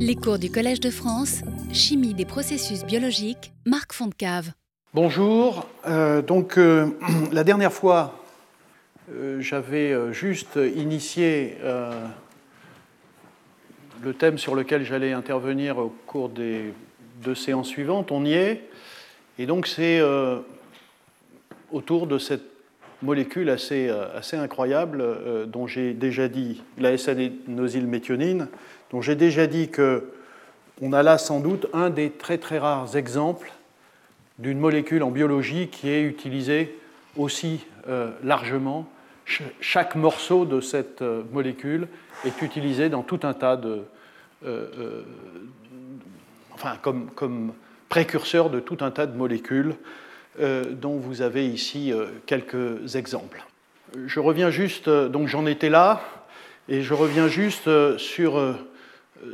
Les 0.00 0.14
cours 0.14 0.38
du 0.38 0.48
Collège 0.48 0.78
de 0.78 0.90
France, 0.90 1.42
Chimie 1.72 2.14
des 2.14 2.24
processus 2.24 2.84
biologiques, 2.84 3.52
Marc 3.66 3.92
Fontcave. 3.92 4.52
Bonjour. 4.94 5.66
Euh, 5.88 6.22
donc, 6.22 6.56
euh, 6.56 6.86
la 7.32 7.42
dernière 7.42 7.72
fois, 7.72 8.22
euh, 9.12 9.40
j'avais 9.40 10.12
juste 10.12 10.56
initié 10.56 11.56
le 14.02 14.14
thème 14.14 14.38
sur 14.38 14.54
lequel 14.54 14.84
j'allais 14.84 15.12
intervenir 15.12 15.78
au 15.78 15.92
cours 16.06 16.28
des 16.28 16.72
deux 17.24 17.34
séances 17.34 17.68
suivantes. 17.68 18.12
On 18.12 18.24
y 18.24 18.34
est. 18.34 18.62
Et 19.38 19.46
donc, 19.46 19.66
c'est 19.66 20.00
autour 21.72 22.06
de 22.06 22.18
cette 22.18 22.44
molécule 23.02 23.50
assez, 23.50 23.90
incroyable 24.32 25.04
dont 25.48 25.66
j'ai 25.66 25.92
déjà 25.92 26.28
dit, 26.28 26.62
la 26.78 26.92
S-adénosylméthionine, 26.92 28.48
dont 28.90 29.02
j'ai 29.02 29.14
déjà 29.14 29.46
dit 29.46 29.70
qu'on 29.70 30.92
a 30.92 31.02
là 31.02 31.18
sans 31.18 31.40
doute 31.40 31.66
un 31.72 31.90
des 31.90 32.10
très 32.10 32.38
très 32.38 32.58
rares 32.58 32.96
exemples 32.96 33.52
d'une 34.38 34.58
molécule 34.58 35.02
en 35.02 35.10
biologie 35.10 35.68
qui 35.68 35.88
est 35.90 36.02
utilisée 36.02 36.78
aussi 37.16 37.64
euh, 37.88 38.10
largement. 38.22 38.88
chaque 39.60 39.94
morceau 39.94 40.46
de 40.46 40.60
cette 40.60 41.02
euh, 41.02 41.22
molécule 41.32 41.88
est 42.24 42.40
utilisé 42.42 42.88
dans 42.88 43.02
tout 43.02 43.20
un 43.24 43.34
tas 43.34 43.56
de. 43.56 43.82
Euh, 44.46 45.02
enfin, 46.52 46.76
comme, 46.80 47.10
comme, 47.10 47.52
précurseur 47.88 48.50
de 48.50 48.60
tout 48.60 48.78
un 48.80 48.90
tas 48.90 49.06
de 49.06 49.16
molécules 49.16 49.74
dont 50.38 50.98
vous 50.98 51.22
avez 51.22 51.46
ici 51.46 51.90
quelques 52.26 52.96
exemples. 52.96 53.42
Je 54.06 54.20
reviens 54.20 54.50
juste, 54.50 54.90
donc 54.90 55.26
j'en 55.26 55.46
étais 55.46 55.70
là, 55.70 56.02
et 56.68 56.82
je 56.82 56.92
reviens 56.92 57.28
juste 57.28 57.96
sur 57.96 58.38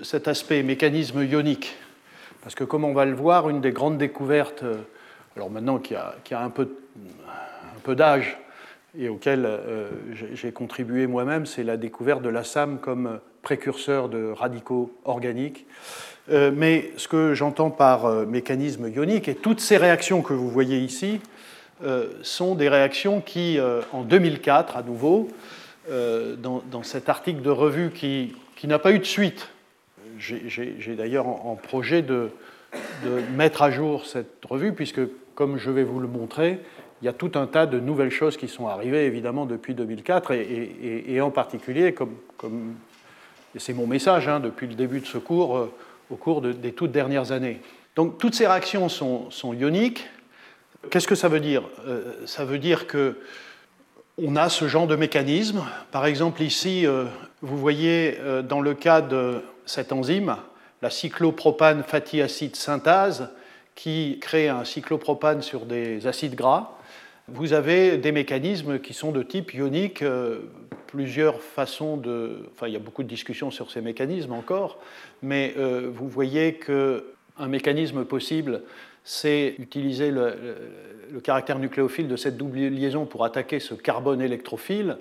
cet 0.03 0.29
aspect 0.29 0.63
mécanisme 0.63 1.23
ionique. 1.23 1.77
Parce 2.45 2.55
que 2.55 2.65
comme 2.65 2.85
on 2.85 2.93
va 2.93 3.07
le 3.07 3.15
voir, 3.15 3.49
une 3.49 3.63
des 3.63 3.73
grandes 3.73 3.97
découvertes, 3.97 4.63
euh, 4.63 4.77
alors 5.35 5.51
maintenant 5.51 5.79
qui 5.79 5.95
a, 5.95 6.15
a, 6.31 6.45
un 6.45 6.51
peu, 6.51 6.77
un 6.97 7.81
peu 7.83 7.97
d'âge 7.97 8.37
et 8.97 9.09
auquel 9.09 9.45
euh, 9.47 9.89
j'ai 10.35 10.53
contribué 10.53 11.07
moi-même, 11.07 11.47
c'est 11.47 11.65
la 11.65 11.79
découverte 11.79 12.21
de 12.21 12.29
la 12.29 12.45
SAM 12.45 12.79
comme 12.79 13.19
précurseur 13.41 14.11
de 14.11 14.31
radicaux 14.31 14.93
organiques. 15.05 15.67
Euh, 16.31 16.53
mais 16.55 16.93
ce 16.99 17.09
que 17.09 17.33
j'entends 17.35 17.71
par 17.71 18.09
mécanisme 18.27 18.89
ionique, 18.89 19.27
et 19.29 19.35
toutes 19.35 19.61
ces 19.61 19.79
réactions 19.79 20.21
que 20.21 20.35
vous 20.35 20.51
voyez 20.51 20.79
ici, 20.79 21.21
sont 22.23 22.55
des 22.55 22.71
réactions 22.71 23.21
qui, 23.21 23.59
en 23.93 24.03
2004, 24.03 24.79
à 24.79 24.83
nouveau, 24.83 25.29
dans, 25.91 26.63
dans, 26.71 26.83
cet 26.83 27.11
article 27.11 27.43
de 27.43 27.51
revue 27.51 27.91
qui, 27.91 28.35
qui 28.57 28.69
n'a 28.69 28.79
pas 28.79 28.93
eu 28.93 29.01
de 29.01 29.05
suite, 29.05 29.51
j'ai 30.19 30.95
d'ailleurs 30.97 31.27
en 31.27 31.57
projet 31.57 32.03
de, 32.03 32.31
mettre 33.37 33.63
à 33.63 33.71
jour 33.71 34.07
cette 34.07 34.45
revue, 34.45 34.73
puisque, 34.73 35.01
comme 35.35 35.59
je 35.59 35.71
vais 35.71 35.85
vous 35.85 36.01
le 36.01 36.09
montrer, 36.09 36.61
il 37.03 37.05
y 37.05 37.09
a 37.09 37.13
tout 37.13 37.33
un 37.35 37.47
tas 37.47 37.67
de 37.67 37.79
nouvelles 37.81 38.11
choses 38.11 38.37
qui 38.37 38.49
sont 38.49 38.67
arrivées, 38.67 39.05
évidemment, 39.07 39.47
depuis 39.47 39.75
2004, 39.75 40.33
et, 40.33 41.21
en 41.21 41.31
particulier, 41.31 41.93
comme, 41.93 42.75
c'est 43.57 43.75
mon 43.75 43.87
message 43.87 44.29
hein, 44.29 44.41
depuis 44.41 44.67
le 44.67 44.75
début 44.75 45.01
de 45.01 45.07
ce 45.07 45.19
cours, 45.19 45.57
euh, 45.57 45.73
au 46.11 46.17
cours 46.17 46.43
des 46.43 46.73
toutes 46.73 46.93
dernières 46.93 47.33
années. 47.33 47.61
Donc, 47.97 48.19
toutes 48.19 48.35
ces 48.35 48.47
réactions 48.47 48.89
sont, 48.89 49.55
ioniques. 49.55 50.07
Qu'est-ce 50.91 51.07
que 51.07 51.15
ça 51.15 51.29
veut 51.29 51.41
dire? 51.41 51.63
Euh, 51.87 52.03
Ça 52.27 52.45
veut 52.45 52.59
dire 52.59 52.87
que 52.87 53.19
on 54.17 54.37
a 54.37 54.49
ce 54.49 54.69
genre 54.69 54.87
de 54.87 54.95
mécanisme. 54.95 55.65
Par 55.91 56.07
exemple, 56.07 56.43
ici, 56.43 56.87
euh, 56.87 57.05
vous 57.43 57.59
voyez 57.59 58.17
dans 58.49 58.61
le 58.61 58.75
cas 58.75 59.01
de 59.01 59.43
cette 59.67 59.93
enzyme, 59.93 60.37
la 60.83 60.91
cyclopropane 60.91 61.83
fatty 61.83 62.21
acid 62.23 62.57
synthase, 62.57 63.31
qui 63.75 64.19
crée 64.21 64.49
un 64.49 64.65
cyclopropane 64.65 65.43
sur 65.43 65.67
des 65.67 66.07
acides 66.07 66.35
gras, 66.35 66.79
vous 67.29 67.55
avez 67.55 67.97
des 67.97 68.13
mécanismes 68.13 68.79
qui 68.79 68.93
sont 68.93 69.11
de 69.11 69.23
type 69.23 69.55
ionique, 69.55 70.03
euh, 70.03 70.41
plusieurs 70.87 71.41
façons 71.41 71.97
de... 71.97 72.51
Enfin, 72.53 72.69
il 72.69 72.75
y 72.75 72.77
a 72.77 72.81
beaucoup 72.81 73.03
de 73.03 73.09
discussions 73.09 73.51
sur 73.51 73.71
ces 73.71 73.81
mécanismes 73.81 74.33
encore, 74.33 74.79
mais 75.23 75.55
euh, 75.57 75.91
vous 75.93 76.07
voyez 76.07 76.55
qu'un 76.55 77.49
mécanisme 77.49 78.05
possible, 78.05 78.63
c'est 79.05 79.55
utiliser 79.59 80.11
le, 80.11 80.35
caractère 81.23 81.59
nucléophile 81.59 82.09
de 82.09 82.17
cette 82.17 82.37
double 82.37 82.59
liaison 82.59 83.07
pour 83.07 83.25
attaquer 83.25 83.59
ce 83.59 83.75
carbone 83.75 84.21
électrophile. 84.21 84.99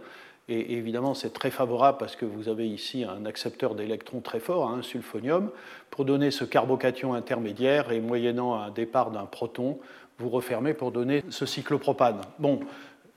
Et 0.49 0.73
évidemment, 0.73 1.13
c'est 1.13 1.31
très 1.31 1.51
favorable 1.51 1.97
parce 1.97 2.17
que 2.17 2.25
vous 2.25 2.49
avez 2.49 2.67
ici 2.67 3.05
un 3.05 3.25
accepteur 3.25 3.75
d'électrons 3.75 4.19
très 4.19 4.41
fort, 4.41 4.69
un 4.69 4.81
sulfonium, 4.81 5.51
pour 5.89 6.03
donner 6.03 6.31
ce 6.31 6.43
carbocation 6.43 7.13
intermédiaire 7.13 7.91
et 7.91 8.01
moyennant 8.01 8.55
un 8.55 8.69
départ 8.69 9.11
d'un 9.11 9.25
proton, 9.25 9.79
vous 10.19 10.29
refermez 10.29 10.73
pour 10.73 10.91
donner 10.91 11.23
ce 11.29 11.45
cyclopropane. 11.45 12.19
Bon, 12.39 12.59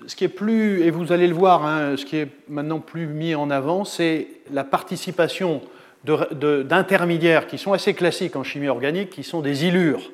ce 0.07 0.15
qui 0.15 0.25
est 0.25 0.29
plus, 0.29 0.83
et 0.83 0.91
vous 0.91 1.11
allez 1.11 1.27
le 1.27 1.35
voir, 1.35 1.67
hein, 1.67 1.97
ce 1.97 2.05
qui 2.05 2.17
est 2.17 2.29
maintenant 2.49 2.81
plus 2.81 3.07
mis 3.07 3.35
en 3.35 3.51
avant, 3.51 3.85
c'est 3.85 4.29
la 4.53 4.65
participation 4.65 5.63
d'intermédiaires 6.05 7.49
qui 7.49 7.59
sont 7.59 7.73
assez 7.73 7.95
classiques 7.95 8.37
en 8.37 8.45
chimie 8.45 8.69
organique, 8.69 9.11
qui 9.11 9.25
sont 9.25 9.41
des 9.41 9.65
illures, 9.65 10.13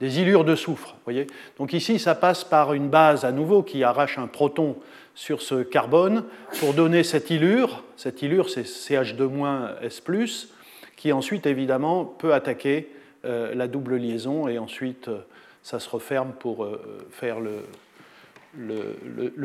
des 0.00 0.20
illures 0.20 0.44
de 0.44 0.54
soufre. 0.54 0.96
Voyez 1.04 1.26
Donc 1.58 1.72
ici, 1.72 1.98
ça 1.98 2.14
passe 2.14 2.44
par 2.44 2.74
une 2.74 2.88
base 2.88 3.24
à 3.24 3.32
nouveau 3.32 3.62
qui 3.62 3.82
arrache 3.82 4.18
un 4.18 4.26
proton 4.26 4.76
sur 5.14 5.40
ce 5.40 5.62
carbone 5.62 6.24
pour 6.60 6.74
donner 6.74 7.02
cette 7.02 7.30
illure. 7.30 7.82
Cette 7.96 8.20
illure, 8.22 8.50
c'est 8.50 8.66
CH2-S, 8.66 10.48
qui 10.96 11.12
ensuite, 11.12 11.46
évidemment, 11.46 12.04
peut 12.04 12.34
attaquer 12.34 12.90
euh, 13.24 13.54
la 13.54 13.66
double 13.66 13.96
liaison 13.96 14.46
et 14.46 14.58
ensuite, 14.58 15.08
euh, 15.08 15.20
ça 15.62 15.80
se 15.80 15.88
referme 15.88 16.32
pour 16.38 16.64
euh, 16.64 16.80
faire 17.10 17.38
le, 17.40 17.62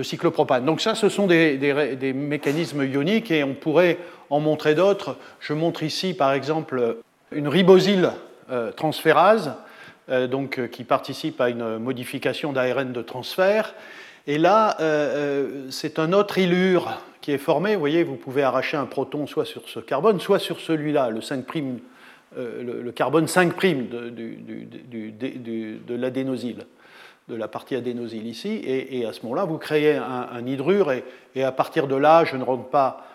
cyclopropane. 0.04 0.66
Donc 0.66 0.82
ça, 0.82 0.94
ce 0.96 1.10
sont 1.10 1.28
des, 1.28 1.58
des, 1.58 2.14
mécanismes 2.14 2.84
ioniques 2.84 3.32
et 3.32 3.44
on 3.44 3.54
pourrait 3.54 3.98
en 4.30 4.40
montrer 4.40 4.76
d'autres. 4.76 5.18
Je 5.40 5.54
montre 5.54 5.84
ici, 5.84 6.14
par 6.14 6.34
exemple, 6.34 6.98
une 7.32 7.48
ribosyle 7.48 8.12
transférase, 8.76 9.56
donc, 10.12 10.70
qui 10.70 10.84
participe 10.84 11.40
à 11.40 11.50
une 11.50 11.78
modification 11.78 12.52
d'ARN 12.54 12.92
de 12.92 13.02
transfert 13.02 13.74
et 14.28 14.38
là, 14.38 14.78
euh, 14.80 14.84
euh, 14.84 15.68
c'est 15.72 15.98
un 16.00 16.14
autre 16.14 16.38
illure 16.38 17.02
qui 17.22 17.32
est 17.32 17.40
formé. 17.40 17.74
Vous 17.74 17.80
voyez, 17.80 18.04
vous 18.04 18.16
pouvez 18.16 18.44
arracher 18.44 18.78
un 18.78 18.86
proton 18.86 19.26
soit 19.26 19.46
sur 19.46 19.68
ce 19.68 19.80
carbone, 19.80 20.20
soit 20.20 20.40
sur 20.40 20.60
celui-là, 20.60 21.10
le 21.10 21.22
5', 21.22 21.80
euh, 22.38 22.82
le, 22.84 22.92
carbone 22.92 23.26
5' 23.26 23.90
de, 23.90 24.10
de 25.80 25.96
l'adénosyle, 25.96 26.66
de 27.30 27.36
la 27.36 27.48
partie 27.48 27.76
adénosyle 27.76 28.28
ici. 28.28 28.62
Et, 28.64 29.06
à 29.06 29.14
ce 29.14 29.24
moment-là, 29.24 29.46
vous 29.46 29.58
créez 29.58 29.96
un, 29.96 30.46
hydrure. 30.46 30.92
Et, 31.36 31.44
à 31.44 31.52
partir 31.52 31.88
de 31.88 31.96
là, 31.96 32.24
je 32.24 32.36
ne 32.38 32.44
rentre 32.44 32.70
pas 32.70 33.08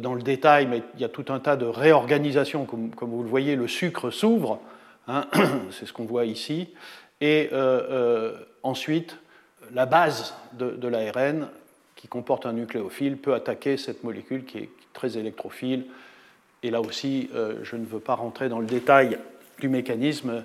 dans 0.00 0.14
le 0.14 0.22
détail, 0.22 0.66
mais 0.66 0.82
il 0.96 1.00
y 1.00 1.04
a 1.04 1.08
tout 1.08 1.26
un 1.28 1.38
tas 1.38 1.54
de 1.54 1.66
réorganisations. 1.66 2.64
Comme, 2.64 2.90
vous 3.00 3.22
le 3.22 3.28
voyez, 3.28 3.54
le 3.54 3.68
sucre 3.68 4.10
s'ouvre. 4.10 4.60
Hein, 5.08 5.26
c'est 5.70 5.86
ce 5.86 5.92
qu'on 5.92 6.04
voit 6.04 6.26
ici. 6.26 6.68
Et 7.20 7.50
ensuite, 8.62 9.16
la 9.72 9.86
base 9.86 10.34
de, 10.52 10.88
l'ARN, 10.88 11.48
qui 11.96 12.08
comporte 12.08 12.46
un 12.46 12.52
nucléophile, 12.52 13.16
peut 13.16 13.34
attaquer 13.34 13.76
cette 13.76 14.04
molécule 14.04 14.44
qui 14.44 14.58
est 14.58 14.68
très 14.92 15.18
électrophile. 15.18 15.86
Et 16.62 16.70
là 16.70 16.80
aussi, 16.80 17.28
euh, 17.34 17.58
je 17.62 17.76
ne 17.76 17.84
veux 17.84 18.00
pas 18.00 18.14
rentrer 18.14 18.48
dans 18.48 18.60
le 18.60 18.66
détail 18.66 19.18
du 19.60 19.68
mécanisme, 19.68 20.44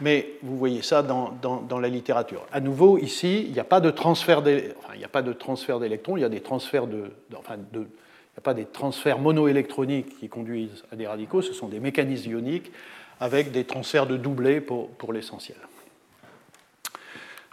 mais 0.00 0.30
vous 0.42 0.56
voyez 0.56 0.82
ça 0.82 1.02
dans, 1.02 1.78
la 1.80 1.88
littérature. 1.88 2.46
À 2.52 2.60
nouveau, 2.60 2.98
ici, 2.98 3.44
il 3.46 3.52
n'y 3.52 3.60
a 3.60 3.64
pas 3.64 3.80
de 3.80 3.90
transfert 3.90 4.42
d'électrons, 4.42 6.16
il 6.16 6.20
y 6.20 6.24
a 6.24 6.28
des 6.28 6.40
transferts 6.40 6.86
de, 6.86 7.10
il 7.30 7.36
n'y 7.80 8.38
a 8.38 8.40
pas 8.42 8.54
des 8.54 8.64
transferts 8.64 9.18
monoélectroniques 9.18 10.18
qui 10.18 10.28
conduisent 10.28 10.84
à 10.90 10.96
des 10.96 11.06
radicaux, 11.06 11.42
ce 11.42 11.52
sont 11.52 11.68
des 11.68 11.80
mécanismes 11.80 12.30
ioniques 12.30 12.72
avec 13.24 13.52
des 13.52 13.64
transferts 13.64 14.06
de 14.06 14.18
doublés 14.18 14.60
pour, 14.60 14.90
pour 14.90 15.14
l'essentiel. 15.14 15.56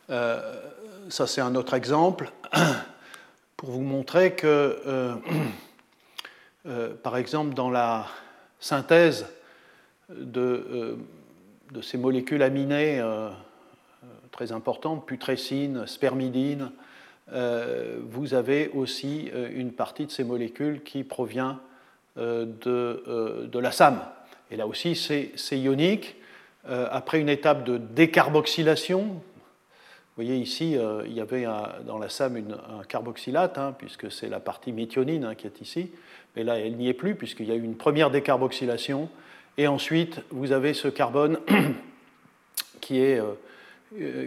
Euh, 0.10 0.62
ça 1.08 1.28
c'est 1.28 1.40
un 1.40 1.56
autre 1.56 1.76
exemple, 1.76 2.30
pour 3.56 3.70
vous 3.70 3.80
montrer 3.80 4.34
que, 4.34 4.82
euh, 4.86 5.16
euh, 6.66 6.94
par 7.02 7.16
exemple, 7.16 7.54
dans 7.54 7.70
la 7.70 8.06
synthèse 8.60 9.28
de, 10.10 10.98
de 11.72 11.82
ces 11.82 11.98
molécules 11.98 12.44
aminées 12.44 13.02
très 14.32 14.52
importantes, 14.52 15.06
putrécine, 15.08 15.88
spermidine, 15.88 16.74
vous 17.32 18.34
avez 18.34 18.70
aussi 18.74 19.32
une 19.56 19.72
partie 19.72 20.06
de 20.06 20.12
ces 20.12 20.26
molécules 20.26 20.84
qui 20.84 21.06
provient 21.06 21.62
de, 22.18 23.48
de 23.50 23.60
la 23.60 23.72
SAM. 23.72 24.02
Et 24.52 24.58
là 24.58 24.68
aussi, 24.68 24.96
c'est 24.96 25.58
ionique. 25.58 26.16
après 26.68 27.20
une 27.20 27.30
étape 27.30 27.64
de 27.64 27.78
décarboxylation, 27.78 29.22
vous 30.18 30.26
voyez 30.26 30.42
ici, 30.42 30.78
euh, 30.78 31.04
il 31.06 31.14
y 31.14 31.22
avait 31.22 31.46
dans 31.88 31.98
la 31.98 32.10
SAM 32.10 32.36
un 32.36 32.84
carboxylate, 32.84 33.58
hein, 33.58 33.74
puisque 33.78 34.12
c'est 34.12 34.28
la 34.28 34.42
partie 34.42 34.74
méthionine 34.74 35.24
hein, 35.24 35.36
qui 35.36 35.48
est 35.48 35.62
ici, 35.62 35.90
mais 36.36 36.44
là 36.44 36.60
elle 36.60 36.76
n'y 36.76 36.90
est 36.90 36.94
plus, 36.94 37.16
puisqu'il 37.16 37.48
y 37.48 37.52
a 37.52 37.56
eu 37.56 37.64
une 37.64 37.78
première 37.78 38.12
décarboxylation, 38.12 39.08
Et 39.58 39.68
ensuite, 39.68 40.20
vous 40.30 40.52
avez 40.52 40.74
ce 40.74 40.90
carbone 40.90 41.40
est, 42.92 43.22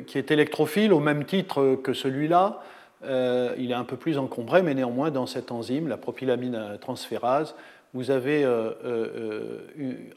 qui 0.06 0.18
est 0.18 0.30
électrophile 0.30 0.94
au 0.94 1.00
même 1.00 1.26
titre 1.26 1.78
que 1.82 1.92
celui-là. 1.92 2.62
il 3.04 3.70
est 3.70 3.74
un 3.74 3.84
peu 3.84 3.96
plus 3.96 4.16
encombré, 4.16 4.62
mais 4.62 4.72
néanmoins, 4.72 5.10
dans 5.10 5.26
cette 5.26 5.52
enzyme, 5.52 5.88
la 5.88 5.98
propylamine 5.98 6.78
transférase, 6.80 7.54
vous 7.94 8.10
avez 8.10 8.44
un, 8.44 8.74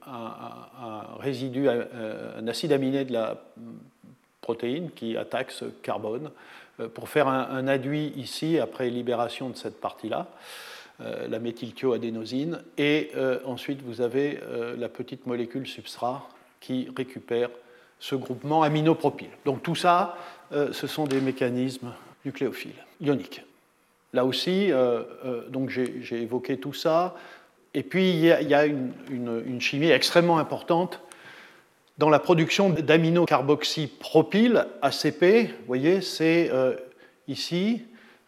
un, 0.05 1.17
résidu, 1.19 1.69
un 1.69 2.47
acide 2.47 2.73
aminé 2.73 3.05
de 3.05 3.13
la 3.13 3.37
protéine 4.41 4.91
qui 4.91 5.17
attaque 5.17 5.51
ce 5.51 5.65
carbone 5.65 6.31
euh, 6.79 6.87
pour 6.87 7.09
faire 7.09 7.27
un, 7.27 7.67
aduit 7.67 8.13
ici 8.15 8.59
après 8.59 8.89
libération 8.89 9.49
de 9.49 9.57
cette 9.57 9.81
partie-là, 9.81 10.27
euh, 11.01 11.27
la 11.27 11.39
méthylthioadénosine, 11.39 12.61
et 12.77 13.11
euh, 13.15 13.39
ensuite 13.45 13.81
vous 13.81 14.01
avez 14.01 14.39
la 14.77 14.89
petite 14.89 15.25
molécule 15.27 15.67
substrat 15.67 16.27
qui 16.59 16.87
récupère 16.95 17.49
ce 17.99 18.15
groupement 18.15 18.63
aminopropyl. 18.63 19.29
Donc 19.45 19.63
tout 19.63 19.75
ça, 19.75 20.15
ce 20.51 20.87
sont 20.87 21.05
des 21.05 21.19
mécanismes 21.19 21.91
nucléophiles, 22.25 22.85
ioniques. 23.01 23.43
Là 24.13 24.23
aussi, 24.23 24.71
j'ai 26.01 26.21
évoqué 26.21 26.57
tout 26.57 26.73
ça. 26.73 27.15
Et 27.77 27.83
puis 27.83 28.09
il 28.09 28.25
y 28.25 28.55
a, 28.55 28.65
une, 28.65 29.61
chimie 29.61 29.91
extrêmement 29.91 30.39
importante 30.39 30.99
dans 31.99 32.09
la 32.09 32.17
production 32.17 32.71
d'aminocarboxypropyl, 32.71 34.65
ACP, 34.81 35.51
vous 35.59 35.67
voyez, 35.67 36.01
c'est 36.01 36.49
euh, 36.51 36.73
ici 37.27 37.83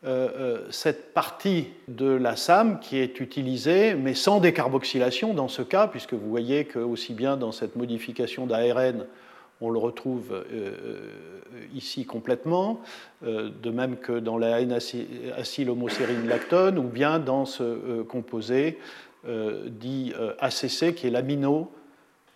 euh, 0.05 0.29
euh, 0.37 0.67
cette 0.69 1.15
partie 1.15 1.69
de 1.87 2.11
la 2.11 2.35
SAM 2.35 2.79
qui 2.79 2.99
est 2.99 3.19
utilisée, 3.19 3.95
mais 3.95 4.13
sans 4.13 4.39
décarboxylation 4.39 5.33
dans 5.33 5.47
ce 5.47 5.63
cas, 5.63 5.87
puisque 5.87 6.13
vous 6.13 6.29
voyez 6.29 6.65
que 6.65 6.77
aussi 6.77 7.15
bien 7.15 7.35
dans 7.35 7.51
cette 7.51 7.75
modification 7.75 8.45
d'ARN, 8.45 9.07
on 9.61 9.71
le 9.71 9.79
retrouve 9.79 10.45
ici 11.75 12.05
complètement, 12.05 12.79
de 13.21 13.69
même 13.69 13.97
que 13.97 14.17
dans 14.17 14.37
la 14.37 14.61
N-acylhomocérine 14.61 16.29
lactone, 16.29 16.79
ou 16.79 16.83
bien 16.83 17.19
dans 17.19 17.43
ce 17.43 18.03
composé 18.03 18.77
dit 19.25 20.13
ACC, 20.39 20.95
qui 20.95 21.07
est 21.07 21.09
l'amino 21.09 21.71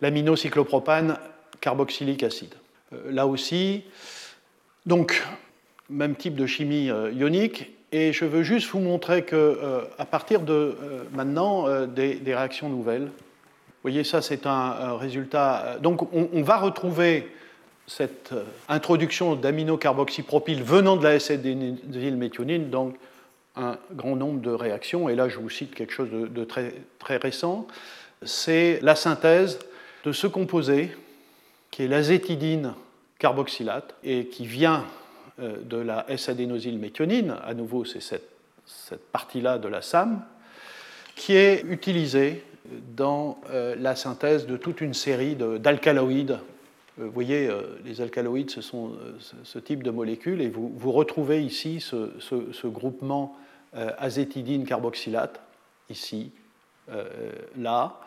l'aminocyclopropane 0.04 1.16
carboxylique 1.60 2.22
acide. 2.22 2.54
Euh, 2.92 3.10
là 3.10 3.26
aussi, 3.26 3.84
donc, 4.86 5.22
même 5.88 6.14
type 6.14 6.34
de 6.34 6.46
chimie 6.46 6.90
euh, 6.90 7.10
ionique, 7.12 7.70
et 7.90 8.12
je 8.12 8.24
veux 8.24 8.42
juste 8.42 8.70
vous 8.70 8.80
montrer 8.80 9.22
que 9.22 9.36
euh, 9.36 9.82
à 9.98 10.04
partir 10.04 10.40
de 10.40 10.76
maintenant, 11.12 11.86
des, 11.86 12.20
réactions 12.26 12.68
nouvelles. 12.68 13.04
Vous 13.04 13.90
voyez, 13.90 14.02
ça 14.02 14.20
c'est 14.20 14.46
un, 14.46 14.96
résultat. 14.96 15.76
Donc, 15.80 16.12
on, 16.12 16.42
va 16.42 16.56
retrouver 16.56 17.28
cette 17.86 18.34
introduction 18.68 19.36
d'aminocarboxypropyl 19.36 20.62
venant 20.62 20.96
de 20.96 21.04
la 21.04 21.14
S-adénylméthionine, 21.14 22.70
donc 22.70 22.96
un 23.56 23.78
grand 23.92 24.16
nombre 24.16 24.40
de 24.40 24.50
réactions. 24.50 25.08
Et 25.08 25.14
là, 25.14 25.28
je 25.28 25.38
vous 25.38 25.50
cite 25.50 25.74
quelque 25.74 25.92
chose 25.92 26.08
de, 26.10 26.44
très, 26.44 26.74
très 26.98 27.16
récent. 27.16 27.66
C'est 28.22 28.80
la 28.82 28.96
synthèse 28.96 29.58
de 30.04 30.12
ce 30.12 30.26
composé 30.26 30.90
qui 31.70 31.84
est 31.84 31.88
l'azétidine 31.88 32.74
carboxylate 33.18 33.94
et 34.02 34.26
qui 34.26 34.46
vient 34.46 34.84
euh, 35.40 35.56
de 35.64 35.76
la 35.76 36.04
S-adénosylméthionine, 36.08 37.36
à 37.44 37.54
nouveau 37.54 37.84
c'est 37.84 38.02
cette, 38.02 38.30
partie-là 39.12 39.58
de 39.58 39.68
la 39.68 39.82
SAM, 39.82 40.22
qui 41.16 41.36
est 41.36 41.62
utilisée 41.68 42.42
dans 42.96 43.40
euh, 43.50 43.76
la 43.78 43.94
synthèse 43.94 44.46
de 44.46 44.56
toute 44.56 44.80
une 44.80 44.94
série 44.94 45.36
d'alcaloïdes. 45.36 46.38
Euh, 46.98 47.04
vous 47.04 47.10
voyez, 47.10 47.50
les 47.84 48.00
alcaloïdes, 48.00 48.50
ce 48.50 48.62
sont 48.62 48.92
ce 49.42 49.58
type 49.58 49.82
de 49.82 49.90
molécules, 49.90 50.40
et 50.40 50.48
vous, 50.48 50.72
vous 50.74 50.92
retrouvez 50.92 51.42
ici 51.42 51.80
ce, 51.80 52.10
ce 52.20 52.66
groupement 52.66 53.36
azétidine 53.98 54.64
carboxylate, 54.64 55.40
ici, 55.90 56.30
là. 57.56 58.00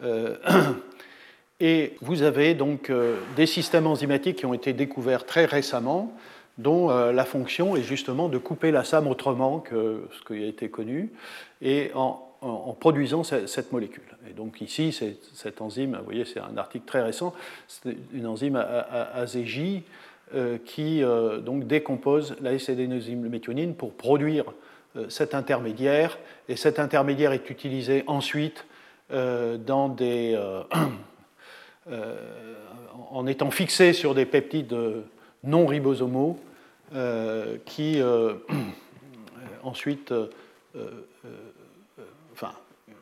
Et 1.60 1.96
vous 2.00 2.22
avez 2.22 2.54
donc 2.54 2.88
euh, 2.88 3.16
des 3.34 3.46
systèmes 3.46 3.86
enzymatiques 3.86 4.36
qui 4.36 4.46
ont 4.46 4.54
été 4.54 4.72
découverts 4.72 5.26
très 5.26 5.44
récemment, 5.44 6.12
dont 6.56 6.90
euh, 6.90 7.12
la 7.12 7.24
fonction 7.24 7.76
est 7.76 7.82
justement 7.82 8.28
de 8.28 8.38
couper 8.38 8.70
la 8.70 8.84
SAM 8.84 9.08
autrement 9.08 9.58
que 9.58 10.06
ce 10.12 10.24
qui 10.24 10.44
a 10.44 10.46
été 10.46 10.68
connu, 10.68 11.10
et 11.60 11.90
en, 11.94 12.24
produisant 12.78 13.24
cette 13.24 13.72
molécule. 13.72 14.04
Et 14.30 14.32
donc 14.32 14.60
ici, 14.60 14.96
cette 15.34 15.60
enzyme, 15.60 15.96
vous 15.96 16.04
voyez, 16.04 16.24
c'est 16.24 16.38
un 16.38 16.56
article 16.56 16.86
très 16.86 17.02
récent, 17.02 17.34
c'est 17.66 17.96
une 18.12 18.28
enzyme 18.28 18.54
AZJ 18.54 19.82
euh, 20.34 20.58
qui 20.64 21.02
donc 21.44 21.66
décompose 21.66 22.36
la 22.40 22.52
S-adénosine 22.52 23.74
pour 23.74 23.92
produire 23.92 24.44
cet 25.08 25.34
intermédiaire, 25.34 26.18
et 26.48 26.56
cet 26.56 26.78
intermédiaire 26.78 27.32
est 27.32 27.50
utilisé 27.50 28.04
ensuite 28.06 28.66
dans 29.10 29.88
des 29.88 30.38
euh, 31.90 32.14
en 33.10 33.26
étant 33.26 33.50
fixé 33.50 33.94
sur 33.94 34.14
des 34.14 34.26
peptides 34.26 34.76
non 35.44 35.66
ribosomaux 35.66 36.38
euh, 36.94 37.56
qui 37.64 38.02
euh, 38.02 38.34
ensuite 39.62 40.12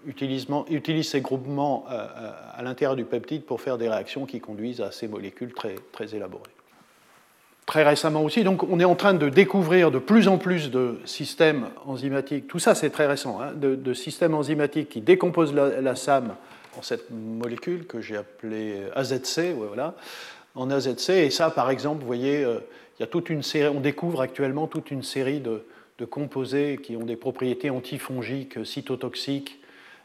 utilisent, 0.07 1.09
ces 1.09 1.21
groupements 1.21 1.85
à, 1.89 2.63
l'intérieur 2.63 2.95
du 2.95 3.05
peptide 3.05 3.45
pour 3.45 3.61
faire 3.61 3.79
des 3.79 3.89
réactions 3.89 4.27
qui 4.27 4.39
conduisent 4.39 4.81
à 4.81 4.93
ces 4.93 5.09
molécules 5.09 5.53
très 5.55 6.15
élaborées. 6.15 6.56
Très 7.67 7.83
récemment 7.83 8.23
aussi, 8.23 8.45
donc 8.45 8.63
on 8.63 8.79
est 8.79 8.85
en 8.85 8.95
train 8.95 9.15
de 9.15 9.29
découvrir 9.29 9.91
de 9.91 9.99
plus 9.99 10.29
en 10.29 10.39
plus 10.39 10.71
de 10.71 11.01
systèmes 11.05 11.67
enzymatiques, 11.85 12.47
tout 12.47 12.61
ça 12.61 12.77
c'est 12.77 12.91
très 12.91 13.07
récent, 13.07 13.41
hein, 13.41 13.53
de, 13.57 13.93
systèmes 13.93 14.35
enzymatiques 14.35 14.89
qui 14.89 15.01
décomposent 15.01 15.53
la 15.53 15.97
SAM 15.97 16.37
cette 16.83 17.11
molécule 17.11 17.87
que 17.87 18.01
j'ai 18.01 18.17
appelée 18.17 18.83
AZC, 18.95 19.55
voilà, 19.57 19.95
en 20.55 20.71
AZC. 20.71 21.11
Et 21.11 21.31
ça, 21.31 21.51
par 21.51 21.71
exemple, 21.71 22.01
vous 22.01 22.07
voyez, 22.07 22.45
euh, 22.45 22.59
y 23.01 23.03
a 23.03 23.07
toute 23.07 23.31
une 23.31 23.43
série, 23.43 23.75
on 23.75 23.81
découvre 23.81 24.21
actuellement 24.21 24.67
toute 24.67 24.91
une 24.91 25.03
série 25.03 25.41
de, 25.41 25.63
composés 26.11 26.79
qui 26.83 26.95
ont 26.95 27.05
des 27.05 27.17
propriétés 27.17 27.71
antifongiques, 27.71 28.65
cytotoxiques, 28.67 29.61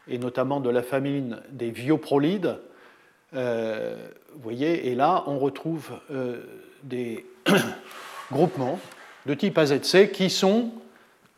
et 0.08 0.18
notamment 0.18 0.60
de 0.60 0.70
la 0.70 0.82
famille 0.82 1.36
des 1.50 1.70
vioprolides. 1.70 2.58
Euh, 3.34 4.08
vous 4.34 4.42
voyez, 4.42 4.88
et 4.88 4.94
là, 4.94 5.22
on 5.26 5.38
retrouve 5.38 5.90
euh, 6.10 6.42
des 6.82 7.26
groupements 8.32 8.78
de 9.26 9.34
type 9.34 9.56
AZC 9.58 10.10
qui 10.12 10.30
sont 10.30 10.70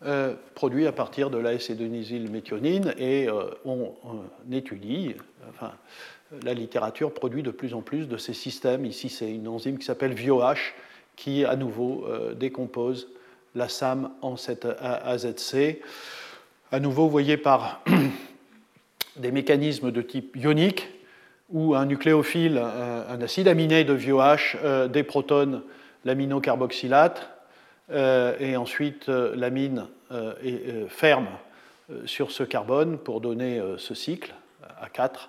euh, 0.04 0.34
produit 0.54 0.86
à 0.86 0.92
partir 0.92 1.30
de 1.30 1.38
la 1.38 1.52
méthionine 1.52 2.94
et 2.98 3.26
euh, 3.26 3.44
on, 3.64 3.94
étudie, 4.52 5.14
enfin, 5.48 5.72
la 6.42 6.52
littérature 6.52 7.14
produit 7.14 7.42
de 7.42 7.50
plus 7.50 7.72
en 7.72 7.80
plus 7.80 8.06
de 8.06 8.18
ces 8.18 8.34
systèmes. 8.34 8.84
Ici, 8.84 9.08
c'est 9.08 9.30
une 9.30 9.48
enzyme 9.48 9.78
qui 9.78 9.86
s'appelle 9.86 10.12
VioH 10.12 10.74
qui, 11.16 11.46
à 11.46 11.56
nouveau, 11.56 12.04
euh, 12.06 12.34
décompose 12.34 13.08
la 13.54 13.70
SAM 13.70 14.10
en 14.20 14.36
cette 14.36 14.66
AZC. 14.66 15.80
À 16.70 16.80
nouveau, 16.80 17.04
vous 17.04 17.10
voyez 17.10 17.38
par 17.38 17.82
des 19.16 19.30
mécanismes 19.30 19.90
de 19.90 20.02
type 20.02 20.36
ionique, 20.36 20.88
où 21.54 21.74
un 21.74 21.86
nucléophile, 21.86 22.58
un 22.58 23.22
acide 23.22 23.48
aminé 23.48 23.84
de 23.84 23.94
VioH, 23.94 24.88
des 24.88 25.02
protones 25.02 25.62
l'aminocarboxylate, 26.04 27.26
euh, 27.90 28.34
et 28.40 28.56
ensuite 28.56 29.10
euh, 29.10 29.34
l'amine 29.36 29.86
euh, 30.10 30.86
ferme 30.88 31.26
sur 32.06 32.30
ce 32.30 32.42
carbone 32.42 32.96
pour 32.96 33.20
donner 33.20 33.60
ce 33.76 33.94
cycle 33.94 34.32
à 34.80 34.88
4 34.88 35.28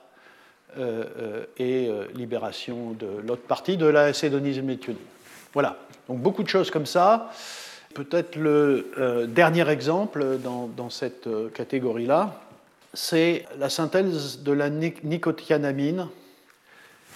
et 1.57 1.89
libération 2.13 2.91
de 2.91 3.07
l'autre 3.27 3.41
partie 3.41 3.75
de 3.75 3.85
la 3.85 4.05
méthionine. 4.07 4.95
Voilà, 5.53 5.77
donc 6.07 6.19
beaucoup 6.19 6.43
de 6.43 6.47
choses 6.47 6.71
comme 6.71 6.85
ça. 6.85 7.29
Peut-être 7.93 8.37
le 8.37 9.27
dernier 9.27 9.69
exemple 9.69 10.37
dans 10.41 10.89
cette 10.89 11.27
catégorie-là, 11.53 12.39
c'est 12.95 13.45
la 13.59 13.69
synthèse 13.69 14.41
de 14.41 14.51
la 14.51 14.69
nicotianamine, 14.69 16.07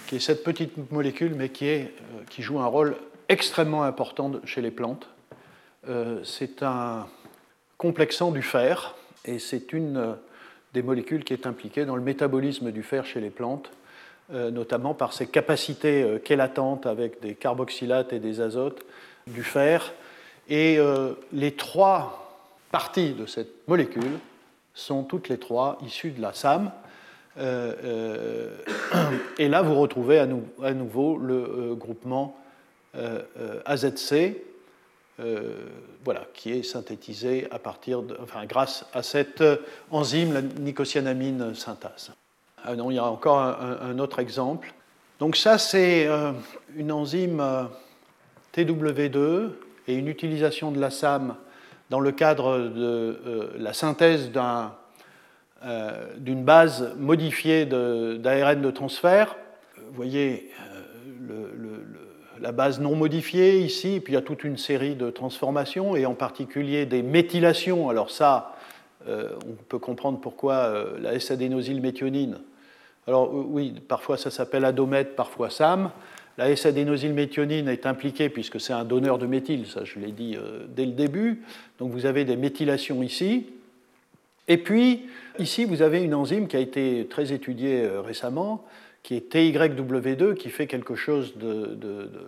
qui 0.08 0.18
est 0.18 0.20
cette 0.20 0.44
petite 0.44 0.92
molécule, 0.92 1.34
mais 1.36 1.50
qui, 1.50 1.86
qui 2.30 2.42
joue 2.42 2.60
un 2.60 2.66
rôle 2.66 2.96
extrêmement 3.30 3.84
important 3.84 4.34
chez 4.44 4.62
les 4.62 4.72
plantes. 4.72 5.08
Euh, 5.88 6.20
c'est 6.24 6.62
un 6.64 7.08
complexant 7.78 8.32
du 8.32 8.42
fer 8.42 8.96
et 9.24 9.40
c'est 9.40 9.72
une 9.72 9.98
euh, 9.98 10.14
des 10.74 10.82
molécules 10.82 11.24
qui 11.24 11.34
est 11.34 11.48
impliquée 11.48 11.86
dans 11.86 11.96
le 11.96 12.02
métabolisme 12.02 12.72
du 12.72 12.84
fer 12.84 13.06
chez 13.06 13.22
les 13.22 13.30
plantes, 13.30 13.72
euh, 14.34 14.52
notamment 14.52 14.94
par 14.94 15.14
ses 15.14 15.28
capacités 15.28 16.20
chélatantes 16.28 16.86
avec 16.86 17.22
des 17.22 17.36
carboxylates 17.36 18.12
et 18.14 18.20
des 18.20 18.42
azotes 18.42 18.84
du 19.28 19.44
fer. 19.44 19.94
Et 20.52 20.80
les 21.32 21.52
trois 21.52 22.42
parties 22.72 23.14
de 23.14 23.28
cette 23.28 23.68
molécule 23.68 24.18
sont 24.80 25.04
toutes 25.04 25.30
les 25.30 25.38
trois 25.38 25.78
issues 25.86 26.12
de 26.12 26.22
la 26.22 26.34
SAM. 26.34 26.72
et 27.40 29.48
là, 29.48 29.62
vous 29.62 29.76
retrouvez 29.76 30.20
à, 30.20 30.26
nouveau 30.26 31.18
le 31.18 31.74
groupement 31.76 32.36
AZC, 33.66 34.36
voilà, 36.04 36.26
qui 36.34 36.52
est 36.52 36.64
synthétisé 36.64 37.48
à 37.52 37.60
partir 37.60 38.02
de, 38.02 38.18
enfin, 38.22 38.46
grâce 38.46 38.86
à 38.94 39.04
cette 39.04 39.44
enzyme, 39.90 40.34
la 40.34 40.42
nicocyanamine 40.42 41.56
synthase. 41.56 42.12
Ah 42.66 42.76
non, 42.76 42.92
il 42.92 42.96
y 42.96 43.00
a 43.00 43.06
encore 43.06 43.40
un, 43.40 43.98
autre 44.00 44.20
exemple. 44.20 44.74
Donc 45.20 45.38
ça, 45.38 45.58
c'est 45.58 46.10
une 46.76 46.92
enzyme 46.92 47.70
TW2 48.54 49.50
et 49.88 49.96
une 49.96 50.08
utilisation 50.08 50.72
de 50.72 50.80
la 50.80 50.90
SAM 50.90 51.36
dans 51.90 52.00
le 52.00 52.12
cadre 52.12 52.58
de 52.58 53.52
la 53.58 53.74
synthèse 53.74 54.32
d'un 54.32 54.74
euh, 55.66 55.92
d'une 56.16 56.46
base 56.46 56.96
modifiée 56.98 57.66
d'ARN 57.66 58.62
de, 58.62 58.72
transfert. 58.72 59.36
Vous 59.76 59.94
voyez 59.94 60.50
euh, 61.30 61.50
la 62.40 62.54
base 62.54 62.80
non 62.80 62.96
modifiée 62.96 63.60
ici, 63.60 63.96
et 63.96 64.00
puis 64.00 64.14
il 64.14 64.16
y 64.16 64.18
a 64.18 64.22
toute 64.22 64.46
une 64.46 64.56
série 64.56 64.96
de 64.96 65.10
transformations, 65.10 65.98
et 65.98 66.06
en 66.06 66.14
particulier 66.14 66.86
des 66.86 67.02
méthylations. 67.02 67.90
Alors 67.90 68.10
ça, 68.10 68.56
euh, 69.10 69.32
on 69.46 69.62
peut 69.68 69.80
comprendre 69.80 70.22
pourquoi 70.22 70.74
la 71.02 71.14
S-adénosylméthionine. 71.16 72.38
Alors 73.06 73.30
oui, 73.34 73.74
parfois 73.86 74.16
ça 74.16 74.32
s'appelle 74.32 74.64
adomètre, 74.64 75.14
parfois 75.14 75.50
SAM. 75.50 75.92
La 76.40 76.50
S-adénosylméthionine 76.50 77.68
est 77.68 77.86
impliquée 77.86 78.30
puisque 78.30 78.60
c'est 78.60 78.74
un 78.74 78.86
donneur 78.86 79.20
de 79.20 79.28
méthyle, 79.28 79.68
ça 79.68 79.84
je 79.84 80.00
l'ai 80.00 80.12
dit 80.12 80.36
dès 80.70 80.86
le 80.86 80.94
début. 80.94 81.44
Donc 81.80 81.92
vous 81.92 82.08
avez 82.08 82.26
des 82.26 82.38
méthylations 82.38 83.04
ici. 83.04 83.46
Et 84.50 84.58
puis, 84.58 85.06
ici, 85.38 85.64
vous 85.64 85.84
avez 85.84 86.02
une 86.04 86.16
enzyme 86.16 86.48
qui 86.48 86.58
a 86.58 86.60
été 86.60 87.08
très 87.08 87.32
étudiée 87.32 87.84
euh, 87.84 88.02
récemment, 88.02 88.66
qui 89.04 89.16
est 89.16 89.32
TYW2, 89.32 90.34
qui 90.34 90.50
fait 90.50 90.66
quelque 90.66 90.96
chose 90.96 91.36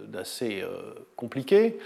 d'assez 0.08 0.62
euh, 0.62 0.94
compliqué, 1.16 1.80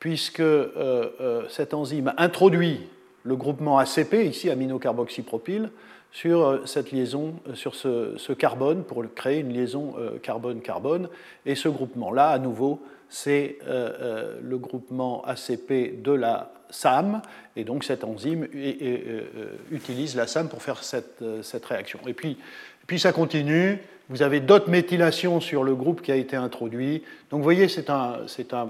puisque 0.00 0.40
euh, 0.40 1.46
cette 1.48 1.72
enzyme 1.72 2.12
introduit 2.18 2.80
le 3.22 3.36
groupement 3.36 3.78
ACP, 3.78 4.14
ici 4.24 4.50
aminocarboxypropyl, 4.50 5.70
sur 6.12 6.62
cette 6.66 6.92
liaison, 6.92 7.34
sur 7.54 7.74
ce, 7.74 8.32
carbone, 8.32 8.84
pour 8.84 9.04
créer 9.14 9.40
une 9.40 9.52
liaison 9.52 9.94
carbone-carbone. 10.22 11.08
Et 11.44 11.54
ce 11.54 11.68
groupement-là, 11.68 12.30
à 12.30 12.38
nouveau, 12.38 12.80
c'est 13.10 13.58
le 13.66 14.56
groupement 14.56 15.22
ACP 15.26 16.02
de 16.02 16.12
la 16.12 16.52
SAM, 16.70 17.22
et 17.54 17.64
donc 17.64 17.84
cette 17.84 18.04
enzyme 18.04 18.46
euh, 18.54 19.22
utilise 19.70 20.16
la 20.16 20.26
SAM 20.26 20.48
pour 20.48 20.62
faire 20.62 20.82
cette, 20.82 21.22
euh, 21.22 21.42
cette 21.42 21.64
réaction. 21.64 22.00
Et 22.06 22.12
puis, 22.12 22.38
puis 22.86 22.98
ça 22.98 23.12
continue, 23.12 23.78
vous 24.08 24.22
avez 24.22 24.40
d'autres 24.40 24.70
méthylations 24.70 25.40
sur 25.40 25.64
le 25.64 25.74
groupe 25.74 26.02
qui 26.02 26.12
a 26.12 26.16
été 26.16 26.36
introduit. 26.36 27.02
Donc 27.30 27.38
vous 27.38 27.44
voyez, 27.44 27.68
c'est 27.68 27.90
un, 27.90 28.20
un, 28.52 28.66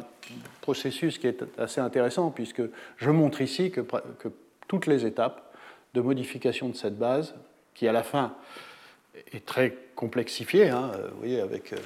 processus 0.60 1.18
qui 1.18 1.26
est 1.26 1.44
assez 1.58 1.80
intéressant, 1.80 2.30
puisque 2.30 2.62
je 2.96 3.10
montre 3.10 3.40
ici 3.40 3.70
que, 3.70 3.80
que, 3.80 4.28
toutes 4.68 4.86
les 4.86 5.06
étapes 5.06 5.45
de 5.94 6.00
modification 6.00 6.68
de 6.68 6.76
cette 6.76 6.98
base, 6.98 7.34
qui 7.74 7.88
à 7.88 7.92
la 7.92 8.02
fin 8.02 8.34
est 9.32 9.44
très 9.44 9.76
complexifiée, 9.94 10.68
hein, 10.68 10.92
vous 11.12 11.18
voyez, 11.18 11.40
avec 11.40 11.72
euh, 11.72 11.76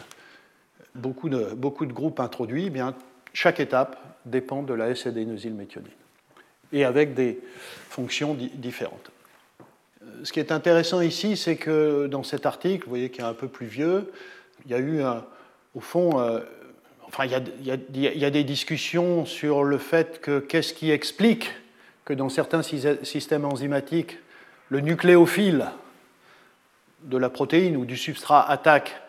beaucoup 0.95 1.29
de, 1.29 1.55
beaucoup 1.55 1.87
de 1.87 1.93
groupes 1.93 2.21
introduits, 2.21 2.67
eh 2.67 2.71
bien, 2.71 2.95
chaque 3.33 3.61
étape 3.61 4.03
dépend 4.25 4.63
de 4.63 4.75
la 4.75 4.91
S-adénosylméthionine 4.91 5.91
et 6.73 6.85
avec 6.85 7.15
des 7.15 7.41
fonctions 7.89 8.37
différentes. 8.55 9.11
Euh, 10.03 10.25
ce 10.25 10.33
qui 10.33 10.41
est 10.41 10.53
intéressant 10.53 11.01
ici, 11.01 11.37
c'est 11.37 11.57
que 11.57 12.07
dans 12.07 12.23
cet 12.23 12.47
article, 12.47 12.85
vous 12.85 12.91
voyez 12.91 13.11
qu'il 13.11 13.25
est 13.25 13.29
un 13.29 13.35
peu 13.35 13.49
plus 13.49 13.67
vieux, 13.67 14.13
il 14.67 14.71
y 14.71 14.75
a 14.75 14.79
eu, 14.79 15.01
au 15.75 15.81
fond, 15.81 16.21
euh, 16.21 16.41
enfin, 17.07 17.25
il 17.25 17.31
y, 17.31 17.35
a, 17.35 17.41
il, 17.95 18.19
y 18.19 18.25
a, 18.25 18.31
des 18.31 18.45
discussions 18.45 19.25
sur 19.25 19.65
le 19.65 19.79
fait 19.79 20.21
que 20.21 20.39
qu'est-ce 20.39 20.75
qui 20.75 20.91
explique 20.91 21.51
que 22.05 22.13
dans 22.13 22.29
certains 22.29 22.63
systèmes 22.63 23.45
enzymatiques, 23.45 24.19
le 24.69 24.81
nucléophile 24.81 25.67
de 27.05 27.17
la 27.17 27.31
protéine 27.31 27.77
ou 27.77 27.85
du 27.85 27.97
substrat 27.97 28.49
attaque 28.49 29.01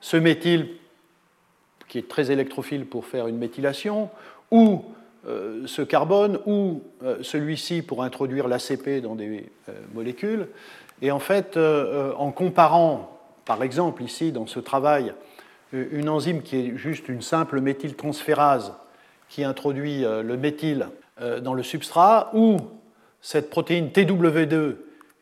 ce 0.00 0.16
méthyle 0.16 0.68
qui 1.90 1.98
est 1.98 2.08
très 2.08 2.30
électrophile 2.30 2.86
pour 2.86 3.04
faire 3.04 3.26
une 3.26 3.36
méthylation, 3.36 4.10
ou 4.52 4.84
euh, 5.26 5.66
ce 5.66 5.82
carbone 5.82 6.38
ou 6.46 6.82
euh, 7.02 7.18
celui-ci 7.22 7.82
pour 7.82 8.02
introduire 8.02 8.48
l'ACP 8.48 9.02
dans 9.02 9.16
des 9.16 9.50
euh, 9.68 9.72
molécules. 9.92 10.46
Et 11.02 11.10
en 11.10 11.18
fait, 11.18 11.56
en 11.56 12.30
comparant, 12.30 13.18
par 13.46 13.62
exemple, 13.62 14.02
ici 14.02 14.32
dans 14.32 14.46
ce 14.46 14.60
travail, 14.60 15.14
une 15.72 16.10
enzyme 16.10 16.42
qui 16.42 16.56
est 16.56 16.76
juste 16.76 17.08
une 17.08 17.22
simple 17.22 17.62
méthyltransférase 17.62 18.74
qui 19.30 19.42
introduit 19.42 20.02
le 20.02 20.36
méthyle 20.36 20.88
dans 21.42 21.54
le 21.54 21.62
substrat, 21.62 22.30
ou 22.34 22.56
cette 23.20 23.50
protéine 23.50 23.88
TW2 23.88 24.76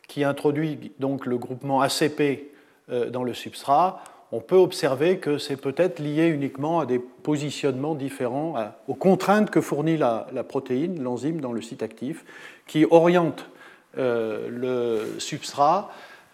qui 0.07 0.23
introduit 0.23 0.91
donc 0.99 1.25
le 1.25 1.37
groupement 1.37 1.81
ACP 1.81 2.51
dans 2.87 3.23
le 3.23 3.33
substrat, 3.33 4.01
on 4.31 4.41
peut 4.41 4.55
observer 4.55 5.17
que 5.17 5.37
c'est 5.37 5.55
peut-être 5.55 5.99
lié 5.99 6.27
uniquement 6.27 6.79
à 6.79 6.85
des 6.85 6.99
positionnements 6.99 7.95
différents, 7.95 8.55
aux 8.87 8.93
contraintes 8.93 9.49
que 9.49 9.61
fournit 9.61 9.97
la, 9.97 10.27
protéine, 10.47 11.01
l'enzyme 11.01 11.41
dans 11.41 11.51
le 11.51 11.61
site 11.61 11.81
actif, 11.81 12.25
qui 12.67 12.85
oriente 12.89 13.49
euh, 13.97 14.47
le 14.49 15.19
substrat 15.19 15.89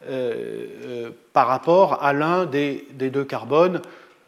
euh, 0.08 0.68
euh, 0.86 1.10
par 1.32 1.48
rapport 1.48 2.04
à 2.04 2.12
l'un 2.12 2.46
des, 2.46 2.86
deux 2.94 3.24
carbones. 3.24 3.82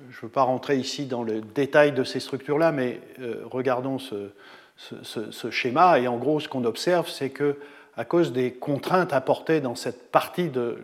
Je 0.09 0.17
ne 0.17 0.21
veux 0.21 0.29
pas 0.29 0.43
rentrer 0.43 0.77
ici 0.77 1.05
dans 1.05 1.23
le 1.23 1.41
détail 1.41 1.91
de 1.91 2.05
ces 2.05 2.21
structures-là, 2.21 2.71
mais 2.71 3.01
regardons 3.51 3.99
ce, 3.99 4.29
ce, 4.77 5.51
schéma. 5.51 5.99
Et 5.99 6.07
en 6.07 6.17
gros, 6.17 6.39
ce 6.39 6.47
qu'on 6.47 6.65
observe, 6.65 7.09
c'est 7.09 7.29
que 7.29 7.57
à 7.95 8.05
cause 8.05 8.31
des 8.31 8.53
contraintes 8.53 9.11
apportées 9.11 9.59
dans 9.59 9.75
cette 9.75 10.11
partie 10.11 10.51
euh, 10.55 10.75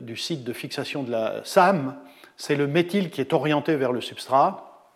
du 0.00 0.16
site 0.16 0.42
de 0.42 0.52
fixation 0.52 1.04
de 1.04 1.10
la 1.12 1.44
SAM, 1.44 1.96
c'est 2.36 2.56
le 2.56 2.66
méthyle 2.66 3.10
qui 3.10 3.20
est 3.20 3.32
orienté 3.32 3.76
vers 3.76 3.92
le 3.92 4.00
substrat. 4.00 4.90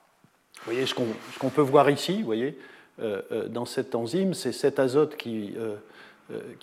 Vous 0.65 0.73
voyez 0.73 0.87
ce 0.87 0.95
qu'on 0.95 1.51
peut 1.51 1.63
voir 1.63 1.89
ici, 1.91 2.19
vous 2.19 2.27
voyez, 2.27 2.59
euh, 3.01 3.23
euh, 3.31 3.49
dans 3.49 3.65
cette 3.65 3.95
enzyme, 3.95 4.35
c'est 4.35 4.51
cet 4.51 4.81
azote 4.81 5.17
qui 5.17 5.55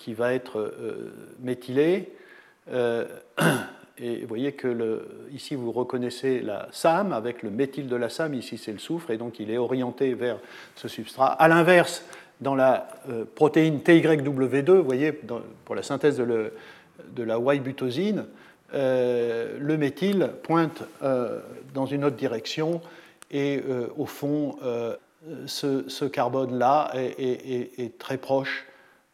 va 0.08 0.34
être 0.34 0.74
méthylé. 1.40 2.12
et 3.98 4.20
vous 4.20 4.26
voyez 4.26 4.52
que 4.52 5.06
ici 5.32 5.54
vous 5.54 5.72
reconnaissez 5.72 6.40
la 6.40 6.68
SAM 6.72 7.12
avec 7.12 7.42
le 7.42 7.50
méthyle 7.50 7.88
de 7.88 7.96
la 7.96 8.08
SAM, 8.08 8.34
ici 8.34 8.58
c'est 8.58 8.72
le 8.72 8.78
soufre, 8.78 9.10
et 9.10 9.16
donc 9.16 9.40
il 9.40 9.50
est 9.50 9.58
orienté 9.58 10.14
vers 10.14 10.38
ce 10.74 10.88
substrat. 10.88 11.28
À 11.28 11.48
l'inverse, 11.48 12.04
dans 12.40 12.54
la 12.54 12.88
protéine 13.34 13.78
TYW2, 13.78 14.70
vous 14.70 14.84
voyez, 14.84 15.12
pour 15.12 15.74
la 15.74 15.82
synthèse 15.82 16.18
de 16.18 17.22
la 17.22 17.38
Y-butosine, 17.38 18.26
euh, 18.74 19.58
le 19.60 19.78
méthyle 19.78 20.32
pointe 20.42 20.82
euh, 21.02 21.40
dans 21.72 21.86
une 21.86 22.04
autre 22.04 22.16
direction. 22.16 22.80
Et 23.30 23.62
euh, 23.68 23.88
au 23.96 24.06
fond, 24.06 24.56
ce, 25.46 26.04
carbone-là 26.04 26.92
est, 26.94 27.98
très 27.98 28.18
proche 28.18 28.66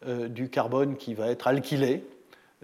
du 0.05 0.49
carbone 0.49 0.97
qui 0.97 1.13
va 1.13 1.29
être 1.29 1.47
alkylé 1.47 2.03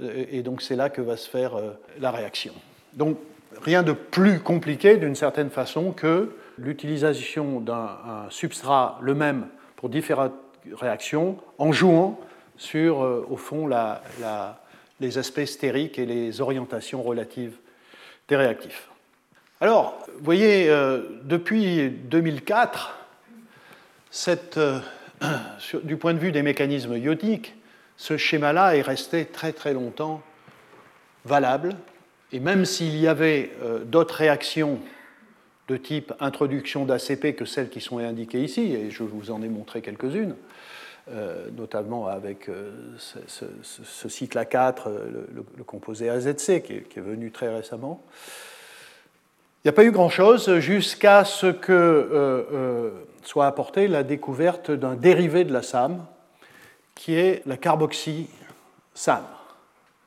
et 0.01 0.41
donc 0.43 0.61
c'est 0.61 0.75
là 0.75 0.89
que 0.89 1.01
va 1.01 1.17
se 1.17 1.29
faire 1.29 1.53
la 1.99 2.11
réaction. 2.11 2.53
Donc 2.93 3.17
rien 3.61 3.83
de 3.83 3.93
plus 3.93 4.39
compliqué 4.39 4.97
d'une 4.97 5.15
certaine 5.15 5.49
façon 5.49 5.91
que 5.91 6.35
l'utilisation 6.57 7.59
d'un 7.59 7.97
substrat 8.29 8.99
le 9.01 9.13
même 9.13 9.47
pour 9.75 9.89
différentes 9.89 10.33
réactions 10.73 11.37
en 11.57 11.71
jouant 11.71 12.19
sur, 12.57 12.99
au 12.99 13.37
fond, 13.37 13.69
les 14.99 15.17
aspects 15.17 15.45
stériques 15.45 15.99
et 15.99 16.05
les 16.05 16.41
orientations 16.41 17.01
relatives 17.01 17.55
des 18.27 18.35
réactifs. 18.35 18.89
Alors, 19.61 19.97
vous 20.07 20.23
voyez, 20.23 20.69
euh, 20.69 21.01
depuis 21.23 21.89
2004, 21.89 22.97
euh, 24.57 24.79
du 25.83 25.97
point 25.97 26.13
de 26.13 26.19
vue 26.19 26.31
des 26.31 26.43
mécanismes 26.43 26.95
iodiques, 26.95 27.55
ce 27.99 28.15
schéma-là 28.15 28.77
est 28.77 28.81
resté 28.81 29.25
très 29.25 29.51
très 29.51 29.73
longtemps 29.73 30.21
valable. 31.25 31.75
Et 32.31 32.39
même 32.39 32.63
s'il 32.63 32.97
y 32.97 33.07
avait 33.07 33.51
euh, 33.61 33.83
d'autres 33.83 34.15
réactions 34.15 34.79
de 35.67 35.75
type 35.75 36.13
introduction 36.21 36.85
d'ACP 36.85 37.35
que 37.35 37.45
celles 37.45 37.69
qui 37.69 37.81
sont 37.81 37.97
indiquées 37.97 38.41
ici, 38.41 38.73
et 38.73 38.89
je 38.89 39.03
vous 39.03 39.31
en 39.31 39.43
ai 39.43 39.49
montré 39.49 39.81
quelques-unes, 39.81 40.35
euh, 41.11 41.49
notamment 41.57 42.07
avec 42.07 42.47
euh, 42.47 42.71
ce, 42.97 44.09
cycle 44.09 44.37
A4, 44.37 44.75
euh, 44.87 45.25
le, 45.57 45.63
composé 45.63 46.09
AZC, 46.09 46.61
qui 46.61 46.73
est, 46.73 46.99
venu 46.99 47.31
très 47.31 47.53
récemment. 47.53 48.01
Il 49.63 49.67
n'y 49.67 49.69
a 49.69 49.73
pas 49.73 49.83
eu 49.83 49.91
grand-chose 49.91 50.59
jusqu'à 50.59 51.25
ce 51.25 51.47
que 51.47 52.93
soit 53.23 53.45
apportée 53.45 53.89
la 53.89 54.03
découverte 54.03 54.71
d'un 54.71 54.95
dérivé 54.95 55.43
de 55.43 55.51
la 55.51 55.63
SAM, 55.63 56.05
qui 56.99 57.15
est 57.15 57.41
la 57.45 57.55
carboxy-SAM. 57.55 59.23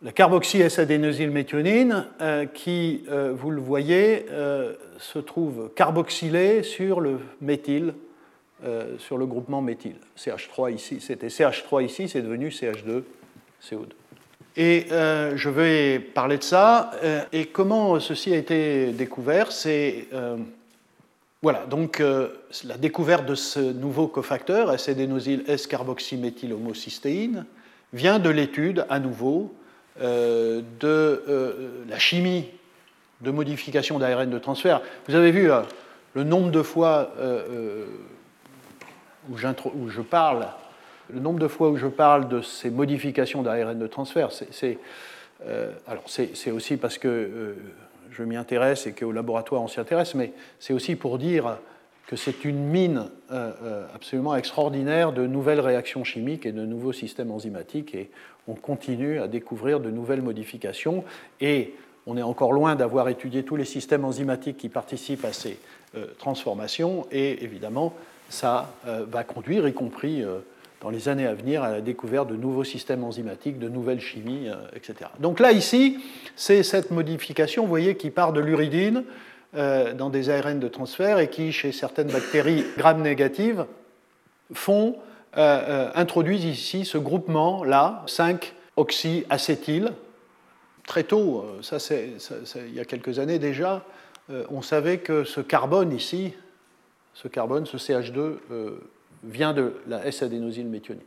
la 0.02 0.12
carboxy 0.12 0.60
S-adénosylméthionine 0.60 2.06
qui, 2.52 3.04
vous 3.08 3.50
le 3.50 3.62
voyez, 3.62 4.26
se 4.98 5.18
trouve 5.18 5.70
carboxylée 5.74 6.62
sur 6.62 7.00
le 7.00 7.20
méthyle, 7.40 7.94
sur 8.98 9.16
le 9.16 9.24
groupement 9.24 9.62
méthyle. 9.62 9.96
CH3 10.18 10.74
ici, 10.74 11.00
c'était 11.00 11.28
CH3 11.28 11.82
ici, 11.82 12.08
c'est 12.08 12.20
devenu 12.20 12.50
CH2, 12.50 13.02
CO2. 13.62 13.86
Et 14.56 14.86
euh, 14.92 15.36
je 15.36 15.48
vais 15.48 15.98
parler 15.98 16.36
de 16.36 16.42
ça. 16.42 16.90
Euh, 17.02 17.22
et 17.32 17.46
comment 17.46 17.98
ceci 18.00 18.34
a 18.34 18.36
été 18.36 18.92
découvert 18.92 19.50
C'est 19.50 20.08
euh, 20.12 20.36
voilà, 21.42 21.66
donc 21.66 22.00
la 22.64 22.76
découverte 22.78 23.26
de 23.26 23.34
ce 23.34 23.58
nouveau 23.58 24.06
cofacteur, 24.06 24.70
acédénosyl 24.70 25.44
S-carboxyméthylhomocystéine, 25.48 27.46
vient 27.92 28.18
de 28.18 28.30
l'étude 28.30 28.86
à 28.88 29.00
nouveau 29.00 29.52
de 30.00 31.84
la 31.88 31.98
chimie 31.98 32.46
de 33.20 33.30
modification 33.30 33.98
d'ARN 33.98 34.30
de 34.30 34.38
transfert. 34.38 34.80
Vous 35.08 35.14
avez 35.14 35.32
vu 35.32 35.50
le 36.14 36.24
nombre 36.24 36.50
de 36.50 36.62
fois 36.62 37.12
où, 39.28 39.36
je 39.36 40.00
parle 40.00 40.46
le 41.12 41.20
nombre 41.20 41.38
de 41.38 41.48
fois 41.48 41.68
où 41.68 41.76
je 41.76 41.86
parle 41.86 42.28
de 42.28 42.40
ces 42.40 42.70
modifications 42.70 43.42
d'ARN 43.42 43.78
de 43.78 43.86
transfert, 43.86 44.30
c'est 44.32 44.78
euh, 45.44 45.72
aussi 46.52 46.76
parce 46.76 46.98
que 46.98 47.08
euh, 47.08 47.54
je 48.12 48.22
m'y 48.22 48.36
intéresse 48.36 48.86
et 48.86 48.92
qu'au 48.92 49.12
laboratoire 49.12 49.62
on 49.62 49.68
s'y 49.68 49.80
intéresse, 49.80 50.14
mais 50.14 50.32
c'est 50.60 50.72
aussi 50.72 50.96
pour 50.96 51.18
dire 51.18 51.58
que 52.06 52.16
c'est 52.16 52.44
une 52.44 52.64
mine 52.64 53.04
euh, 53.30 53.86
absolument 53.94 54.36
extraordinaire 54.36 55.12
de 55.12 55.26
nouvelles 55.26 55.60
réactions 55.60 56.04
chimiques 56.04 56.46
et 56.46 56.52
de 56.52 56.64
nouveaux 56.64 56.92
systèmes 56.92 57.30
enzymatiques, 57.30 57.94
et 57.94 58.10
on 58.48 58.54
continue 58.54 59.18
à 59.18 59.28
découvrir 59.28 59.80
de 59.80 59.90
nouvelles 59.90 60.22
modifications, 60.22 61.04
et 61.40 61.74
on 62.06 62.16
est 62.16 62.22
encore 62.22 62.52
loin 62.52 62.74
d'avoir 62.74 63.08
étudié 63.08 63.44
tous 63.44 63.56
les 63.56 63.64
systèmes 63.64 64.04
enzymatiques 64.04 64.56
qui 64.56 64.68
participent 64.68 65.24
à 65.24 65.32
ces 65.32 65.58
transformations, 66.18 67.06
et 67.12 67.44
évidemment, 67.44 67.94
ça 68.28 68.74
va 68.84 69.22
conduire, 69.22 69.68
y 69.68 69.72
compris 69.72 70.24
dans 70.82 70.90
les 70.90 71.08
années 71.08 71.26
à 71.26 71.34
venir 71.34 71.62
à 71.62 71.70
la 71.70 71.80
découverte 71.80 72.28
de 72.28 72.34
nouveaux 72.34 72.64
systèmes 72.64 73.04
enzymatiques, 73.04 73.60
de 73.60 73.68
nouvelles 73.68 74.00
chimies, 74.00 74.48
euh, 74.48 74.56
etc. 74.74 75.10
Donc 75.20 75.38
là, 75.38 75.52
ici, 75.52 76.02
c'est 76.34 76.64
cette 76.64 76.90
modification, 76.90 77.62
vous 77.62 77.68
voyez, 77.68 77.96
qui 77.96 78.10
part 78.10 78.32
de 78.32 78.40
l'uridine 78.40 79.04
euh, 79.54 79.94
dans 79.94 80.10
des 80.10 80.28
ARN 80.28 80.58
de 80.58 80.66
transfert 80.66 81.20
et 81.20 81.30
qui, 81.30 81.52
chez 81.52 81.70
certaines 81.70 82.08
bactéries 82.08 82.64
gram-négatives, 82.76 83.64
font, 84.52 84.96
euh, 85.38 85.88
introduisent 85.94 86.44
ici 86.44 86.84
ce 86.84 86.98
groupement-là, 86.98 88.04
5-oxyacétyl. 88.08 89.92
Très 90.84 91.04
tôt, 91.04 91.46
ça 91.62 91.78
c'est 91.78 92.14
il 92.56 92.74
y 92.74 92.80
a 92.80 92.84
quelques 92.84 93.20
années 93.20 93.38
déjà, 93.38 93.84
on 94.50 94.62
savait 94.62 94.98
que 94.98 95.22
ce 95.22 95.40
carbone 95.40 95.92
ici, 95.92 96.34
ce 97.14 97.28
carbone, 97.28 97.66
ce 97.66 97.76
CH2, 97.76 98.38
vient 99.22 99.52
de 99.52 99.74
la 99.86 100.06
S-adénosylméthionine. 100.06 101.04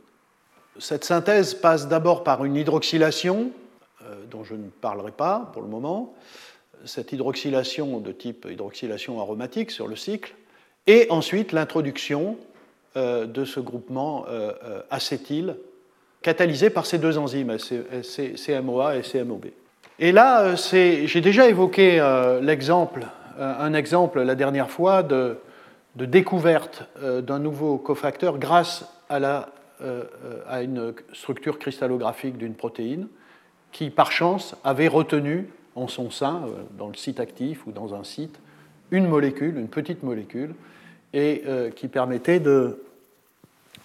Cette 0.78 1.04
synthèse 1.04 1.54
passe 1.54 1.88
d'abord 1.88 2.22
par 2.22 2.44
une 2.44 2.56
hydroxylation, 2.56 3.50
euh, 4.02 4.14
dont 4.30 4.44
je 4.44 4.54
ne 4.54 4.68
parlerai 4.68 5.10
pas 5.10 5.50
pour 5.52 5.62
le 5.62 5.68
moment, 5.68 6.14
cette 6.84 7.12
hydroxylation 7.12 7.98
de 8.00 8.12
type 8.12 8.46
hydroxylation 8.50 9.20
aromatique 9.20 9.70
sur 9.70 9.88
le 9.88 9.96
cycle, 9.96 10.34
et 10.86 11.06
ensuite 11.10 11.52
l'introduction 11.52 12.36
euh, 12.96 13.26
de 13.26 13.44
ce 13.44 13.60
groupement 13.60 14.26
euh, 14.28 14.52
acétyl 14.90 15.56
catalysé 16.22 16.70
par 16.70 16.86
ces 16.86 16.98
deux 16.98 17.18
enzymes, 17.18 17.56
CMOA 17.56 18.96
et 18.96 19.02
CMOB. 19.02 19.46
Et 19.98 20.12
là, 20.12 20.56
j'ai 20.56 21.20
déjà 21.20 21.48
évoqué 21.48 22.00
l'exemple, 22.42 23.06
un 23.38 23.72
exemple 23.74 24.22
la 24.22 24.34
dernière 24.34 24.68
fois 24.68 25.04
de 25.04 25.38
de 25.96 26.04
découverte 26.04 26.84
euh, 27.02 27.22
d'un 27.22 27.38
nouveau 27.38 27.78
cofacteur 27.78 28.38
grâce 28.38 28.84
à, 29.08 29.18
la, 29.18 29.48
euh, 29.80 30.04
à 30.46 30.62
une 30.62 30.94
structure 31.12 31.58
cristallographique 31.58 32.36
d'une 32.36 32.54
protéine 32.54 33.08
qui, 33.72 33.90
par 33.90 34.12
chance, 34.12 34.54
avait 34.62 34.88
retenu 34.88 35.48
en 35.74 35.88
son 35.88 36.10
sein, 36.10 36.42
euh, 36.46 36.62
dans 36.78 36.88
le 36.88 36.94
site 36.94 37.18
actif 37.18 37.66
ou 37.66 37.72
dans 37.72 37.94
un 37.94 38.04
site, 38.04 38.38
une 38.90 39.08
molécule, 39.08 39.56
une 39.56 39.68
petite 39.68 40.02
molécule, 40.02 40.54
et 41.12 41.44
qui 41.76 41.88
permettait 41.88 42.40
de, 42.40 42.84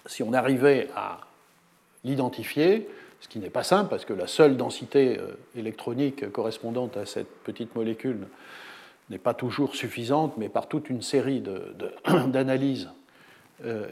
si 0.06 0.22
on 0.22 0.34
arrivait 0.34 0.90
à 0.98 1.22
l'identifier, 2.04 2.90
ce 3.22 3.30
qui 3.30 3.40
n'est 3.40 3.50
pas 3.50 3.64
simple 3.64 3.90
parce 3.90 4.04
que 4.04 4.12
la 4.12 4.28
seule 4.28 4.58
densité 4.58 5.18
électronique 5.56 6.30
correspondante 6.32 6.98
à 6.98 7.06
cette 7.06 7.30
petite 7.44 7.74
molécule 7.74 8.28
n'est 9.12 9.20
pas 9.20 9.34
toujours 9.34 9.76
suffisante, 9.76 10.38
mais 10.38 10.50
par 10.50 10.68
toute 10.68 10.90
une 10.90 11.02
série 11.02 11.44
d'analyses, 12.28 12.90
euh, 13.66 13.86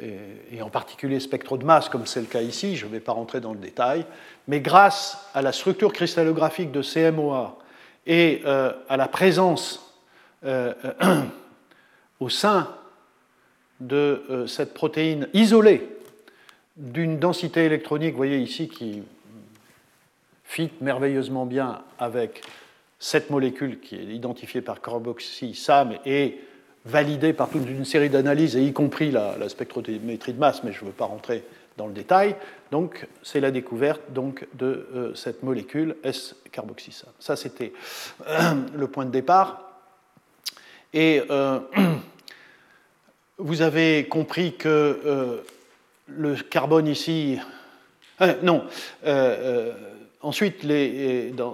et, 0.51 0.61
en 0.63 0.69
particulier 0.69 1.19
spectro 1.19 1.57
de 1.57 1.65
masse, 1.65 1.89
comme 1.89 2.07
c'est 2.07 2.21
le 2.21 2.25
cas 2.25 2.41
ici, 2.41 2.75
je 2.75 2.87
ne 2.87 2.91
vais 2.91 2.99
pas 2.99 3.11
rentrer 3.11 3.39
dans 3.39 3.53
le 3.53 3.59
détail, 3.59 4.05
mais 4.47 4.61
grâce 4.61 5.29
à 5.35 5.43
la 5.43 5.51
structure 5.51 5.93
cristallographique 5.93 6.71
de 6.71 6.81
CMOA 6.81 7.59
et 8.07 8.41
euh, 8.45 8.71
à 8.87 8.97
la 8.97 9.07
présence 9.07 9.95
euh, 10.43 10.73
au 12.19 12.29
sein 12.29 12.73
de 13.79 14.45
cette 14.47 14.73
protéine 14.73 15.29
isolée 15.33 15.87
d'une 16.75 17.17
densité 17.17 17.63
électronique, 17.63 18.11
vous 18.11 18.17
voyez 18.17 18.39
ici, 18.39 18.67
qui 18.67 19.03
fit 20.43 20.69
merveilleusement 20.81 21.45
bien 21.45 21.81
avec 21.97 22.41
cette 22.99 23.29
molécule 23.29 23.79
qui 23.79 23.95
est 23.95 24.03
identifiée 24.03 24.61
par 24.61 24.81
carboxy-SAM 24.81 25.97
et 26.05 26.39
validée 26.85 27.33
par 27.33 27.49
toute 27.49 27.67
une 27.67 27.85
série 27.85 28.09
d'analyses, 28.09 28.55
y 28.55 28.73
compris 28.73 29.11
la, 29.11 29.47
spectrométrie 29.47 30.33
de 30.33 30.39
masse, 30.39 30.63
mais 30.63 30.73
je 30.73 30.81
ne 30.81 30.87
veux 30.87 30.95
pas 30.95 31.05
rentrer 31.05 31.43
dans 31.77 31.87
le 31.87 31.93
détail. 31.93 32.35
Donc, 32.71 33.07
c'est 33.23 33.39
la 33.39 33.51
découverte 33.51 34.01
donc, 34.09 34.45
de 34.53 34.87
euh, 34.93 35.15
cette 35.15 35.43
molécule 35.43 35.95
S-carboxy-SAM. 36.03 37.11
Ça, 37.19 37.35
c'était 37.35 37.71
euh, 38.27 38.53
le 38.75 38.87
point 38.87 39.05
de 39.05 39.11
départ. 39.11 39.61
Et 40.93 41.21
euh, 41.29 41.59
vous 43.37 43.61
avez 43.61 44.07
compris 44.07 44.55
que 44.55 45.41
le 46.07 46.35
carbone 46.35 46.87
ici. 46.87 47.39
non. 48.43 48.65
ensuite, 50.21 50.65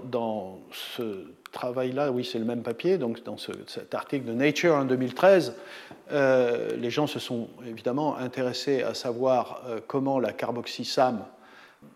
dans 0.10 0.60
ce 0.72 1.35
travail-là, 1.56 2.12
oui, 2.12 2.28
c'est 2.30 2.38
le 2.38 2.46
même 2.46 2.62
papier, 2.62 2.98
donc 2.98 3.24
dans 3.24 3.38
cet 3.38 3.96
article 3.96 4.26
de 4.26 4.34
Nature 4.34 4.76
en 4.76 4.86
2013, 4.86 5.56
euh, 6.12 6.76
les 6.76 6.92
gens 6.92 7.08
se 7.08 7.18
sont 7.18 7.48
évidemment 7.66 8.18
intéressés 8.18 8.84
à 8.84 8.94
savoir 8.94 9.64
euh, 9.68 9.80
comment 9.88 10.20
la 10.20 10.34
carboxysam 10.34 11.26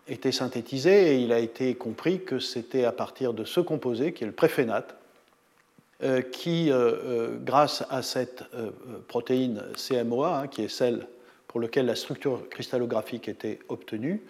était 0.08 0.32
synthétisée, 0.32 1.14
et 1.14 1.18
il 1.18 1.32
a 1.32 1.38
été 1.38 1.74
compris 1.74 2.24
que 2.24 2.38
c'était 2.38 2.84
à 2.84 2.92
partir 2.92 3.34
de 3.34 3.44
ce 3.44 3.60
composé, 3.60 4.12
qui 4.12 4.24
est 4.24 4.26
le 4.26 4.32
préphénate, 4.32 4.96
euh, 6.02 6.22
qui, 6.22 6.72
grâce 7.44 7.84
à 7.90 8.02
cette 8.02 8.44
protéine 9.08 9.62
CMOA, 9.76 10.38
hein, 10.38 10.46
qui 10.48 10.62
est 10.62 10.68
celle 10.68 11.06
pour 11.46 11.60
laquelle 11.60 11.86
la 11.86 11.96
structure 11.96 12.48
cristallographique 12.48 13.28
était 13.28 13.58
obtenue, 13.68 14.22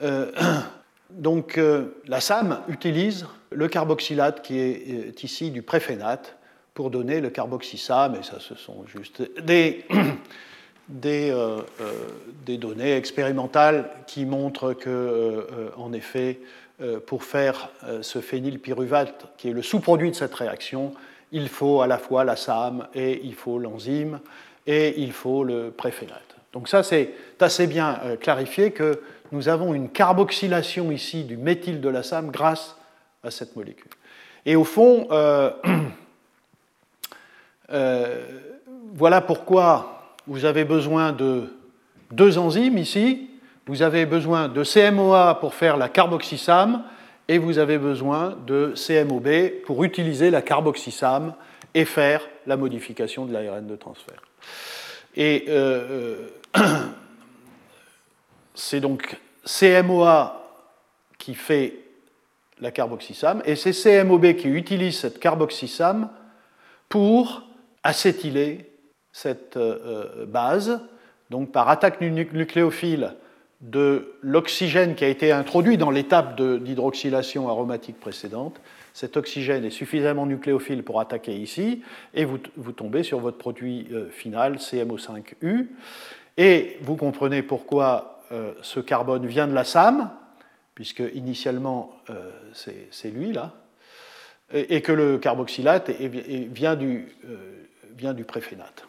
donc 1.12 1.60
la 2.06 2.20
SAM 2.20 2.60
utilise 2.68 3.26
le 3.50 3.68
carboxylate 3.68 4.42
qui 4.42 4.58
est 4.58 5.22
ici 5.22 5.50
du 5.50 5.62
préphénate 5.62 6.36
pour 6.74 6.90
donner 6.90 7.20
le 7.20 7.30
carboxysam, 7.30 8.14
et 8.14 8.22
ça 8.22 8.38
ce 8.40 8.54
sont 8.54 8.84
juste 8.86 9.22
des, 10.88 11.30
euh, 11.30 11.60
euh, 11.80 11.92
des 12.44 12.58
données 12.58 12.96
expérimentales 12.96 13.90
qui 14.06 14.24
montrent 14.24 14.72
que, 14.72 14.90
euh, 14.90 15.70
en 15.76 15.92
effet, 15.92 16.40
pour 17.06 17.22
faire 17.22 17.68
ce 18.00 18.18
phénylpyruvate, 18.18 19.26
qui 19.36 19.50
est 19.50 19.52
le 19.52 19.62
sous-produit 19.62 20.10
de 20.10 20.16
cette 20.16 20.34
réaction, 20.34 20.94
il 21.30 21.48
faut 21.48 21.80
à 21.80 21.86
la 21.86 21.96
fois 21.96 22.24
la 22.24 22.34
SAM 22.34 22.88
et 22.92 23.20
il 23.22 23.34
faut 23.34 23.60
l'enzyme 23.60 24.18
et 24.66 25.00
il 25.00 25.12
faut 25.12 25.44
le 25.44 25.70
préphénate. 25.70 26.34
Donc 26.52 26.68
ça, 26.68 26.82
c'est 26.82 27.10
assez 27.38 27.68
bien 27.68 28.00
clarifié 28.20 28.72
que 28.72 29.00
nous 29.32 29.48
avons 29.48 29.74
une 29.74 29.88
carboxylation 29.88 30.92
ici 30.92 31.24
du 31.24 31.36
méthyle 31.36 31.80
de 31.80 31.88
la 31.88 32.02
SAM 32.02 32.30
grâce 32.30 32.76
à 33.24 33.30
cette 33.30 33.56
molécule. 33.56 33.90
Et 34.44 34.56
au 34.56 34.64
fond, 34.64 35.06
euh, 35.10 35.50
euh, 37.72 38.24
voilà 38.94 39.20
pourquoi 39.20 40.16
vous 40.26 40.44
avez 40.44 40.64
besoin 40.64 41.12
de 41.12 41.44
deux 42.10 42.38
enzymes 42.38 42.78
ici. 42.78 43.30
Vous 43.66 43.82
avez 43.82 44.06
besoin 44.06 44.48
de 44.48 44.64
CMOA 44.64 45.38
pour 45.40 45.54
faire 45.54 45.76
la 45.76 45.88
carboxysam 45.88 46.82
et 47.28 47.38
vous 47.38 47.58
avez 47.58 47.78
besoin 47.78 48.36
de 48.46 48.74
CMOB 48.74 49.62
pour 49.64 49.84
utiliser 49.84 50.30
la 50.30 50.42
carboxysam 50.42 51.34
et 51.74 51.84
faire 51.84 52.22
la 52.46 52.56
modification 52.56 53.24
de 53.24 53.32
l'ARN 53.32 53.66
de 53.66 53.76
transfert. 53.76 54.20
Euh, 55.18 56.28
c'est 58.54 58.80
donc 58.80 59.16
CMOA 59.44 60.38
qui 61.18 61.34
fait 61.34 61.76
la 62.60 62.70
carboxysame, 62.70 63.42
et 63.44 63.56
c'est 63.56 63.72
CMOB 63.72 64.34
qui 64.34 64.48
utilise 64.48 64.98
cette 64.98 65.18
carboxysame 65.18 66.08
pour 66.88 67.42
acétyler 67.82 68.70
cette 69.12 69.58
base. 70.28 70.80
Donc 71.30 71.50
par 71.50 71.68
attaque 71.68 72.00
nucléophile 72.00 73.14
de 73.62 74.14
l'oxygène 74.22 74.94
qui 74.94 75.04
a 75.04 75.08
été 75.08 75.32
introduit 75.32 75.76
dans 75.76 75.90
l'étape 75.90 76.40
d'hydroxylation 76.40 77.48
aromatique 77.48 77.98
précédente, 77.98 78.60
cet 78.92 79.16
oxygène 79.16 79.64
est 79.64 79.70
suffisamment 79.70 80.26
nucléophile 80.26 80.82
pour 80.82 81.00
attaquer 81.00 81.34
ici, 81.34 81.82
et 82.14 82.24
vous, 82.24 82.38
tombez 82.72 83.02
sur 83.02 83.20
votre 83.20 83.38
produit 83.38 83.88
euh, 83.92 84.10
final, 84.10 84.56
CMO5U. 84.56 85.68
Et 86.36 86.78
vous 86.82 86.96
comprenez 86.96 87.42
pourquoi 87.42 88.11
euh, 88.32 88.52
ce 88.62 88.80
carbone 88.80 89.26
vient 89.26 89.46
de 89.46 89.54
la 89.54 89.64
SAM, 89.64 90.10
puisque 90.74 91.02
initialement 91.14 91.92
euh, 92.10 92.30
c'est 92.90 93.10
lui 93.10 93.32
là, 93.32 93.52
et, 94.52 94.82
que 94.82 94.92
le 94.92 95.18
carboxylate 95.18 95.90
vient, 95.90 96.76
du, 96.76 97.08
du 97.96 98.24
préphénate. 98.24 98.86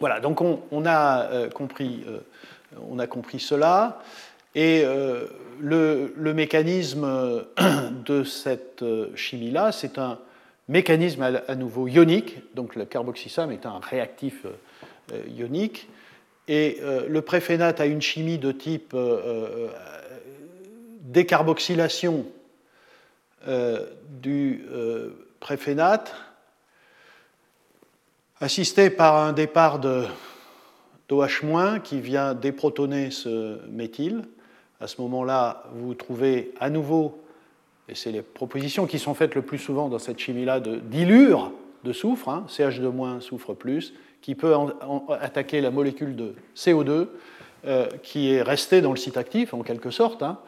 Voilà, 0.00 0.20
donc 0.20 0.40
on, 0.40 0.86
a, 0.86 1.48
compris, 1.52 2.04
on 2.88 2.98
a 2.98 3.06
compris 3.06 3.40
cela. 3.40 4.00
Et 4.54 4.82
euh, 4.84 5.26
le, 5.60 6.34
mécanisme 6.34 7.44
de 8.06 8.24
cette 8.24 8.82
euh, 8.82 9.14
chimie-là, 9.14 9.72
c'est 9.72 9.98
un 9.98 10.18
mécanisme 10.68 11.22
à, 11.46 11.54
nouveau 11.54 11.86
ionique, 11.86 12.38
donc 12.54 12.74
le 12.74 12.84
carboxysame 12.84 13.52
est 13.52 13.66
un 13.66 13.78
réactif 13.78 14.46
euh, 15.12 15.22
ionique, 15.28 15.88
et 16.48 16.80
le 17.08 17.20
préphénate 17.20 17.80
a 17.80 17.86
une 17.86 18.02
chimie 18.02 18.38
de 18.38 18.52
type 18.52 18.96
décarboxylation 21.02 22.26
du 24.20 24.64
préphénate, 25.40 26.14
assisté 28.40 28.90
par 28.90 29.16
un 29.16 29.32
départ 29.32 29.78
d'OH- 29.78 31.80
qui 31.82 32.00
vient 32.00 32.34
déprotoner 32.34 33.10
ce 33.10 33.58
méthyle. 33.68 34.24
À 34.80 34.86
ce 34.86 35.00
moment-là, 35.00 35.64
vous 35.72 35.94
trouvez 35.94 36.52
à 36.60 36.70
nouveau, 36.70 37.22
et 37.88 37.94
c'est 37.94 38.12
les 38.12 38.22
propositions 38.22 38.86
qui 38.86 38.98
sont 38.98 39.14
faites 39.14 39.34
le 39.34 39.42
plus 39.42 39.58
souvent 39.58 39.88
dans 39.88 39.98
cette 39.98 40.18
chimie-là, 40.18 40.60
de 40.60 40.76
dilure 40.76 41.52
de 41.84 41.92
soufre, 41.92 42.28
hein, 42.28 42.44
CH2- 42.48 43.20
soufre 43.20 43.54
plus, 43.54 43.94
qui 44.20 44.34
peut 44.34 44.54
attaquer 45.20 45.60
la 45.60 45.70
molécule 45.70 46.16
de 46.16 46.34
CO2 46.56 47.08
euh, 47.66 47.88
qui 48.04 48.32
est 48.32 48.42
restée 48.42 48.80
dans 48.80 48.92
le 48.92 48.96
site 48.96 49.16
actif 49.16 49.52
en 49.52 49.64
quelque 49.64 49.90
sorte, 49.90 50.22
hein, 50.22 50.38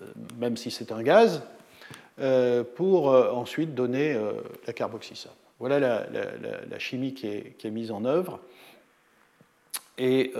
euh, 0.00 0.06
même 0.38 0.56
si 0.56 0.70
c'est 0.70 0.92
un 0.92 1.02
gaz, 1.02 1.42
euh, 2.20 2.64
pour 2.64 3.08
ensuite 3.08 3.74
donner 3.74 4.18
la 4.66 4.72
carboxysame. 4.72 5.32
Voilà 5.58 5.78
la, 5.78 6.78
chimie 6.78 7.12
qui 7.12 7.26
est, 7.26 7.70
mise 7.70 7.90
en 7.90 8.04
œuvre. 8.06 8.40
Et 9.98 10.32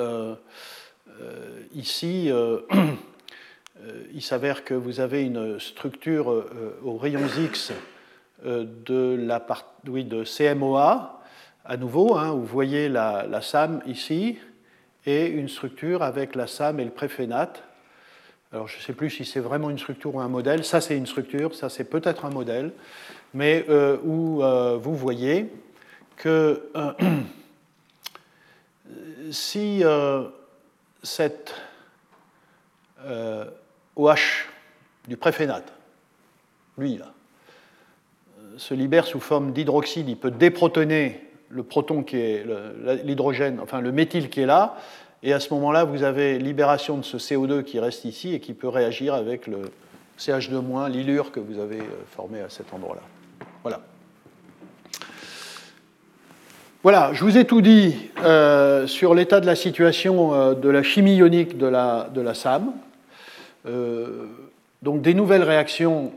ici, 1.74 2.30
il 4.14 4.22
s'avère 4.22 4.64
que 4.64 4.74
vous 4.74 5.00
avez 5.00 5.24
une 5.24 5.60
structure 5.60 6.44
aux 6.82 6.96
rayons 6.96 7.28
X 7.38 7.72
de, 8.44 9.16
la 9.20 9.44
oui, 9.88 10.04
de 10.04 10.24
CMOA, 10.24 11.17
à 11.68 11.76
nouveau, 11.76 12.16
hein, 12.16 12.32
vous 12.32 12.46
voyez 12.46 12.88
la, 12.88 13.42
SAM 13.42 13.82
ici, 13.86 14.38
et 15.04 15.26
une 15.26 15.48
structure 15.48 16.02
avec 16.02 16.34
la 16.34 16.46
SAM 16.46 16.80
et 16.80 16.84
le 16.84 16.90
préphénate. 16.90 17.62
Alors 18.52 18.66
je 18.66 18.78
ne 18.78 18.82
sais 18.82 18.94
plus 18.94 19.10
si 19.10 19.26
c'est 19.26 19.40
vraiment 19.40 19.68
une 19.68 19.78
structure 19.78 20.14
ou 20.14 20.20
un 20.20 20.28
modèle. 20.28 20.64
Ça 20.64 20.80
c'est 20.80 20.96
une 20.96 21.06
structure, 21.06 21.54
ça 21.54 21.68
c'est 21.68 21.84
peut-être 21.84 22.24
un 22.24 22.30
modèle, 22.30 22.72
mais 23.34 23.66
où 24.02 24.42
vous 24.80 24.96
voyez 24.96 25.52
que 26.16 26.70
si 29.30 29.82
cette 31.02 31.54
OH 33.96 34.14
du 35.06 35.16
préphénate, 35.16 35.72
lui, 36.78 36.96
là, 36.96 37.12
euh, 38.38 38.58
se 38.58 38.74
libère 38.74 39.06
sous 39.06 39.20
forme 39.20 39.52
d'hydroxyde, 39.52 40.08
il 40.08 40.16
peut 40.16 40.30
déprotoner 40.30 41.27
le 41.50 41.62
proton 41.62 42.02
qui 42.02 42.16
est 42.16 42.44
l'hydrogène, 43.04 43.60
enfin 43.62 43.80
le 43.80 43.92
méthyle 43.92 44.28
qui 44.28 44.40
est 44.40 44.46
là, 44.46 44.76
et 45.22 45.32
à 45.32 45.40
ce 45.40 45.52
moment-là, 45.54 45.84
vous 45.84 46.04
avez 46.04 46.38
libération 46.38 46.96
de 46.96 47.02
ce 47.02 47.16
CO2 47.16 47.64
qui 47.64 47.80
reste 47.80 48.04
ici 48.04 48.34
et 48.34 48.40
qui 48.40 48.54
peut 48.54 48.68
réagir 48.68 49.14
avec 49.14 49.46
le 49.46 49.70
CH2-, 50.18 50.90
l'ilure 50.90 51.32
que 51.32 51.40
vous 51.40 51.58
avez 51.58 51.80
euh, 51.80 52.04
formé 52.10 52.40
à 52.40 52.48
cet 52.48 52.72
endroit-là. 52.72 53.02
Voilà. 53.62 53.80
Voilà, 56.84 57.10
je 57.12 57.24
vous 57.24 57.36
ai 57.36 57.44
tout 57.44 57.60
dit 57.60 57.96
euh, 58.22 58.86
sur 58.86 59.12
l'état 59.14 59.40
de 59.40 59.46
la 59.46 59.56
situation 59.56 60.54
de 60.54 60.68
la 60.68 60.84
chimie 60.84 61.16
ionique 61.16 61.58
de 61.58 61.66
la, 61.66 62.34
SAM. 62.34 62.72
Euh, 63.66 64.26
donc 64.82 65.02
des 65.02 65.14
nouvelles 65.14 65.42
réactions 65.42 66.12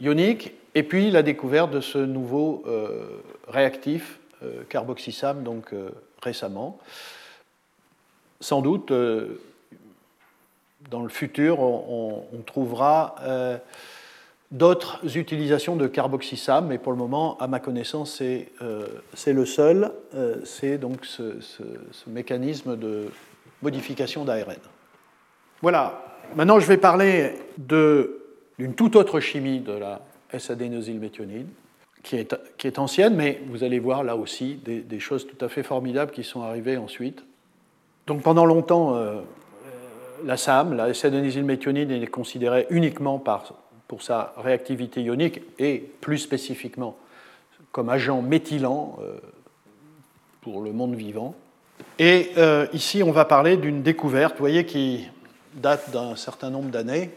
ioniques 0.00 0.52
et 0.74 0.82
puis 0.82 1.10
la 1.10 1.22
découverte 1.22 1.72
de 1.72 1.80
ce 1.80 1.98
nouveau 1.98 2.62
euh, 2.66 3.20
réactif 3.48 4.18
euh, 4.20 4.23
carboxysame 4.68 5.42
donc 5.42 5.72
récemment. 6.22 6.78
Sans 8.40 8.60
doute, 8.60 8.92
dans 10.90 11.02
le 11.02 11.08
futur, 11.08 11.60
on, 11.60 12.42
trouvera 12.44 13.16
d'autres 14.50 15.16
utilisations 15.16 15.76
de 15.76 15.86
carboxysame, 15.86 16.66
mais 16.66 16.78
pour 16.78 16.92
le 16.92 16.98
moment, 16.98 17.38
à 17.38 17.46
ma 17.46 17.60
connaissance, 17.60 18.16
c'est 18.16 19.32
le 19.32 19.46
seul. 19.46 19.92
c'est 20.44 20.78
donc 20.78 21.06
ce, 21.06 21.40
ce, 21.40 21.62
mécanisme 22.06 22.76
de 22.76 23.08
modification 23.62 24.24
d'ARN. 24.24 24.56
Voilà, 25.62 26.14
Maintenant, 26.36 26.58
je 26.58 26.66
vais 26.66 26.78
parler 26.78 27.32
d'une 27.58 28.74
toute 28.74 28.96
autre 28.96 29.20
chimie 29.20 29.60
de 29.60 29.72
la 29.72 30.00
S-adénosylméthionine, 30.32 31.46
qui 32.04 32.16
est, 32.16 32.78
ancienne, 32.78 33.16
mais 33.16 33.40
vous 33.48 33.64
allez 33.64 33.78
voir 33.78 34.04
là 34.04 34.14
aussi 34.14 34.60
des, 34.64 35.00
choses 35.00 35.26
tout 35.26 35.42
à 35.44 35.48
fait 35.48 35.62
formidables 35.62 36.12
qui 36.12 36.22
sont 36.22 36.42
arrivées 36.42 36.76
ensuite. 36.76 37.24
Donc 38.06 38.22
pendant 38.22 38.44
longtemps, 38.44 38.94
euh, 38.94 39.20
la 40.24 40.36
SAM, 40.36 40.74
la 40.74 40.90
S-adénosylméthionine, 40.90 41.90
est 41.90 42.06
considérée 42.06 42.66
uniquement 42.70 43.22
pour 43.88 44.02
sa 44.02 44.34
réactivité 44.36 45.02
ionique 45.02 45.40
et 45.58 45.78
plus 46.00 46.18
spécifiquement 46.18 46.96
comme 47.74 47.88
agent 47.88 48.22
méthylant 48.22 48.96
euh, 49.02 49.18
pour 50.40 50.62
le 50.62 50.72
monde 50.72 50.94
vivant. 50.94 51.34
Et 51.98 52.30
euh, 52.38 52.68
ici, 52.72 53.02
on 53.02 53.10
va 53.10 53.24
parler 53.24 53.56
d'une 53.56 53.82
découverte, 53.82 54.34
vous 54.34 54.44
voyez, 54.44 54.64
qui, 54.64 55.08
date 55.54 55.90
d'un 55.90 56.14
certain 56.14 56.50
nombre 56.50 56.70
d'années, 56.70 57.10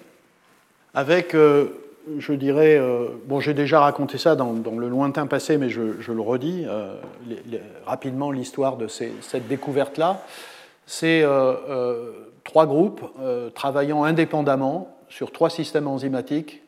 avec, 0.96 1.36
euh, 1.36 1.68
je 2.18 2.34
dirais, 2.34 2.78
euh, 2.78 3.08
bon, 3.26 3.40
j'ai 3.40 3.54
déjà 3.54 3.80
raconté 3.80 4.18
ça 4.18 4.36
dans, 4.36 4.54
le 4.54 4.88
lointain 4.88 5.28
passé, 5.28 5.58
mais 5.58 5.70
je, 5.70 5.82
le 5.82 6.22
redis 6.22 6.66
euh, 6.68 6.96
rapidement 7.86 8.32
l'histoire 8.32 8.78
de 8.78 8.88
cette 8.88 9.48
découverte-là. 9.48 10.22
C'est 10.86 11.26
trois 12.46 12.66
groupes 12.66 13.02
travaillant 13.56 14.06
indépendamment 14.06 14.98
sur 15.10 15.32
trois 15.32 15.50
systèmes 15.50 15.88
enzymatiques, 15.88 16.64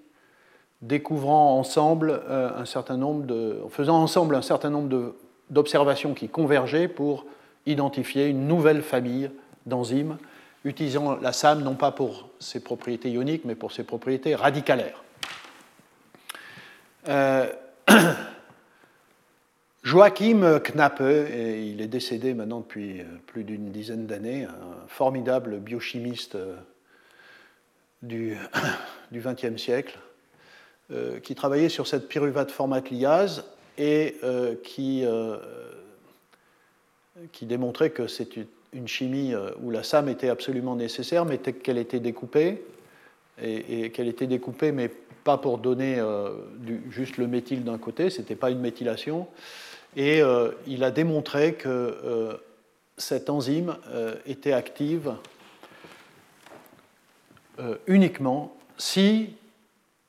découvrant 0.81 1.57
ensemble 1.57 2.21
un 2.29 2.65
certain 2.65 2.97
nombre 2.97 3.25
de, 3.25 3.61
faisant 3.69 4.01
ensemble 4.01 4.35
un 4.35 4.41
certain 4.41 4.69
nombre 4.69 5.13
d'observations 5.49 6.13
qui 6.13 6.27
convergeaient 6.27 6.89
pour 6.89 7.25
identifier 7.65 8.27
une 8.27 8.45
nouvelle 8.45 8.81
famille 8.81 9.31
d'enzymes 9.65 10.17
utilisant 10.65 11.17
la 11.21 11.31
SAM 11.31 11.61
non 11.61 11.75
pas 11.75 11.91
pour 11.91 12.29
ses 12.39 12.59
propriétés 12.59 13.09
ioniques, 13.09 13.45
mais 13.45 13.55
pour 13.55 13.71
ses 13.71 13.83
propriétés 13.83 14.35
radicalaires. 14.35 15.03
Euh, 17.07 17.51
Joachim 19.83 20.59
Knappe, 20.59 21.01
et 21.01 21.65
il 21.67 21.81
est 21.81 21.87
décédé 21.87 22.33
maintenant 22.33 22.59
depuis 22.59 22.99
euh, 22.99 23.05
plus 23.27 23.43
d'une 23.43 23.71
dizaine 23.71 24.05
d'années, 24.05 24.43
un 24.43 24.87
formidable 24.87 25.59
biochimiste 25.59 26.35
euh, 26.35 26.57
du 28.01 28.35
XXe 29.13 29.57
siècle, 29.61 29.97
qui 31.21 31.35
travaillait 31.35 31.69
sur 31.69 31.85
cette 31.85 32.07
pyruvate 32.07 32.49
formatliase 32.49 33.45
et 33.77 34.15
qui, 34.63 35.05
démontrait 37.43 37.91
que 37.91 38.07
c'est 38.07 38.29
une 38.73 38.87
chimie 38.87 39.35
où 39.61 39.69
la 39.69 39.83
SAM 39.83 40.09
était 40.09 40.29
absolument 40.29 40.75
nécessaire, 40.75 41.25
mais 41.25 41.37
qu'elle 41.37 41.77
était 41.77 41.99
découpée, 41.99 42.63
et, 43.39 43.91
qu'elle 43.91 44.07
était 44.07 44.25
découpée, 44.25 44.71
mais 44.71 44.89
pour 45.37 45.57
donner 45.57 45.99
euh, 45.99 46.31
juste 46.89 47.17
le 47.17 47.27
méthyle 47.27 47.63
d'un 47.63 47.77
côté, 47.77 48.09
ce 48.09 48.19
n'était 48.19 48.35
pas 48.35 48.51
une 48.51 48.59
méthylation. 48.59 49.27
Et 49.95 50.21
euh, 50.21 50.51
il 50.67 50.83
a 50.83 50.91
démontré 50.91 51.53
que 51.53 52.39
cette 52.97 53.29
enzyme 53.29 53.77
était 54.25 54.51
active 54.51 55.13
uniquement 57.87 58.55
si 58.77 59.33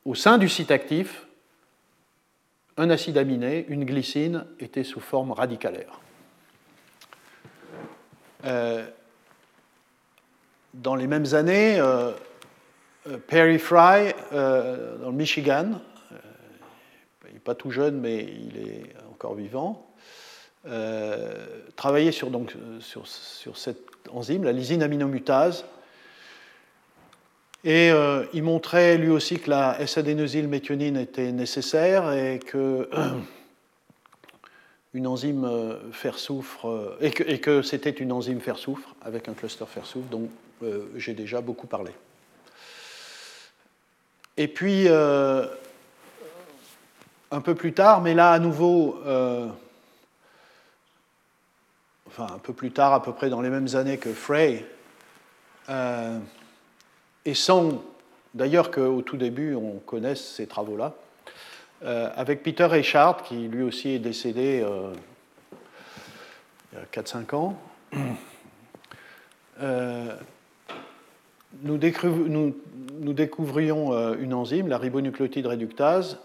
au 0.04 0.14
sein 0.14 0.38
du 0.38 0.48
site 0.48 0.70
actif, 0.70 1.26
un 2.76 2.90
acide 2.90 3.18
aminé, 3.18 3.66
une 3.68 3.84
glycine, 3.84 4.46
était 4.58 4.84
sous 4.84 5.00
forme 5.00 5.32
radicalaire. 5.32 6.00
Euh, 8.44 8.86
dans 10.72 10.94
les 10.94 11.06
mêmes 11.06 11.34
années, 11.34 11.78
euh, 11.78 12.10
euh, 12.10 12.12
Perry 13.26 13.58
Fry, 13.58 14.12
dans 14.30 15.08
le 15.08 15.12
Michigan, 15.12 15.80
il 17.26 17.34
n'est 17.34 17.40
pas 17.40 17.54
tout 17.54 17.70
jeune, 17.70 17.98
mais 17.98 18.18
il 18.22 18.58
est 18.58 18.94
encore 19.10 19.34
vivant, 19.34 19.90
travaillait 21.76 22.12
sur, 22.12 22.30
donc, 22.30 22.54
sur, 22.80 23.06
cette 23.56 23.78
enzyme, 24.10 24.44
la 24.44 24.52
lysine 24.52 24.82
aminomutase, 24.82 25.64
et 27.64 27.90
il 28.34 28.42
montrait 28.42 28.98
lui 28.98 29.10
aussi 29.10 29.38
que 29.38 29.48
la 29.48 29.80
S-adénosylméthionine 29.80 30.96
était 30.98 31.32
nécessaire 31.32 32.12
et 32.12 32.38
que 32.38 32.88
une 34.94 35.06
enzyme 35.06 35.44
euh, 35.44 35.92
fer-soufre, 35.92 36.68
euh, 36.68 36.96
et 37.00 37.38
que, 37.38 37.62
c'était 37.62 37.90
une 37.90 38.12
enzyme 38.12 38.40
fer-soufre 38.40 38.94
avec 39.02 39.28
un 39.28 39.34
cluster 39.34 39.66
fer-soufre 39.66 40.08
dont 40.10 40.28
euh, 40.62 40.86
j'ai 40.96 41.14
déjà 41.14 41.40
beaucoup 41.40 41.66
parlé. 41.66 41.92
Et 44.40 44.48
puis, 44.48 44.88
un 44.88 45.50
peu 47.42 47.54
plus 47.54 47.74
tard, 47.74 48.00
mais 48.00 48.14
là 48.14 48.30
à 48.30 48.38
nouveau, 48.38 48.98
enfin 52.06 52.26
un 52.34 52.38
peu 52.38 52.54
plus 52.54 52.72
tard, 52.72 52.94
à 52.94 53.02
peu 53.02 53.12
près 53.12 53.28
dans 53.28 53.42
les 53.42 53.50
mêmes 53.50 53.68
années 53.74 53.98
que 53.98 54.14
Frey, 54.14 54.64
et 55.68 57.34
sans 57.34 57.84
d'ailleurs 58.32 58.70
qu'au 58.70 59.02
tout 59.02 59.18
début 59.18 59.54
on 59.54 59.78
connaisse 59.78 60.36
ces 60.36 60.46
travaux-là, 60.46 60.94
euh, 61.82 62.10
avec 62.14 62.42
Peter 62.42 62.64
Richard, 62.64 63.22
qui 63.22 63.36
lui 63.48 63.62
aussi 63.62 63.90
est 63.90 63.98
décédé 63.98 64.62
euh, 64.62 64.92
il 66.72 66.78
y 66.78 66.82
a 66.82 67.02
4-5 67.02 67.34
ans. 67.34 67.58
Euh, 71.54 71.78
nous, 73.00 73.12
découvrions 73.12 74.14
une 74.14 74.34
enzyme, 74.34 74.68
la 74.68 74.78
ribonucléotide 74.78 75.46
réductase, 75.46 76.18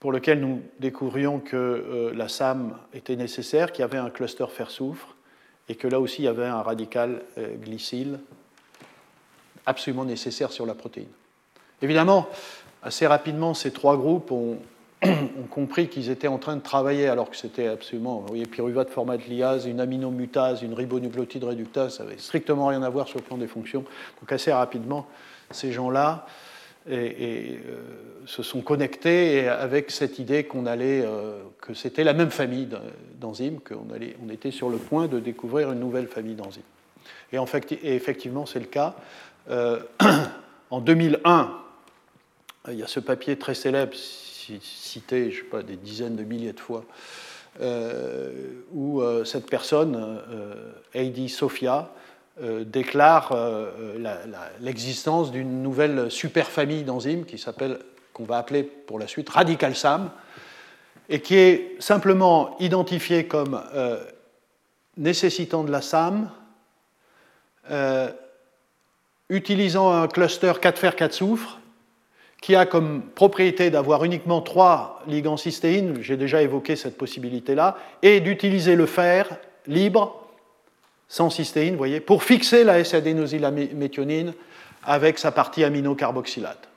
pour 0.00 0.12
lequel 0.12 0.40
nous 0.40 0.62
découvrions 0.78 1.40
que 1.40 2.12
la 2.14 2.28
SAM 2.28 2.76
était 2.92 3.16
nécessaire, 3.16 3.72
qu'il 3.72 3.80
y 3.80 3.84
avait 3.84 3.98
un 3.98 4.10
cluster 4.10 4.46
fer-soufre, 4.48 5.16
et 5.68 5.74
que 5.74 5.88
là 5.88 6.00
aussi 6.00 6.22
il 6.22 6.24
y 6.26 6.28
avait 6.28 6.46
un 6.46 6.60
radical 6.60 7.22
glycyle 7.62 8.18
absolument 9.64 10.04
nécessaire 10.04 10.52
sur 10.52 10.66
la 10.66 10.74
protéine. 10.74 11.08
Évidemment, 11.82 12.28
assez 12.82 13.06
rapidement, 13.06 13.54
ces 13.54 13.72
trois 13.72 13.96
groupes 13.96 14.30
ont, 14.32 14.58
compris 15.50 15.88
qu'ils 15.88 16.10
étaient 16.10 16.28
en 16.28 16.38
train 16.38 16.56
de 16.56 16.62
travailler, 16.62 17.08
alors 17.08 17.30
que 17.30 17.36
c'était 17.36 17.66
absolument, 17.66 18.20
vous 18.20 18.28
voyez, 18.28 18.46
pyruvate 18.46 18.90
format 18.90 19.16
liase, 19.16 19.66
une 19.66 19.80
aminomutase, 19.80 20.62
une 20.62 20.74
ribonucléotide 20.74 21.44
réductase, 21.44 21.96
ça 21.96 22.04
n'avait 22.04 22.18
strictement 22.18 22.66
rien 22.66 22.82
à 22.82 22.88
voir 22.88 23.08
sur 23.08 23.18
le 23.18 23.24
plan 23.24 23.36
des 23.36 23.46
fonctions. 23.46 23.84
Donc 24.20 24.32
assez 24.32 24.52
rapidement, 24.52 25.06
ces 25.50 25.72
gens-là 25.72 26.26
euh, 26.88 27.56
se 28.26 28.42
sont 28.42 28.60
connectés 28.60 29.48
avec 29.48 29.90
cette 29.90 30.18
idée 30.18 30.44
qu'on 30.44 30.66
allait, 30.66 31.02
euh, 31.04 31.42
que 31.60 31.74
c'était 31.74 32.04
la 32.04 32.12
même 32.12 32.30
famille 32.30 32.68
d'enzymes, 33.20 33.60
qu'on 33.60 33.92
allait, 33.94 34.16
on 34.24 34.30
était 34.30 34.50
sur 34.50 34.70
le 34.70 34.78
point 34.78 35.06
de 35.08 35.18
découvrir 35.18 35.72
une 35.72 35.80
nouvelle 35.80 36.06
famille 36.06 36.34
d'enzymes. 36.34 36.62
Et, 37.32 37.38
en 37.38 37.46
fait, 37.46 37.72
effectivement, 37.82 38.46
c'est 38.46 38.60
le 38.60 38.66
cas. 38.66 38.94
Euh, 39.50 39.80
en 40.70 40.80
2001, 40.80 41.58
il 42.68 42.74
y 42.74 42.82
a 42.82 42.86
ce 42.86 43.00
papier 43.00 43.36
très 43.36 43.54
célèbre, 43.54 43.94
cité, 44.62 45.30
je 45.30 45.38
sais 45.38 45.44
pas, 45.44 45.62
des 45.62 45.76
dizaines 45.76 46.16
de 46.16 46.24
milliers 46.24 46.52
de 46.52 46.60
fois, 46.60 46.84
euh, 47.60 48.30
où 48.72 49.00
euh, 49.00 49.24
cette 49.24 49.48
personne, 49.48 49.96
euh, 49.96 50.72
Heidi 50.94 51.28
Sophia, 51.28 51.90
déclare 52.66 53.34
l'existence 54.60 55.32
d'une 55.32 55.62
nouvelle 55.62 56.10
superfamille 56.10 56.84
d'enzymes 56.84 57.24
qui 57.24 57.38
s'appelle, 57.38 57.78
qu'on 58.12 58.24
va 58.24 58.36
appeler 58.36 58.62
pour 58.62 58.98
la 58.98 59.06
suite 59.06 59.30
Radical 59.30 59.74
SAM, 59.74 60.10
et 61.08 61.22
qui 61.22 61.36
est 61.36 61.76
simplement 61.78 62.54
identifiée 62.58 63.26
comme 63.26 63.58
nécessitant 64.98 65.64
de 65.64 65.72
la 65.72 65.80
SAM, 65.80 66.30
utilisant 69.30 69.90
un 69.90 70.06
cluster 70.06 70.52
4 70.60 70.78
fer 70.78 70.94
4 70.94 71.14
soufre 71.14 71.58
qui 72.40 72.54
a 72.54 72.66
comme 72.66 73.02
propriété 73.14 73.70
d'avoir 73.70 74.04
uniquement 74.04 74.40
trois 74.40 75.02
ligands 75.06 75.36
cystéines, 75.36 75.98
j'ai 76.02 76.16
déjà 76.16 76.42
évoqué 76.42 76.76
cette 76.76 76.96
possibilité-là, 76.96 77.76
et 78.02 78.20
d'utiliser 78.20 78.76
le 78.76 78.86
fer 78.86 79.38
libre, 79.66 80.22
sans 81.08 81.30
cystéine, 81.30 81.72
vous 81.72 81.78
voyez, 81.78 82.00
pour 82.00 82.22
fixer 82.22 82.64
la 82.64 82.78
S-adénosylaméthionine 82.80 84.34
avec 84.84 85.18
sa 85.18 85.32
partie 85.32 85.64
aminocarboxylate. 85.64 86.68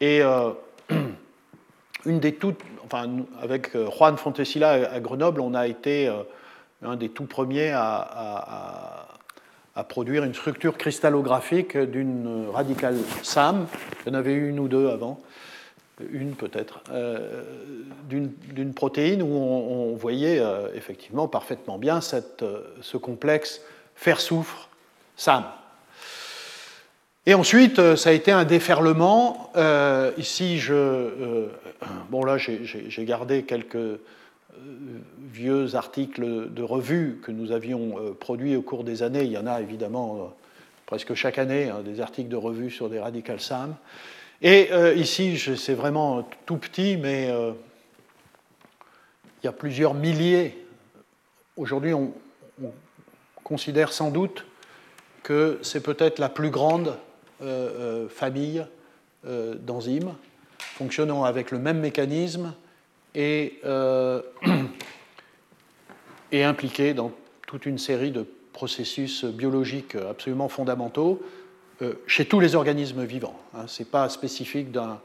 Et 0.00 0.22
euh, 0.22 0.50
une 2.04 2.20
des 2.20 2.34
toutes, 2.34 2.60
enfin, 2.84 3.08
avec 3.40 3.74
euh, 3.76 3.88
Juan 3.90 4.16
Fontesilla 4.16 4.92
à 4.92 5.00
Grenoble, 5.00 5.40
on 5.40 5.54
a 5.54 5.66
été 5.66 6.08
euh, 6.08 6.22
un 6.82 6.96
des 6.96 7.10
tout 7.10 7.26
premiers 7.26 7.70
à 7.70 7.86
à 7.92 9.19
produire 9.88 10.24
une 10.24 10.34
structure 10.34 10.76
cristallographique 10.76 11.76
d'une 11.76 12.46
radicale 12.52 12.96
SAM. 13.22 13.66
Il 14.04 14.12
y 14.12 14.16
en 14.16 14.18
avait 14.18 14.32
eu 14.32 14.50
une 14.50 14.60
ou 14.60 14.68
deux 14.68 14.88
avant, 14.88 15.20
une 16.12 16.34
peut-être, 16.34 16.80
euh, 16.90 17.42
d'une 18.08 18.74
protéine 18.74 19.22
où 19.22 19.26
on, 19.26 19.94
voyait 19.96 20.38
euh, 20.38 20.68
effectivement 20.74 21.28
parfaitement 21.28 21.78
bien 21.78 22.00
cette, 22.00 22.42
euh, 22.42 22.62
ce 22.80 22.96
complexe 22.96 23.60
fer-soufre-SAM. 23.96 25.44
Et 27.26 27.34
ensuite, 27.34 27.96
ça 27.96 28.10
a 28.10 28.12
été 28.12 28.32
un 28.32 28.44
déferlement. 28.44 29.52
ici, 30.16 30.58
je, 30.58 31.48
bon 32.08 32.24
là, 32.24 32.38
j'ai 32.38 33.04
gardé 33.04 33.42
quelques 33.42 34.00
vieux 35.32 35.74
articles 35.74 36.52
de 36.52 36.62
revue 36.62 37.20
que 37.22 37.30
nous 37.30 37.52
avions 37.52 37.98
euh, 37.98 38.12
produits 38.12 38.56
au 38.56 38.62
cours 38.62 38.84
des 38.84 39.02
années. 39.02 39.24
Il 39.24 39.32
y 39.32 39.38
en 39.38 39.46
a 39.46 39.60
évidemment 39.60 40.16
euh, 40.16 40.26
presque 40.86 41.14
chaque 41.14 41.38
année, 41.38 41.68
hein, 41.68 41.82
des 41.84 42.00
articles 42.00 42.28
de 42.28 42.36
revue 42.36 42.70
sur 42.70 42.88
des 42.88 42.98
radical 42.98 43.40
SAM. 43.40 43.76
Et 44.42 44.70
ici, 44.96 45.38
c'est 45.38 45.74
vraiment 45.74 46.26
tout 46.46 46.56
petit, 46.56 46.96
mais 46.96 47.28
il 47.28 49.44
y 49.44 49.46
a 49.46 49.52
plusieurs 49.52 49.92
milliers. 49.92 50.64
Aujourd'hui, 51.58 51.92
on, 51.92 52.14
considère 53.44 53.92
sans 53.92 54.10
doute 54.10 54.46
que 55.22 55.58
c'est 55.60 55.82
peut-être 55.82 56.20
la 56.20 56.30
plus 56.30 56.48
grande 56.48 56.96
famille 58.08 58.64
d'enzymes 59.22 60.14
fonctionnant 60.80 61.24
avec 61.24 61.50
le 61.50 61.58
même 61.58 61.80
mécanisme 61.80 62.54
et, 63.14 63.60
euh, 63.64 64.22
impliqué 66.32 66.94
dans 66.94 67.12
toute 67.46 67.66
une 67.66 67.78
série 67.78 68.10
de 68.10 68.26
processus 68.52 69.24
biologiques 69.24 69.96
absolument 69.96 70.48
fondamentaux 70.48 71.22
euh, 71.82 71.94
chez 72.06 72.24
tous 72.24 72.40
les 72.40 72.54
organismes 72.54 73.04
vivants. 73.04 73.38
Hein. 73.54 73.64
Ce 73.66 73.82
n'est 73.82 73.88
pas 73.88 74.08
spécifique 74.08 74.70
d'un, 74.70 75.00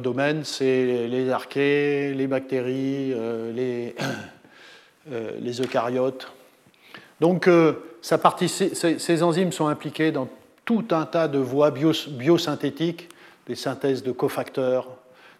domaine, 0.00 0.44
c'est 0.44 1.08
les 1.08 1.30
archées, 1.30 2.12
les 2.14 2.26
bactéries, 2.26 3.12
euh, 3.14 3.52
les, 3.52 3.94
les, 5.40 5.60
eucaryotes. 5.60 6.30
Donc 7.20 7.48
ces, 8.02 9.22
enzymes 9.22 9.52
sont 9.52 9.66
impliquées 9.66 10.12
dans 10.12 10.28
tout 10.64 10.84
un 10.90 11.06
tas 11.06 11.26
de 11.26 11.38
voies 11.38 11.70
biosynthétiques, 11.70 13.08
des 13.46 13.54
synthèses 13.54 14.02
de 14.02 14.12
cofacteurs, 14.12 14.97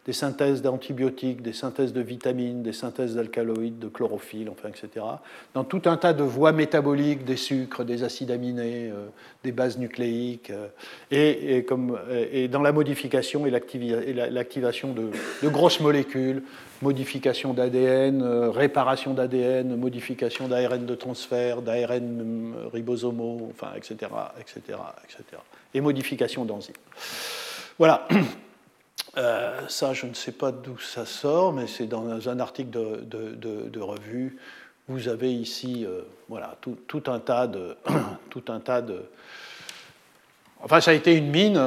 des 0.08 0.14
synthèses 0.14 0.62
d'antibiotiques, 0.62 1.42
des 1.42 1.52
synthèses 1.52 1.92
de 1.92 2.00
vitamines, 2.00 2.62
des 2.62 2.72
synthèses 2.72 3.16
d'alcaloïdes, 3.16 3.78
de 3.78 3.88
chlorophylle, 3.88 4.48
enfin, 4.48 4.70
etc. 4.70 5.04
Dans 5.52 5.64
tout 5.64 5.82
un 5.84 5.98
tas 5.98 6.14
de 6.14 6.22
voies 6.22 6.52
métaboliques, 6.52 7.26
des 7.26 7.36
sucres, 7.36 7.84
des 7.84 8.04
acides 8.04 8.30
aminés, 8.30 8.88
euh, 8.88 9.08
des 9.44 9.52
bases 9.52 9.76
nucléiques, 9.76 10.50
euh, 10.50 10.68
et, 11.10 12.48
dans 12.48 12.62
la 12.62 12.72
modification 12.72 13.44
et 13.44 13.50
l'activation 13.50 14.94
de, 14.94 15.10
grosses 15.50 15.80
molécules, 15.80 16.42
modification 16.80 17.52
d'ADN, 17.52 18.22
euh, 18.22 18.48
réparation 18.48 19.12
d'ADN, 19.12 19.76
modification 19.76 20.48
d'ARN 20.48 20.86
de 20.86 20.94
transfert, 20.94 21.60
d'ARN 21.60 22.54
ribosomaux, 22.72 23.50
enfin, 23.50 23.72
etc., 23.76 24.10
etc., 24.40 24.78
etc., 25.04 25.42
et 25.74 25.82
modification 25.82 26.46
d'enzymes. 26.46 26.76
Voilà. 27.78 28.08
Euh, 29.16 29.60
ça, 29.68 29.94
je 29.94 30.06
ne 30.06 30.14
sais 30.14 30.32
pas 30.32 30.52
d'où 30.52 30.78
ça 30.78 31.06
sort, 31.06 31.52
mais 31.52 31.66
c'est 31.66 31.86
dans 31.86 32.28
un 32.28 32.40
article 32.40 32.70
de, 32.70 33.80
revue. 33.80 34.36
Vous 34.88 35.08
avez 35.08 35.32
ici 35.32 35.84
euh, 35.86 36.02
voilà, 36.28 36.56
tout, 36.60 37.02
un 37.06 37.18
tas 37.18 37.46
de, 37.46 37.76
tout 38.30 38.44
un 38.48 38.60
tas 38.60 38.82
de, 38.82 39.02
Enfin, 40.60 40.80
ça 40.80 40.90
a 40.90 40.94
été 40.94 41.14
une 41.14 41.30
mine, 41.30 41.62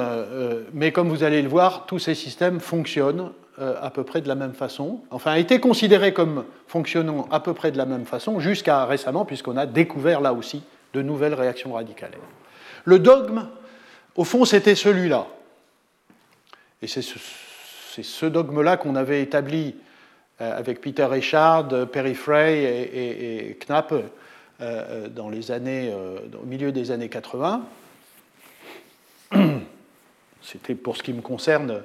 mais 0.73 0.91
comme 0.91 1.07
vous 1.07 1.23
allez 1.23 1.41
le 1.41 1.47
voir, 1.47 1.85
tous 1.85 1.97
ces 1.97 2.13
systèmes 2.13 2.59
fonctionnent 2.59 3.31
à 3.57 3.89
peu 3.89 4.03
près 4.03 4.19
de 4.19 4.27
la 4.27 4.35
même 4.35 4.51
façon. 4.51 4.99
Enfin, 5.11 5.31
a 5.31 5.39
été 5.39 5.61
considérés 5.61 6.13
comme 6.13 6.43
fonctionnant 6.67 7.25
à 7.31 7.39
peu 7.39 7.53
près 7.53 7.71
de 7.71 7.77
la 7.77 7.85
même 7.85 8.05
façon 8.05 8.41
jusqu'à 8.41 8.83
récemment, 8.83 9.23
puisqu'on 9.23 9.55
a 9.55 9.65
découvert 9.65 10.19
là 10.19 10.33
aussi 10.33 10.61
de 10.93 11.01
nouvelles 11.01 11.33
réactions 11.33 11.71
radicales. 11.71 12.11
Le 12.83 12.99
dogme, 12.99 13.47
au 14.15 14.23
fond, 14.23 14.43
c'était 14.45 14.75
celui-là. 14.75 15.27
Et 16.81 16.87
c'est 16.87 17.03
ce, 17.03 18.25
dogme-là 18.25 18.77
qu'on 18.77 18.95
avait 18.95 19.21
établi 19.21 19.75
euh, 20.39 20.57
avec 20.57 20.81
Peter 20.81 21.05
Richard, 21.05 21.67
Perry 21.91 22.15
Frey 22.15 22.63
et, 22.63 23.57
Knapp 23.67 23.91
euh, 23.91 24.01
euh, 24.61 25.07
dans 25.07 25.29
les 25.29 25.51
années, 25.51 25.93
au 26.41 26.45
milieu 26.45 26.71
des 26.71 26.89
années 26.89 27.09
80. 27.09 27.63
C'était 30.41 30.73
pour 30.73 30.97
ce 30.97 31.03
qui 31.03 31.13
me 31.13 31.21
concerne 31.21 31.83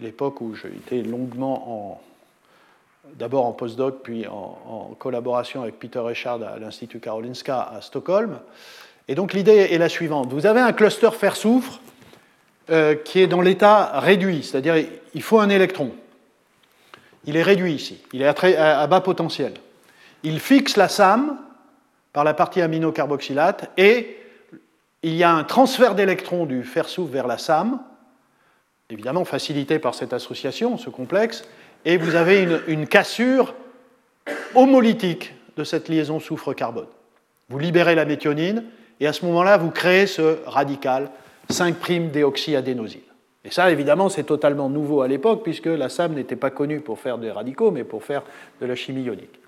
l'époque 0.00 0.40
où 0.40 0.56
j'étais 0.56 1.02
longuement 1.02 1.92
en, 1.92 2.00
d'abord 3.14 3.46
en 3.46 3.52
postdoc, 3.52 4.02
puis 4.02 4.26
en, 4.26 4.96
collaboration 4.98 5.62
avec 5.62 5.78
Peter 5.78 6.00
Richard 6.00 6.42
à 6.42 6.58
l'Institut 6.58 6.98
Karolinska 6.98 7.70
à 7.72 7.80
Stockholm. 7.82 8.40
Et 9.06 9.14
donc 9.14 9.32
l'idée 9.32 9.68
est 9.70 9.78
la 9.78 9.88
suivante. 9.88 10.32
Vous 10.32 10.46
avez 10.46 10.60
un 10.60 10.72
cluster 10.72 11.10
fer-soufre 11.12 11.80
euh, 12.70 12.94
qui 12.94 13.20
est 13.20 13.26
dans 13.26 13.40
l'état 13.40 13.98
réduit, 14.00 14.42
c'est-à-dire 14.42 14.76
il 15.14 15.22
faut 15.22 15.40
un 15.40 15.48
électron. 15.48 15.90
Il 17.24 17.36
est 17.36 17.42
réduit 17.42 17.72
ici, 17.72 18.02
il 18.12 18.22
est 18.22 18.44
à, 18.56 18.86
bas 18.86 19.00
potentiel. 19.00 19.54
Il 20.22 20.38
fixe 20.38 20.76
la 20.76 20.88
SAM 20.88 21.38
par 22.12 22.24
la 22.24 22.34
partie 22.34 22.60
aminocarboxylate 22.60 23.70
et 23.76 24.18
il 25.02 25.14
y 25.14 25.24
a 25.24 25.32
un 25.32 25.44
transfert 25.44 25.94
d'électrons 25.94 26.44
du 26.44 26.64
fer-soufre 26.64 27.10
vers 27.10 27.26
la 27.26 27.38
SAM, 27.38 27.80
évidemment 28.90 29.24
facilité 29.24 29.78
par 29.78 29.94
cette 29.94 30.12
association, 30.12 30.76
ce 30.76 30.90
complexe, 30.90 31.44
et 31.84 31.96
vous 31.96 32.16
avez 32.16 32.46
une, 32.66 32.86
cassure 32.86 33.54
homolytique 34.54 35.34
de 35.56 35.64
cette 35.64 35.88
liaison 35.88 36.20
soufre-carbone. 36.20 36.88
Vous 37.48 37.58
libérez 37.58 37.94
la 37.94 38.04
méthionine, 38.04 38.64
et 39.00 39.06
à 39.06 39.12
ce 39.12 39.24
moment-là, 39.24 39.56
vous 39.56 39.70
créez 39.70 40.06
ce 40.06 40.38
radical 40.46 41.10
5'-déoxyadénosyle. 41.50 43.00
Et 43.44 43.50
ça, 43.50 43.70
évidemment, 43.70 44.08
c'est 44.08 44.24
totalement 44.24 44.68
nouveau 44.68 45.00
à 45.02 45.08
l'époque, 45.08 45.42
puisque 45.42 45.66
la 45.66 45.88
SAM 45.88 46.14
n'était 46.14 46.36
pas 46.36 46.50
connue 46.50 46.80
pour 46.80 46.98
faire 46.98 47.18
des 47.18 47.30
radicaux, 47.30 47.70
mais 47.70 47.84
pour 47.84 48.04
faire 48.04 48.22
de 48.60 48.66
la 48.66 48.74
chimie 48.74 49.02
ionique. 49.02 49.40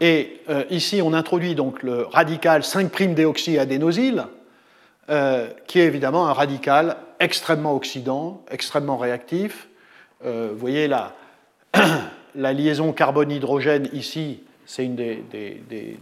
Et 0.00 0.40
euh, 0.48 0.64
ici, 0.70 1.00
on 1.02 1.12
introduit 1.12 1.54
donc 1.54 1.82
le 1.82 2.02
radical 2.02 2.62
5'-déoxyadénosyle, 2.62 4.26
euh, 5.10 5.48
qui 5.66 5.80
est 5.80 5.86
évidemment 5.86 6.26
un 6.28 6.32
radical 6.32 6.96
extrêmement 7.20 7.74
oxydant, 7.74 8.42
extrêmement 8.50 8.96
réactif, 8.96 9.68
euh, 10.24 10.50
vous 10.52 10.58
voyez 10.58 10.88
la, 10.88 11.14
la 12.34 12.52
liaison 12.52 12.92
carbone-hydrogène 12.92 13.88
ici, 13.92 14.42
c'est 14.66 14.84
une 14.84 14.96
des, 14.96 15.98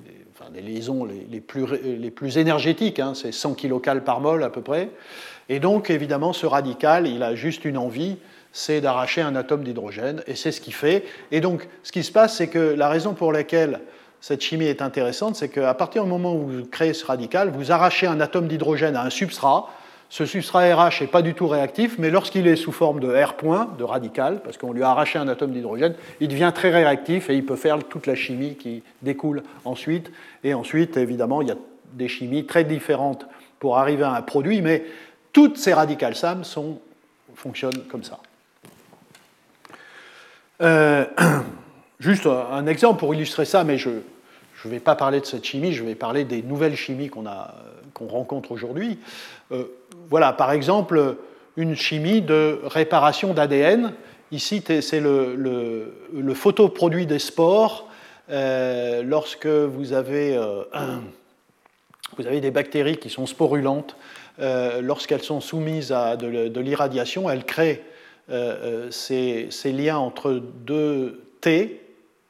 liaisons 0.55 1.05
les, 1.05 1.41
plus, 1.41 1.67
les, 1.83 2.11
plus, 2.11 2.39
énergétiques, 2.39 3.01
hein, 3.01 3.13
c'est 3.15 3.33
100 3.33 3.55
kcal 3.55 4.05
par 4.05 4.21
mol 4.21 4.43
à 4.43 4.51
peu 4.51 4.61
près. 4.61 4.91
Et 5.49 5.61
donc, 5.61 5.91
évidemment, 5.91 6.33
ce 6.33 6.47
radical, 6.47 7.07
il 7.07 7.23
a 7.23 7.35
juste 7.35 7.65
une 7.65 7.79
envie, 7.79 8.17
c'est 8.53 8.81
d'arracher 8.81 9.23
un 9.23 9.35
atome 9.37 9.65
d'hydrogène, 9.65 10.23
et 10.27 10.35
c'est 10.35 10.53
ce 10.53 10.61
qu'il 10.61 10.75
fait. 10.75 11.05
Et 11.31 11.41
donc, 11.41 11.69
ce 11.83 11.93
qui 11.93 12.03
se 12.03 12.13
passe, 12.13 12.37
c'est 12.37 12.49
que 12.49 12.59
la 12.59 12.89
raison 12.89 13.15
pour 13.15 13.33
laquelle 13.33 13.81
cette 14.21 14.41
chimie 14.41 14.67
est 14.67 14.83
intéressante, 14.83 15.35
c'est 15.35 15.49
qu'à 15.49 15.75
partir 15.75 16.05
du 16.05 16.09
moment 16.09 16.35
où 16.35 16.47
vous 16.47 16.65
créez 16.65 16.95
ce 16.95 17.05
radical, 17.05 17.51
vous 17.51 17.73
arrachez 17.73 18.07
un 18.07 18.21
atome 18.21 18.47
d'hydrogène 18.47 18.95
à 18.95 19.03
un 19.03 19.11
substrat, 19.11 19.69
ce 20.13 20.27
substrat 20.27 20.75
RH 20.75 21.01
n'est 21.01 21.07
pas 21.07 21.23
du 21.23 21.33
tout 21.33 21.49
réactif, 21.49 21.97
mais 21.99 22.11
lorsqu'il 22.11 22.47
est 22.47 22.57
sous 22.57 22.71
forme 22.71 23.01
de 23.01 23.09
R 23.09 23.33
point, 23.33 23.75
de 23.79 23.83
radical, 23.83 24.43
parce 24.45 24.59
qu'on 24.59 24.75
lui 24.75 24.83
a 24.83 24.91
arraché 24.91 25.19
un 25.19 25.27
atome 25.27 25.53
d'hydrogène, 25.53 25.95
il 26.21 26.29
devient 26.29 26.53
très 26.55 26.69
réactif 26.69 27.31
et 27.31 27.35
il 27.35 27.47
peut 27.47 27.57
faire 27.57 27.79
toute 27.83 28.07
la 28.07 28.15
chimie 28.15 28.57
qui 28.57 28.83
découle 29.01 29.43
ensuite. 29.65 30.13
Et 30.45 30.53
ensuite, 30.53 30.99
évidemment, 30.99 31.41
il 31.41 31.49
y 31.49 31.51
a 31.51 31.57
des 31.95 32.09
chimies 32.09 32.45
très 32.45 32.63
différentes 32.63 33.27
pour 33.59 33.79
arriver 33.79 34.03
à 34.03 34.13
un 34.13 34.21
produit, 34.21 34.61
mais 34.61 34.85
toutes 35.33 35.57
ces 35.57 35.73
radicales 35.73 36.15
SAM 36.15 36.43
fonctionnent 37.35 37.83
comme 37.91 38.05
ça. 38.05 38.19
Euh, 40.61 41.07
juste 42.01 42.27
un 42.27 42.67
exemple 42.67 43.01
pour 43.01 43.15
illustrer 43.15 43.47
ça, 43.47 43.65
mais 43.65 43.79
je 43.79 43.89
ne 43.89 44.71
vais 44.71 44.79
pas 44.79 44.95
parler 44.95 45.21
de 45.21 45.25
cette 45.25 45.45
chimie, 45.45 45.73
je 45.73 45.83
vais 45.83 45.95
parler 45.95 46.25
des 46.25 46.43
nouvelles 46.43 46.77
chimies 46.77 47.09
qu'on 47.09 47.25
qu'on 47.95 48.07
rencontre 48.07 48.53
aujourd'hui. 48.53 48.99
Euh, 49.53 49.65
voilà, 50.11 50.33
par 50.33 50.53
exemple, 50.53 51.17
une 51.57 51.75
chimie 51.75 52.23
de 52.23 52.61
réparation 52.65 53.35
d'ADN. 53.35 53.93
Ici, 54.31 54.63
c'est 54.81 55.01
le, 55.01 56.35
photoproduit 56.35 57.07
des 57.07 57.19
spores. 57.19 57.89
Euh, 58.31 59.03
lorsque 59.03 59.47
vous 59.47 59.93
avez, 59.93 60.37
euh, 60.37 60.63
vous 62.17 62.27
avez, 62.27 62.41
des 62.41 62.51
bactéries 62.51 62.97
qui 62.97 63.11
sont 63.11 63.27
sporulentes, 63.27 63.97
lorsqu'elles 64.39 65.23
sont 65.23 65.41
soumises 65.41 65.93
à 65.93 66.17
de, 66.17 66.61
l'irradiation, 66.61 67.29
elles 67.29 67.45
créent 67.45 67.83
ces, 68.91 69.49
liens 69.65 69.99
entre 69.99 70.33
deux 70.33 71.23
T 71.41 71.81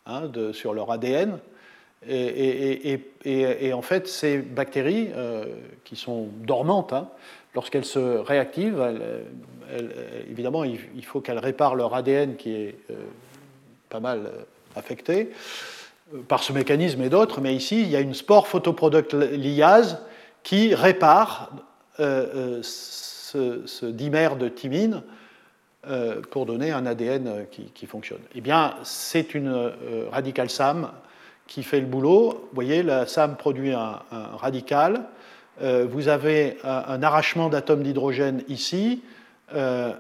hein, 0.07 0.31
sur 0.53 0.75
leur 0.75 0.91
ADN, 0.91 1.39
et, 2.09 3.73
en 3.73 3.83
fait, 3.83 4.09
ces 4.09 4.39
bactéries, 4.39 5.11
euh, 5.15 5.47
qui 5.85 5.97
sont 5.97 6.29
dormantes, 6.45 6.93
hein, 6.93 7.09
lorsqu'elles 7.55 7.85
se 7.85 8.19
réactivent, 8.19 8.83
évidemment, 10.31 10.65
il, 10.65 11.05
faut 11.05 11.21
qu'elles 11.21 11.39
réparent 11.39 11.75
leur 11.75 11.95
ADN 11.95 12.37
qui 12.37 12.55
est 12.55 12.77
euh, 12.91 12.95
pas 13.89 14.01
mal 14.01 14.21
euh, 14.27 14.43
affecté 14.77 15.31
par 16.29 16.43
ce 16.43 16.53
mécanisme 16.53 17.01
et 17.03 17.09
d'autres, 17.09 17.41
mais 17.41 17.55
ici, 17.55 17.83
il 17.83 17.89
y 17.89 17.97
a 17.97 18.01
une 18.01 18.13
spore 18.13 18.47
photoproduct 18.47 19.15
liase 19.15 19.99
qui 20.43 20.75
répare 20.75 21.51
ce, 21.97 23.87
dimère 23.87 24.37
de 24.37 24.49
thymine 24.49 25.03
pour 26.31 26.45
donner 26.45 26.71
un 26.71 26.85
ADN 26.85 27.47
qui, 27.51 27.63
qui 27.73 27.87
fonctionne. 27.87 28.21
Eh 28.35 28.43
bien, 28.43 28.75
c'est 28.83 29.33
une 29.33 29.73
radicale 30.11 30.51
SAM 30.51 30.91
qui 31.47 31.63
fait 31.63 31.81
le 31.81 31.87
boulot. 31.87 32.31
Vous 32.31 32.55
voyez, 32.55 32.83
la 32.83 33.07
SAM 33.07 33.37
produit 33.37 33.73
un, 33.73 34.01
radical. 34.11 35.05
Euh, 35.61 35.87
vous 35.89 36.09
avez 36.09 36.57
un, 36.65 37.03
arrachement 37.03 37.49
d'atomes 37.49 37.83
d'hydrogène 37.83 38.43
ici. 38.49 39.03
Euh, 39.55 39.93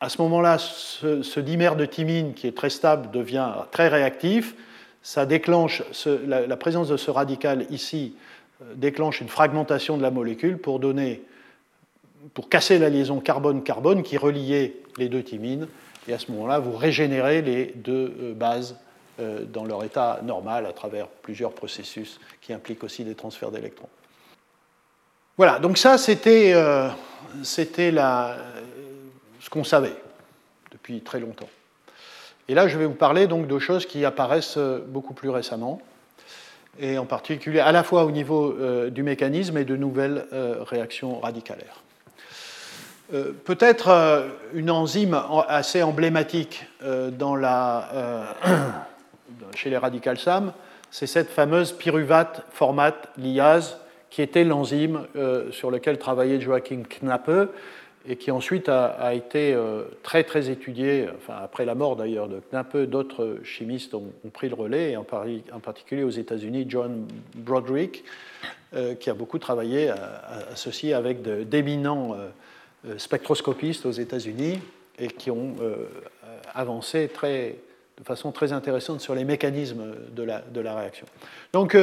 à 0.00 0.08
ce 0.08 0.20
moment-là, 0.22 0.58
ce, 0.58 1.40
dimère 1.40 1.76
de 1.76 1.84
thymine, 1.84 2.34
qui 2.34 2.46
est 2.46 2.56
très 2.56 2.70
stable, 2.70 3.10
devient 3.10 3.48
très 3.70 3.88
réactif. 3.88 4.54
Ça 5.02 5.26
déclenche, 5.26 5.82
la, 6.26 6.56
présence 6.56 6.88
de 6.88 6.96
ce 6.96 7.10
radical 7.10 7.66
ici 7.70 8.16
euh, 8.62 8.74
déclenche 8.76 9.20
une 9.20 9.28
fragmentation 9.28 9.96
de 9.96 10.02
la 10.02 10.10
molécule 10.10 10.58
pour 10.58 10.80
donner, 10.80 11.22
pour 12.32 12.48
casser 12.48 12.78
la 12.78 12.88
liaison 12.88 13.20
carbone-carbone 13.20 14.02
qui 14.02 14.16
reliait 14.16 14.76
les 14.96 15.08
deux 15.08 15.22
thymines. 15.22 15.68
Et 16.08 16.14
à 16.14 16.18
ce 16.18 16.32
moment-là, 16.32 16.58
vous 16.58 16.76
régénérez 16.76 17.42
les 17.42 17.72
deux 17.76 18.34
bases 18.36 18.76
dans 19.18 19.64
leur 19.64 19.84
état 19.84 20.20
normal 20.22 20.66
à 20.66 20.72
travers 20.72 21.06
plusieurs 21.06 21.52
processus 21.52 22.20
qui 22.42 22.52
impliquent 22.52 22.84
aussi 22.84 23.04
des 23.04 23.14
transferts 23.14 23.52
d'électrons. 23.52 23.88
Voilà, 25.36 25.58
donc 25.58 25.78
ça 25.78 25.98
c'était 25.98 26.52
euh, 26.54 26.88
ce 27.42 27.66
qu'on 29.50 29.64
savait 29.64 29.96
depuis 30.70 31.00
très 31.00 31.18
longtemps. 31.18 31.48
Et 32.48 32.54
là 32.54 32.68
je 32.68 32.78
vais 32.78 32.86
vous 32.86 32.94
parler 32.94 33.26
donc 33.26 33.48
de 33.48 33.58
choses 33.58 33.84
qui 33.84 34.04
apparaissent 34.04 34.58
euh, 34.58 34.78
beaucoup 34.86 35.12
plus 35.12 35.30
récemment, 35.30 35.82
et 36.78 36.98
en 36.98 37.04
particulier 37.04 37.58
à 37.58 37.72
la 37.72 37.82
fois 37.82 38.04
au 38.04 38.12
niveau 38.12 38.56
du 38.90 39.02
mécanisme 39.02 39.58
et 39.58 39.64
de 39.64 39.74
nouvelles 39.76 40.26
réactions 40.32 41.20
radicalaires. 41.20 41.84
Peut-être 43.44 44.26
une 44.54 44.72
enzyme 44.72 45.16
assez 45.46 45.84
emblématique 45.84 46.66
chez 49.54 49.70
les 49.70 49.78
radicales 49.78 50.18
SAM, 50.18 50.52
c'est 50.90 51.06
cette 51.06 51.30
fameuse 51.30 51.70
pyruvate 51.70 52.42
format 52.50 52.96
liase 53.18 53.76
qui 54.14 54.22
était 54.22 54.44
l'enzyme 54.44 55.08
euh, 55.16 55.50
sur 55.50 55.72
lequel 55.72 55.98
travaillait 55.98 56.40
Joachim 56.40 56.84
Knappe 56.84 57.50
et 58.06 58.14
qui 58.14 58.30
ensuite 58.30 58.68
a, 58.68 59.12
été 59.12 59.52
euh, 59.52 59.82
très 60.04 60.22
très 60.22 60.50
étudié, 60.50 61.08
après 61.28 61.64
la 61.64 61.74
mort 61.74 61.96
d'ailleurs 61.96 62.28
de 62.28 62.38
Knappe, 62.38 62.76
d'autres 62.76 63.38
chimistes 63.42 63.92
ont, 63.92 64.12
pris 64.32 64.48
le 64.48 64.54
relais, 64.54 64.92
et 64.92 64.96
en, 64.96 65.02
particulier 65.02 66.04
aux 66.04 66.10
États-Unis, 66.10 66.66
John 66.68 67.08
Broderick, 67.34 68.04
euh, 68.74 68.94
qui 68.94 69.10
a 69.10 69.14
beaucoup 69.14 69.40
travaillé 69.40 69.92
associé 70.52 70.94
avec 70.94 71.22
d'éminents 71.48 72.16
spectroscopistes 72.98 73.84
aux 73.84 73.90
États-Unis 73.90 74.60
et 75.00 75.08
qui 75.08 75.32
ont 75.32 75.56
avancé 76.54 77.10
de 77.20 78.04
façon 78.04 78.30
très 78.30 78.52
intéressante 78.52 79.00
sur 79.00 79.16
les 79.16 79.24
mécanismes 79.24 79.92
de 80.14 80.22
la, 80.22 80.40
de 80.40 80.60
la 80.60 80.76
réaction. 80.76 81.06
Donc, 81.52 81.76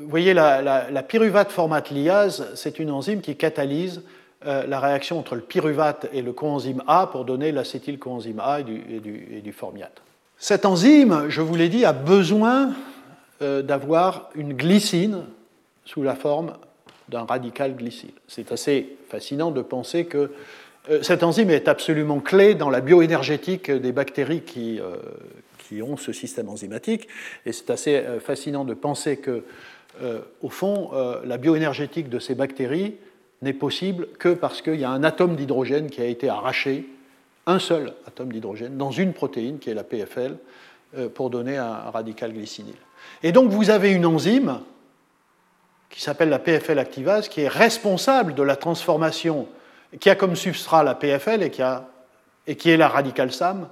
vous 0.00 0.08
voyez, 0.08 0.34
la, 0.34 1.02
pyruvate 1.06 1.50
formate 1.50 1.90
liase, 1.90 2.48
c'est 2.54 2.78
une 2.78 2.90
enzyme 2.90 3.20
qui 3.20 3.36
catalyse 3.36 4.02
la 4.44 4.80
réaction 4.80 5.18
entre 5.18 5.34
le 5.34 5.42
pyruvate 5.42 6.08
et 6.12 6.22
le 6.22 6.32
coenzyme 6.32 6.82
A 6.86 7.06
pour 7.06 7.24
donner 7.24 7.52
l'acétylcoenzyme 7.52 8.40
A 8.40 8.60
et 8.60 8.64
du, 8.64 9.52
formiate. 9.52 10.02
Cette 10.38 10.64
enzyme, 10.64 11.26
je 11.28 11.42
vous 11.42 11.54
l'ai 11.54 11.68
dit, 11.68 11.84
a 11.84 11.92
besoin 11.92 12.72
d'avoir 13.40 14.30
une 14.34 14.54
glycine 14.54 15.24
sous 15.84 16.02
la 16.02 16.14
forme 16.14 16.52
d'un 17.10 17.24
radical 17.24 17.74
glycyle. 17.74 18.12
C'est 18.28 18.52
assez 18.52 18.96
fascinant 19.08 19.50
de 19.50 19.60
penser 19.60 20.06
que 20.06 20.30
euh, 20.88 21.02
cette 21.02 21.22
enzyme 21.22 21.50
est 21.50 21.68
absolument 21.68 22.20
clé 22.20 22.54
dans 22.54 22.70
la 22.70 22.80
bioénergétique 22.80 23.70
des 23.70 23.92
bactéries 23.92 24.42
qui, 24.42 24.80
euh, 24.80 24.96
qui 25.70 25.82
ont 25.82 25.96
ce 25.96 26.12
système 26.12 26.48
enzymatique. 26.48 27.06
Et 27.46 27.52
c'est 27.52 27.70
assez 27.70 27.94
euh, 27.96 28.18
fascinant 28.18 28.64
de 28.64 28.74
penser 28.74 29.16
que, 29.16 29.44
au 30.40 30.48
fond, 30.48 30.92
la 31.24 31.36
bioénergétique 31.36 32.08
de 32.08 32.20
ces 32.20 32.34
bactéries 32.34 32.94
n'est 33.42 33.52
possible 33.52 34.06
que 34.18 34.30
parce 34.30 34.62
qu'il 34.62 34.76
y 34.76 34.84
a 34.84 34.90
un 34.90 35.02
atome 35.02 35.34
d'hydrogène 35.34 35.90
qui 35.90 36.00
a 36.00 36.06
été 36.06 36.28
arraché, 36.28 36.86
un 37.44 37.58
seul 37.58 37.92
atome 38.06 38.32
d'hydrogène, 38.32 38.78
dans 38.78 38.92
une 38.92 39.12
protéine 39.12 39.58
qui 39.58 39.68
est 39.68 39.74
la 39.74 39.82
PFL, 39.82 40.36
pour 41.12 41.28
donner 41.28 41.56
un 41.58 41.90
radical 41.90 42.32
glycinyle. 42.32 42.76
Et 43.22 43.32
donc 43.32 43.50
vous 43.50 43.68
avez 43.68 43.90
une 43.90 44.06
enzyme 44.06 44.60
qui 45.90 46.00
s'appelle 46.00 46.28
la 46.28 46.38
PFL 46.38 46.78
activase, 46.78 47.28
qui 47.28 47.42
est 47.42 47.48
responsable 47.48 48.34
de 48.34 48.42
la 48.42 48.56
transformation, 48.56 49.48
qui 49.98 50.08
a 50.08 50.14
comme 50.14 50.36
substrat 50.36 50.84
la 50.84 50.94
PFL 50.94 51.42
et 51.42 51.50
qui, 51.50 51.62
et 52.46 52.56
qui 52.56 52.70
est 52.70 52.76
la 52.76 52.88
radicale 52.88 53.32
SAM, 53.32 53.68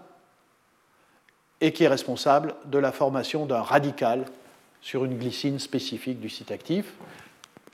et 1.60 1.72
qui 1.72 1.84
est 1.84 1.88
responsable 1.88 2.54
de 2.66 2.78
la 2.78 2.92
formation 2.92 3.46
d'un 3.46 3.62
radical 3.62 4.24
sur 4.80 5.04
une 5.04 5.18
glycine 5.18 5.58
spécifique 5.58 6.20
du 6.20 6.28
site 6.28 6.50
actif, 6.50 6.92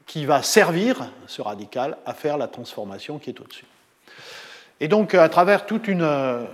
qui 0.07 0.27
va 0.27 0.43
servir, 0.43 1.11
ce 1.27 1.43
radical, 1.43 1.97
à 2.07 2.15
faire 2.15 2.39
la 2.39 2.49
transformation 2.49 3.19
qui 3.19 3.31
est 3.31 3.41
au-dessus. 3.41 3.67
Et 4.81 4.89
donc, 4.89 5.15
à 5.15 5.29
travers 5.29 5.67
toutes 5.67 5.89
une, 5.89 6.03
euh, 6.03 6.45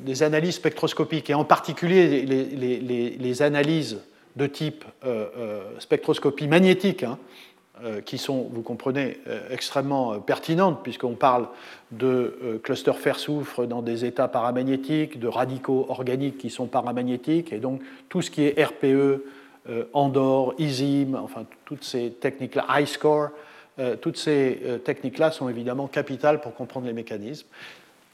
des 0.00 0.22
analyses 0.22 0.56
spectroscopiques, 0.56 1.30
et 1.30 1.34
en 1.34 1.44
particulier 1.44 2.22
les, 2.22 3.42
analyses 3.42 3.98
de 4.36 4.46
type 4.46 4.84
euh, 5.04 5.26
euh, 5.36 5.62
spectroscopie 5.78 6.48
magnétique, 6.48 7.02
hein, 7.02 7.18
euh, 7.18 7.57
qui 8.04 8.18
sont, 8.18 8.48
vous 8.50 8.62
comprenez, 8.62 9.18
extrêmement 9.50 10.18
pertinentes, 10.20 10.80
puisqu'on 10.82 11.14
parle 11.14 11.48
de 11.92 12.60
clusters 12.62 12.98
fer-soufre 12.98 13.66
dans 13.66 13.82
des 13.82 14.04
états 14.04 14.28
paramagnétiques, 14.28 15.18
de 15.18 15.28
radicaux 15.28 15.86
organiques 15.88 16.38
qui 16.38 16.50
sont 16.50 16.66
paramagnétiques, 16.66 17.52
et 17.52 17.58
donc 17.58 17.80
tout 18.08 18.22
ce 18.22 18.30
qui 18.30 18.44
est 18.44 18.62
RPE, 18.62 19.24
Andor, 19.92 20.54
ISIM, 20.58 21.14
enfin 21.14 21.44
toutes 21.64 21.84
ces 21.84 22.10
techniques-là, 22.10 22.80
iScore, 22.80 23.28
toutes 24.00 24.16
ces 24.16 24.60
techniques-là 24.84 25.30
sont 25.30 25.48
évidemment 25.48 25.86
capitales 25.86 26.40
pour 26.40 26.54
comprendre 26.54 26.86
les 26.86 26.92
mécanismes. 26.92 27.46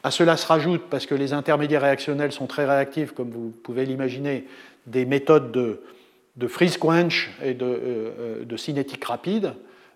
À 0.03 0.11
cela 0.11 0.37
se 0.37 0.47
rajoute, 0.47 0.83
parce 0.91 1.07
que 1.07 1.15
les 1.15 1.33
intermédiaires 1.33 1.81
réactionnels 1.81 2.33
sont 2.33 2.47
très 2.47 2.67
réactifs, 2.67 3.12
comme 3.12 3.31
vous 3.31 3.55
pouvez 3.62 3.87
l'imaginer, 3.87 4.45
des 4.87 5.07
méthodes 5.07 5.51
de, 5.51 5.81
de 6.37 6.49
freeze 6.49 6.76
quench 6.76 7.30
et 7.43 7.55
de, 7.55 7.64
euh, 7.64 8.11
euh, 8.18 8.45
de 8.45 8.57
cinétique 8.57 9.05
rapide 9.05 9.55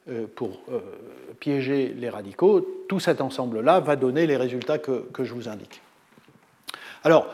euh, 0.08 0.26
pour 0.34 0.60
piéger 1.40 1.94
les 1.96 2.08
radicaux, 2.08 2.66
tout 2.88 2.98
cet 2.98 3.20
ensemble-là 3.20 3.80
va 3.80 3.94
donner 3.96 4.26
les 4.26 4.36
résultats 4.36 4.78
que, 4.78 5.04
je 5.20 5.32
vous 5.32 5.48
indique. 5.48 5.80
Alors, 7.04 7.28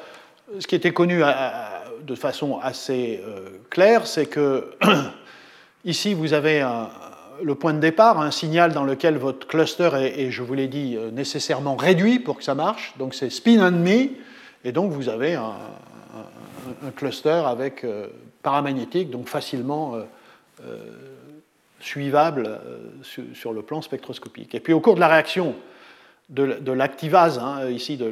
ce 0.59 0.66
qui 0.66 0.74
était 0.74 0.92
connu 0.92 1.22
de 2.02 2.14
façon 2.14 2.59
assez 2.59 3.22
claire, 3.70 4.07
c'est 4.07 4.26
que 4.26 4.72
ici, 5.86 6.12
vous 6.12 6.34
avez 6.34 6.68
le 7.42 7.55
point 7.55 7.72
de 7.72 7.78
départ, 7.78 8.20
un 8.20 8.30
signal 8.30 8.72
dans 8.72 8.84
lequel 8.84 9.16
votre 9.16 9.46
cluster 9.46 9.88
est, 9.94 10.30
je 10.30 10.42
vous 10.42 10.52
l'ai 10.52 10.68
dit, 10.68 10.98
nécessairement 11.12 11.76
réduit 11.76 12.18
pour 12.18 12.36
que 12.36 12.44
ça 12.44 12.55
marche. 12.55 12.92
Donc 12.98 13.14
c'est 13.14 13.30
spin 13.30 13.66
and 13.66 13.78
me, 13.78 14.11
et 14.64 14.72
donc 14.72 14.92
vous 14.92 15.09
avez 15.09 15.34
un 15.34 15.55
cluster 16.94 17.42
avec 17.46 17.86
paramagnétique, 18.45 19.11
donc 19.11 19.28
facilement 19.28 19.97
euh, 19.97 20.03
euh, 20.64 20.78
suivable 21.80 22.47
euh, 22.47 22.78
sur, 23.34 23.53
le 23.53 23.62
plan 23.62 23.82
spectroscopique. 23.82 24.55
Et 24.55 24.61
puis 24.61 24.72
au 24.72 24.80
cours 24.80 24.95
de 24.95 25.01
la 25.01 25.09
réaction 25.09 25.57
de, 26.28 26.72
l'activase, 26.72 27.38
hein, 27.38 27.68
ici 27.68 27.97
de 27.97 28.07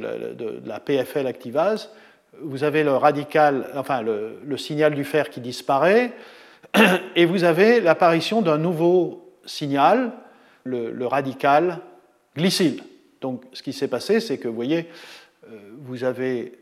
la, 0.65 0.81
PFL 0.81 1.27
activase, 1.27 1.91
vous 2.41 2.65
avez 2.65 2.83
le 2.83 2.97
radical, 2.97 3.71
enfin 3.77 4.03
le, 4.03 4.57
signal 4.57 4.95
du 4.95 5.05
fer 5.05 5.31
qui 5.31 5.41
disparaît, 5.41 6.13
et 7.17 7.25
vous 7.25 7.45
avez 7.45 7.81
l'apparition 7.81 8.43
d'un 8.43 8.59
nouveau 8.59 9.33
signal, 9.47 10.13
le, 10.65 11.07
radical 11.07 11.79
glycyle. 12.37 12.83
Donc 13.21 13.45
ce 13.53 13.63
qui 13.63 13.73
s'est 13.73 13.89
passé, 13.89 14.21
c'est 14.21 14.39
que 14.39 14.49
vous 14.49 14.55
voyez, 14.55 14.89
vous 15.79 16.05
avez 16.05 16.62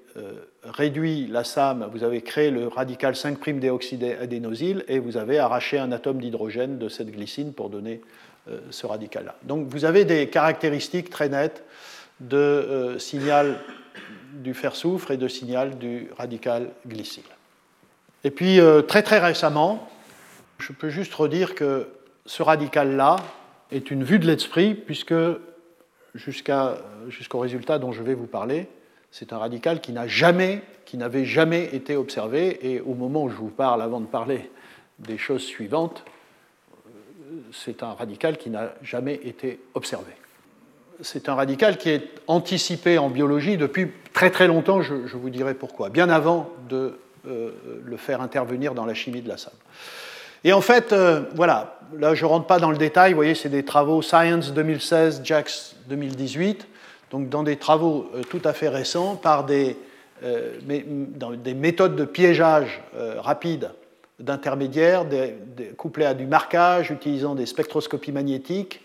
réduit 0.64 1.26
la 1.26 1.44
SAM, 1.44 1.88
vous 1.92 2.04
avez 2.04 2.22
créé 2.22 2.50
le 2.50 2.68
radical 2.68 3.14
5'-déoxydénosyle 3.14 4.84
et 4.88 4.98
vous 4.98 5.16
avez 5.16 5.38
arraché 5.38 5.78
un 5.78 5.92
atome 5.92 6.20
d'hydrogène 6.20 6.78
de 6.78 6.88
cette 6.88 7.10
glycine 7.10 7.52
pour 7.52 7.70
donner 7.70 8.00
euh, 8.48 8.58
ce 8.70 8.86
radical-là. 8.86 9.36
Donc 9.42 9.68
vous 9.68 9.84
avez 9.84 10.04
des 10.04 10.28
caractéristiques 10.28 11.10
très 11.10 11.28
nettes 11.28 11.64
de 12.20 12.36
euh, 12.36 12.98
signal 12.98 13.58
du 14.34 14.54
fer-soufre 14.54 15.10
et 15.10 15.16
de 15.16 15.28
signal 15.28 15.78
du 15.78 16.08
radical 16.16 16.70
glycyle. 16.86 17.24
Et 18.24 18.30
puis 18.30 18.60
très 18.86 19.02
très 19.02 19.18
récemment, 19.18 19.88
je 20.58 20.72
peux 20.72 20.90
juste 20.90 21.14
redire 21.14 21.54
que 21.54 21.88
ce 22.26 22.42
radical-là 22.42 23.16
est 23.72 23.90
une 23.90 24.04
vue 24.04 24.18
de 24.18 24.26
l'esprit 24.26 24.74
puisque 24.74 25.14
jusqu'au 26.14 27.38
résultat 27.38 27.78
dont 27.78 27.92
je 27.92 28.02
vais 28.02 28.14
vous 28.14 28.26
parler, 28.26 28.68
c'est 29.10 29.32
un 29.32 29.38
radical 29.38 29.80
qui 29.80 29.92
n'a 29.92 30.06
jamais, 30.06 30.62
qui 30.84 30.96
n'avait 30.96 31.24
jamais 31.24 31.74
été 31.74 31.96
observé, 31.96 32.58
et 32.62 32.80
au 32.80 32.94
moment 32.94 33.24
où 33.24 33.28
je 33.28 33.36
vous 33.36 33.48
parle, 33.48 33.82
avant 33.82 34.00
de 34.00 34.06
parler 34.06 34.50
des 34.98 35.18
choses 35.18 35.42
suivantes, 35.42 36.04
c'est 37.52 37.82
un 37.82 37.92
radical 37.92 38.36
qui 38.36 38.50
n'a 38.50 38.72
jamais 38.82 39.14
été 39.24 39.60
observé. 39.74 40.12
C'est 41.00 41.28
un 41.28 41.34
radical 41.34 41.78
qui 41.78 41.90
est 41.90 42.08
anticipé 42.26 42.98
en 42.98 43.08
biologie 43.08 43.56
depuis 43.56 43.90
très 44.12 44.30
très 44.30 44.46
longtemps, 44.46 44.82
je, 44.82 44.94
vous 44.94 45.30
dirai 45.30 45.54
pourquoi, 45.54 45.88
bien 45.88 46.10
avant 46.10 46.50
de 46.68 46.98
euh, 47.26 47.50
le 47.84 47.96
faire 47.96 48.20
intervenir 48.20 48.74
dans 48.74 48.84
la 48.84 48.94
chimie 48.94 49.22
de 49.22 49.28
la 49.28 49.38
sable. 49.38 49.56
Et 50.44 50.52
en 50.52 50.60
fait, 50.60 50.92
euh, 50.92 51.22
voilà, 51.34 51.78
là 51.98 52.14
je 52.14 52.24
ne 52.24 52.28
rentre 52.28 52.46
pas 52.46 52.58
dans 52.58 52.70
le 52.70 52.78
détail, 52.78 53.12
vous 53.12 53.16
voyez, 53.16 53.34
c'est 53.34 53.48
des 53.48 53.64
travaux 53.64 54.02
Science 54.02 54.52
2016, 54.52 55.22
JAX 55.24 55.76
2018 55.88 56.66
donc 57.10 57.28
dans 57.28 57.42
des 57.42 57.56
travaux 57.56 58.10
euh, 58.14 58.22
tout 58.22 58.40
à 58.44 58.52
fait 58.52 58.68
récents, 58.68 59.16
par 59.16 59.44
des, 59.44 59.76
euh, 60.22 60.58
méthodes 61.54 61.96
de 61.96 62.04
piégeage 62.04 62.82
euh, 62.94 63.20
rapide 63.20 63.70
d'intermédiaires, 64.18 65.06
couplées 65.78 66.04
à 66.04 66.12
du 66.12 66.26
marquage, 66.26 66.90
utilisant 66.90 67.34
des 67.34 67.46
spectroscopies 67.46 68.12
magnétiques. 68.12 68.82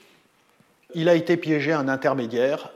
Il 0.93 1.09
a 1.09 1.15
été 1.15 1.35
piégé 1.35 1.73
un 1.73 1.89
intermédiaire, 1.89 2.71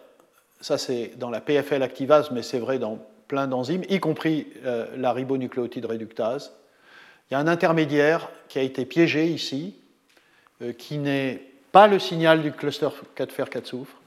ça 0.60 0.78
c'est 0.78 1.14
dans 1.16 1.30
la 1.30 1.40
PFL 1.40 1.82
activase, 1.82 2.32
mais 2.32 2.42
c'est 2.42 2.60
vrai 2.60 2.78
dans 2.78 3.00
plein 3.30 3.48
d'enzymes, 3.48 3.84
y 3.88 4.02
compris 4.02 4.48
la 4.98 5.14
ribonucléotide 5.14 5.86
réductase. 5.86 6.52
Il 7.32 7.36
y 7.36 7.38
a 7.38 7.40
un 7.40 7.48
intermédiaire 7.48 8.30
qui 8.50 8.60
a 8.60 8.62
été 8.62 8.84
piégé 8.84 9.28
ici, 9.28 9.76
qui 10.78 10.98
n'est 10.98 11.42
pas 11.72 11.88
le 11.88 11.98
signal 11.98 12.42
du 12.42 12.52
cluster 12.52 12.90
4 13.16 13.32
fer 13.32 13.50
4 13.50 13.68
soufre, 13.68 13.99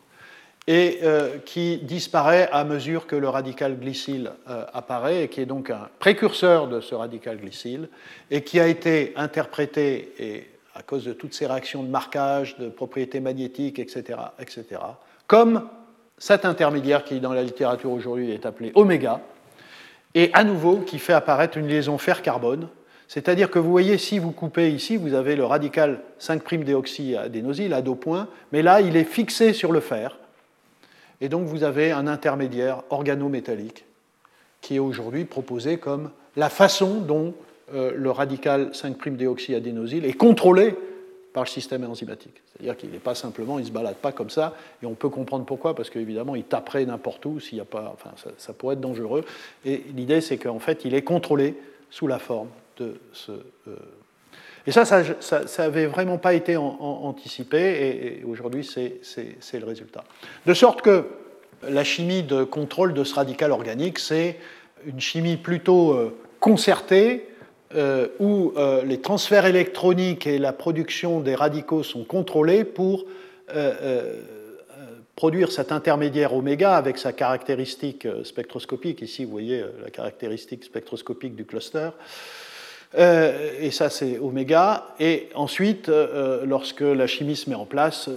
et 0.69 1.01
euh, 1.03 1.39
qui 1.45 1.79
disparaît 1.79 2.49
à 2.53 2.65
mesure 2.65 3.07
que 3.07 3.17
le 3.17 3.29
radical 3.29 3.79
glycyle 3.79 4.31
euh, 4.49 4.65
apparaît, 4.73 5.25
et 5.25 5.29
qui 5.29 5.41
est 5.41 5.47
donc 5.47 5.71
un 5.71 5.89
précurseur 5.99 6.69
de 6.69 6.81
ce 6.81 6.95
radical 6.95 7.39
glycyle, 7.39 7.89
et 8.31 8.43
qui 8.43 8.61
a 8.61 8.69
été 8.69 9.13
interprété, 9.17 10.13
et 10.19 10.49
à 10.75 10.83
cause 10.83 11.05
de 11.05 11.13
toutes 11.13 11.35
ces 11.35 11.47
réactions 11.47 11.83
de 11.83 11.89
marquage, 11.89 12.57
de 12.59 12.69
propriétés 12.69 13.21
magnétiques, 13.21 13.79
etc., 13.79 14.19
etc., 14.39 14.81
comme 15.27 15.69
cet 16.17 16.45
intermédiaire 16.45 17.05
qui, 17.05 17.19
dans 17.19 17.33
la 17.33 17.43
littérature 17.43 17.91
aujourd'hui, 17.91 18.31
est 18.31 18.47
appelé 18.47 18.71
oméga, 18.77 19.21
et 20.15 20.31
à 20.33 20.45
nouveau 20.45 20.77
qui 20.77 20.99
fait 20.99 21.13
apparaître 21.13 21.59
une 21.59 21.67
liaison 21.67 21.99
fer-carbone, 21.99 22.69
c'est-à-dire 23.09 23.51
que 23.51 23.59
vous 23.59 23.71
voyez, 23.71 23.99
si 23.99 24.19
vous 24.19 24.31
coupez 24.31 24.71
ici, 24.71 24.97
vous 24.97 25.15
avez 25.15 25.37
le 25.37 25.45
radical 25.45 26.01
5'-déoxyadénosyle 26.21 27.75
à 27.75 27.83
deux 27.83 27.97
points, 27.97 28.29
mais 28.53 28.63
là, 28.63 28.81
il 28.81 28.97
est 28.97 29.05
fixé 29.05 29.53
sur 29.53 29.73
le 29.73 29.81
fer, 29.81 30.17
et 31.23 31.29
donc 31.29 31.47
vous 31.47 31.63
avez 31.63 31.93
un 31.93 32.07
intermédiaire 32.07 32.83
organométallique 32.91 33.87
qui 34.61 34.77
est 34.77 34.81
aujourd'hui 34.81 35.25
proposé 35.25 35.79
comme 35.79 36.11
la 36.37 36.51
façon 36.51 37.01
dont 37.01 37.35
euh, 37.73 37.93
le 37.95 38.11
radical 38.11 38.71
5'-déoxyadénosyle 38.73 40.05
est 40.05 40.13
contrôlé 40.13 40.75
par 41.33 41.45
le 41.45 41.49
système 41.49 41.85
enzymatique. 41.85 42.43
C'est-à-dire 42.53 42.77
qu'il 42.77 42.91
n'est 42.91 42.99
pas 42.99 43.15
simplement, 43.15 43.59
il 43.59 43.63
ne 43.63 43.69
se 43.69 43.73
balade 43.73 43.97
pas 43.97 44.13
comme 44.13 44.31
ça, 44.31 44.55
et 44.83 44.87
on 44.87 44.95
peut 44.95 45.09
comprendre 45.09 45.47
pourquoi, 45.47 45.75
parce 45.75 45.89
qu'évidemment, 45.89 46.35
il 46.35 46.45
taperait 46.45 46.85
n'importe 46.85 47.25
où, 47.25 47.41
s'il 47.41 47.57
y 47.57 47.61
a 47.61 47.65
pas, 47.65 47.95
enfin, 47.95 48.11
ça, 48.37 48.53
pourrait 48.53 48.75
être 48.75 48.81
dangereux. 48.81 49.25
Et 49.65 49.85
l'idée, 49.97 50.21
c'est 50.21 50.37
qu'en 50.37 50.59
fait, 50.59 50.85
il 50.85 50.95
est 50.95 51.03
contrôlé 51.03 51.55
sous 51.89 52.07
la 52.07 52.19
forme 52.19 52.49
de 52.79 53.01
ce. 53.13 53.33
Euh, 53.69 53.77
Et 54.67 54.73
ça, 54.73 54.85
ça 54.85 55.43
n'avait 55.59 55.87
vraiment 55.87 56.19
pas 56.19 56.35
été 56.35 56.57
anticipé, 56.57 58.21
et, 58.21 58.25
aujourd'hui, 58.25 58.65
c'est 58.65 59.59
le 59.59 59.67
résultat. 59.67 60.05
De 60.47 60.55
sorte 60.55 60.83
que 60.83 61.05
la 61.69 61.85
chimie 61.85 62.23
de 62.23 62.45
contrôle 62.45 62.95
de 62.95 63.05
ce 63.05 63.15
radical 63.15 63.53
organique, 63.53 63.99
c'est 63.99 64.39
une 64.87 65.01
chimie 65.01 65.37
plutôt 65.37 65.93
euh, 65.93 66.17
concertée, 66.41 67.29
euh, 67.75 68.09
où 68.19 68.53
euh, 68.57 68.83
les 68.85 69.01
transferts 69.01 69.47
électroniques 69.47 70.27
et 70.27 70.39
la 70.39 70.53
production 70.53 71.21
des 71.21 71.35
radicaux 71.35 71.83
sont 71.83 72.05
contrôlés 72.05 72.65
pour 72.65 73.07
produire 75.15 75.53
cet 75.53 75.73
intermédiaire 75.73 76.35
oméga 76.35 76.75
avec 76.75 76.97
sa 76.97 77.13
caractéristique 77.13 78.09
spectroscopique. 78.25 79.03
Ici, 79.03 79.27
vous 79.27 79.31
voyez 79.31 79.63
la 79.83 79.91
caractéristique 79.91 80.65
spectroscopique 80.65 81.37
du 81.37 81.45
cluster. 81.45 81.91
Et 82.97 83.71
ça, 83.71 83.89
c'est 83.89 84.19
oméga. 84.19 84.89
Et 85.01 85.29
ensuite, 85.35 85.91
lorsque 86.45 86.83
la 86.83 87.07
chimie 87.07 87.37
se 87.37 87.49
met 87.49 87.57
en 87.57 87.65
place, 87.65 88.11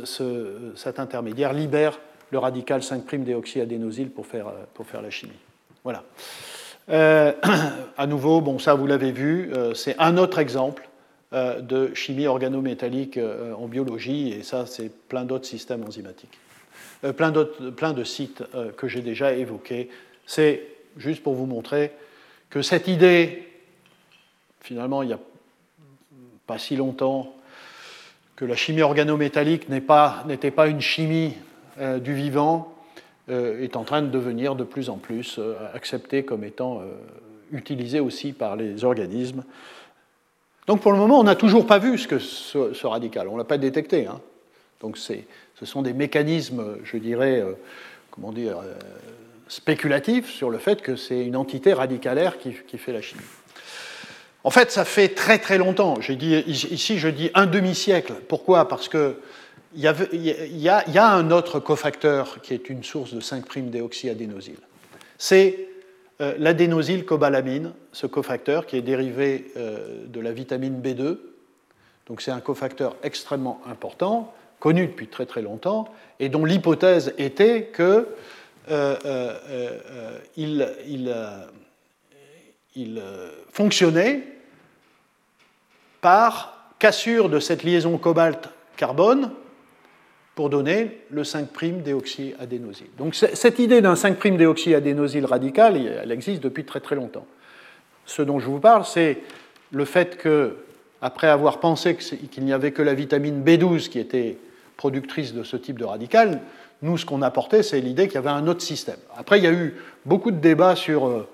cet 0.76 1.00
intermédiaire 1.00 1.54
libère 1.54 2.00
le 2.32 2.40
radical 2.40 2.82
5'-déoxyadénosyl 2.82 4.10
pour 4.10 4.28
faire, 4.28 4.48
pour 4.74 4.86
faire 4.86 5.02
la 5.02 5.10
chimie. 5.10 5.32
Voilà. 5.84 6.04
Euh, 6.90 7.34
à 7.98 8.08
nouveau, 8.08 8.42
bon, 8.42 8.60
ça 8.60 8.74
vous 8.76 8.88
l'avez 8.88 9.12
vu, 9.12 9.52
euh, 9.54 9.74
c'est 9.74 9.96
un 10.00 10.18
autre 10.18 10.40
exemple 10.40 10.88
euh, 11.34 11.62
de 11.62 11.94
chimie 11.94 12.28
organométallique 12.28 13.20
en 13.58 13.68
biologie, 13.68 14.34
et 14.34 14.44
ça, 14.44 14.66
c'est 14.66 14.92
plein 15.08 15.26
d'autres 15.26 15.46
systèmes 15.46 15.84
enzymatiques. 15.84 16.38
plein 17.18 17.32
de 17.32 18.04
sites 18.04 18.44
que 18.78 18.88
j'ai 18.88 19.02
déjà 19.02 19.34
évoqués. 19.34 19.90
C'est 20.26 20.64
juste 20.98 21.24
pour 21.24 21.36
vous 21.36 21.46
montrer 21.46 21.92
que 22.50 22.62
cette 22.62 22.88
idée, 22.88 23.44
finalement, 24.66 25.02
il 25.02 25.08
n'y 25.08 25.14
a 25.14 25.20
pas 26.48 26.58
si 26.58 26.76
longtemps, 26.76 27.34
que 28.36 28.46
la 28.46 28.56
chimie 28.56 28.82
organométallique 28.82 29.70
n'était 29.70 30.52
pas, 30.52 30.68
une 30.68 30.82
chimie 30.82 31.34
du 31.80 32.14
vivant, 32.14 32.76
euh, 33.28 33.64
est 33.64 33.76
en 33.76 33.84
train 33.84 34.04
de 34.04 34.08
devenir 34.08 34.56
de 34.56 34.64
plus 34.64 34.88
en 34.92 34.98
plus 34.98 35.38
euh, 35.40 35.56
accepté 35.74 36.24
comme 36.24 36.44
étant 36.44 36.82
euh, 36.82 36.84
utilisé 37.52 38.00
aussi 38.00 38.34
par 38.34 38.56
les 38.56 38.84
organismes. 38.84 39.44
Donc 40.68 40.82
pour 40.82 40.92
le 40.92 41.00
moment, 41.00 41.20
on 41.20 41.24
n'a 41.24 41.34
toujours 41.34 41.66
pas 41.66 41.80
vu 41.80 41.98
ce, 41.98 42.08
que 42.08 42.20
ce, 42.20 42.86
radical, 42.86 43.28
on 43.28 43.34
ne 43.34 43.40
l'a 43.40 43.44
pas 43.44 43.58
détecté. 43.58 44.06
Hein. 44.06 44.22
Donc 44.80 45.00
ce 45.00 45.66
sont 45.66 45.82
des 45.82 45.94
mécanismes, 45.94 46.78
je 46.84 46.98
dirais, 46.98 47.44
comment 48.12 48.32
dire, 48.32 48.58
spéculatifs 49.48 50.30
sur 50.30 50.52
le 50.52 50.60
fait 50.60 50.84
que 50.84 50.96
c'est 50.96 51.26
une 51.26 51.36
entité 51.36 51.74
radicalaire 51.74 52.38
qui, 52.38 52.52
fait 52.52 52.94
la 52.94 53.02
chimie. 53.02 53.22
En 54.46 54.52
fait, 54.52 54.70
ça 54.72 54.86
fait 54.86 55.10
très 55.10 55.40
très 55.40 55.58
longtemps. 55.58 55.96
Ici, 56.00 57.00
je 57.00 57.08
dis 57.08 57.32
un 57.34 57.48
demi-siècle. 57.48 58.14
Pourquoi? 58.28 58.68
Parce 58.68 58.88
que 58.88 59.18
il 59.74 59.82
y, 59.82 60.70
a, 60.70 61.08
un 61.10 61.32
autre 61.32 61.60
cofacteur 61.60 62.40
qui 62.42 62.54
est 62.54 62.70
une 62.70 62.84
source 62.84 63.12
de 63.14 63.20
5'-déoxyadénosyl. 63.20 64.58
C'est 65.18 65.68
euh, 66.22 66.36
l'adénosylcobalamine, 66.38 67.74
ce 67.92 68.06
cofacteur 68.06 68.68
qui 68.68 68.78
est 68.78 68.84
dérivé 68.84 69.52
euh, 69.58 70.06
de 70.06 70.20
la 70.22 70.32
vitamine 70.32 70.80
B2. 70.80 71.18
Donc 72.06 72.22
c'est 72.22 72.32
un 72.32 72.40
cofacteur 72.40 72.96
extrêmement 73.02 73.60
important, 73.66 74.32
connu 74.60 74.86
depuis 74.86 75.08
très 75.08 75.26
très 75.26 75.42
longtemps, 75.42 75.90
et 76.20 76.30
dont 76.30 76.46
l'hypothèse 76.46 77.16
était 77.18 77.64
que 77.64 78.08
euh, 78.70 80.20
il, 80.38 80.70
il, 82.76 83.02
fonctionnait 83.52 84.35
par 86.06 86.70
cassure 86.78 87.30
de 87.30 87.40
cette 87.40 87.64
liaison 87.64 87.98
cobalt-carbone 87.98 89.32
pour 90.36 90.52
donner 90.52 91.02
le 91.10 91.24
5'-déoxyadénosyl. 91.24 92.90
Donc 93.00 93.16
cette 93.16 93.58
idée 93.58 93.82
d'un 93.82 93.96
5'-déoxyadénosyl 93.96 95.26
radical, 95.26 95.78
elle 95.78 96.12
existe 96.12 96.44
depuis 96.44 96.64
très 96.64 96.80
très 96.80 96.96
longtemps. 96.96 97.26
Ce 98.06 98.22
dont 98.22 98.38
je 98.38 98.46
vous 98.46 98.60
parle, 98.60 98.86
c'est 98.86 99.18
le 99.72 99.84
fait 99.84 100.18
que, 100.18 100.58
après 101.02 101.26
avoir 101.26 101.60
pensé 101.60 101.96
qu'il 101.96 102.44
n'y 102.44 102.54
avait 102.54 102.72
que 102.72 102.84
la 102.84 102.94
vitamine 102.94 103.44
B12 103.44 103.90
qui 103.90 103.98
était 103.98 104.38
productrice 104.78 105.34
de 105.34 105.42
ce 105.42 105.58
type 105.58 105.80
de 105.80 105.86
radical, 105.86 106.40
nous, 106.84 107.00
ce 107.00 107.06
qu'on 107.08 107.24
apportait, 107.24 107.64
c'est 107.64 107.82
l'idée 107.82 108.06
qu'il 108.06 108.16
y 108.16 108.20
avait 108.20 108.30
un 108.30 108.46
autre 108.46 108.62
système. 108.62 109.00
Après, 109.18 109.40
il 109.40 109.44
y 109.44 109.48
a 109.48 109.54
eu 109.54 109.74
beaucoup 110.06 110.30
de 110.30 110.38
débats 110.38 110.76
sur 110.76 111.08
euh, 111.08 111.28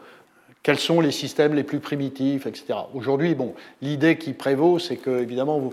quels 0.64 0.80
sont 0.80 1.02
les 1.02 1.12
systèmes 1.12 1.56
les 1.56 1.64
plus 1.64 1.80
primitifs, 1.80 2.46
etc. 2.46 2.74
Aujourd'hui, 2.94 3.34
bon, 3.34 3.56
l'idée 3.82 4.18
qui 4.18 4.34
prévaut, 4.34 4.78
c'est 4.78 4.98
que, 4.98 5.22
évidemment, 5.22 5.72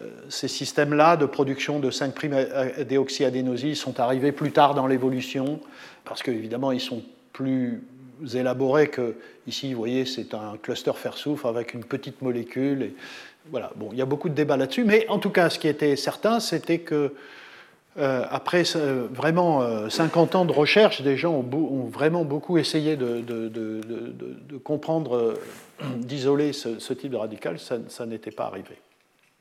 euh, 0.00 0.08
ces 0.28 0.46
systèmes-là 0.46 1.16
de 1.16 1.26
production 1.26 1.80
de 1.80 1.90
5'-déoxyadénosyl 1.90 3.74
sont 3.74 3.98
arrivés 3.98 4.32
plus 4.32 4.52
tard 4.52 4.74
dans 4.74 4.86
l'évolution, 4.86 5.60
parce 6.04 6.22
qu'évidemment, 6.22 6.70
ils 6.70 6.80
sont 6.80 7.02
plus 7.32 7.82
élaborés 8.34 8.88
que 8.88 9.16
ici, 9.46 9.72
vous 9.72 9.80
voyez, 9.80 10.04
c'est 10.04 10.34
un 10.34 10.56
cluster 10.62 10.92
fer-soufre 10.94 11.46
avec 11.46 11.74
une 11.74 11.84
petite 11.84 12.22
molécule. 12.22 12.82
Et 12.82 12.94
voilà, 13.50 13.72
bon, 13.76 13.88
il 13.92 13.98
y 13.98 14.02
a 14.02 14.06
beaucoup 14.06 14.28
de 14.28 14.34
débats 14.34 14.56
là-dessus, 14.56 14.84
mais 14.84 15.08
en 15.08 15.18
tout 15.18 15.30
cas, 15.30 15.50
ce 15.50 15.58
qui 15.58 15.66
était 15.66 15.96
certain, 15.96 16.38
c'était 16.38 16.78
que 16.78 17.14
euh, 17.98 18.24
après 18.30 18.62
vraiment 19.10 19.88
50 19.88 20.34
euh, 20.34 20.38
ans 20.38 20.44
de 20.44 20.52
recherche, 20.52 21.02
des 21.02 21.16
gens 21.16 21.32
ont, 21.32 21.88
vraiment 21.90 22.24
beaucoup 22.24 22.58
essayé 22.58 22.96
de, 22.96 23.22
comprendre, 24.62 25.34
d'isoler 25.96 26.52
ce, 26.52 26.92
type 26.92 27.10
de 27.10 27.16
radical, 27.16 27.58
ça 27.58 28.06
n'était 28.06 28.30
pas 28.30 28.44
arrivé. 28.44 28.76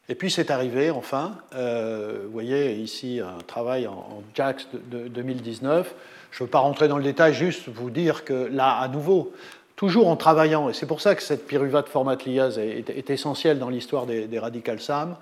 Et 0.10 0.16
puis 0.16 0.32
c'est 0.32 0.50
arrivé 0.50 0.90
enfin, 0.90 1.38
euh, 1.54 2.22
vous 2.26 2.32
voyez 2.32 2.74
ici 2.74 3.22
un 3.24 3.38
travail 3.44 3.86
en, 3.86 4.24
JAX 4.36 4.68
de, 4.74 5.08
2019. 5.08 5.94
Je 6.32 6.44
ne 6.44 6.48
veux 6.48 6.50
pas 6.50 6.60
rentrer 6.60 6.88
dans 6.88 6.98
le 6.98 7.04
détail, 7.04 7.36
juste 7.36 7.70
vous 7.70 7.92
dire 7.92 8.26
que 8.26 8.50
là, 8.52 8.80
à 8.80 8.88
nouveau, 8.88 9.32
toujours 9.76 10.08
en 10.08 10.16
travaillant, 10.16 10.68
et 10.70 10.74
c'est 10.74 10.88
pour 10.88 11.00
ça 11.00 11.14
que 11.14 11.22
cette 11.22 11.46
pyruvate 11.46 11.88
formatliase 11.88 12.58
est, 12.58 12.90
est, 12.90 13.10
essentielle 13.12 13.60
dans 13.60 13.70
l'histoire 13.70 14.08
des, 14.08 14.26
des 14.26 14.40
radicales 14.40 14.82
SAM, 14.82 15.16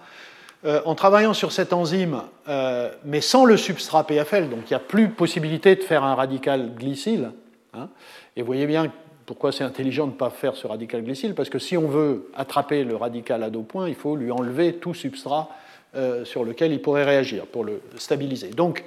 euh, 0.65 0.81
en 0.85 0.95
travaillant 0.95 1.35
sur 1.35 1.51
cette 1.51 1.71
enzyme, 1.71 2.23
euh, 2.47 2.89
mais 3.05 3.21
sans 3.21 3.45
le 3.45 3.57
substrat 3.57 4.07
PFL, 4.07 4.49
donc 4.49 4.61
il 4.65 4.69
n'y 4.69 4.75
a 4.75 4.79
plus 4.79 5.09
possibilité 5.09 5.75
de 5.75 5.83
faire 5.83 6.03
un 6.03 6.15
radical 6.15 6.73
glycyle, 6.73 7.29
hein, 7.75 7.89
et 8.35 8.41
vous 8.41 8.47
voyez 8.47 8.65
bien 8.65 8.91
pourquoi 9.27 9.51
c'est 9.51 9.63
intelligent 9.63 10.07
de 10.07 10.13
ne 10.13 10.17
pas 10.17 10.31
faire 10.31 10.55
ce 10.55 10.65
radical 10.65 11.03
glycyle 11.03 11.35
Parce 11.35 11.49
que 11.49 11.59
si 11.59 11.77
on 11.77 11.87
veut 11.87 12.31
attraper 12.33 12.83
le 12.83 12.95
radical 12.95 13.43
à 13.43 13.51
deux 13.51 13.61
points, 13.61 13.87
il 13.87 13.93
faut 13.93 14.15
lui 14.15 14.31
enlever 14.31 14.73
tout 14.73 14.95
substrat 14.95 15.49
euh, 15.95 16.25
sur 16.25 16.43
lequel 16.43 16.71
il 16.71 16.81
pourrait 16.81 17.03
réagir 17.03 17.45
pour 17.45 17.63
le 17.63 17.81
stabiliser. 17.97 18.49
Donc, 18.49 18.83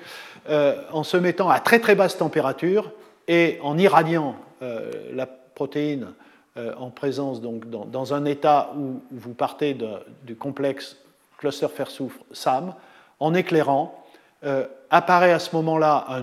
en 0.48 1.04
se 1.04 1.18
mettant 1.18 1.50
à 1.50 1.60
très 1.60 1.78
très 1.78 1.94
basse 1.94 2.16
température 2.16 2.90
et 3.28 3.58
en 3.62 3.76
irradiant 3.78 4.34
la 5.12 5.26
protéine 5.26 6.08
en 6.56 6.88
présence, 6.88 7.42
donc 7.42 7.68
dans, 7.68 8.14
un 8.14 8.24
état 8.24 8.72
où 8.76 9.02
vous 9.12 9.34
partez 9.34 9.76
du 10.24 10.34
complexe 10.34 10.96
cluster 11.40 11.68
fer-soufre 11.68 12.20
SAM, 12.32 12.74
en 13.18 13.34
éclairant, 13.34 14.04
apparaît 14.90 15.32
à 15.32 15.38
ce 15.38 15.56
moment-là, 15.56 16.22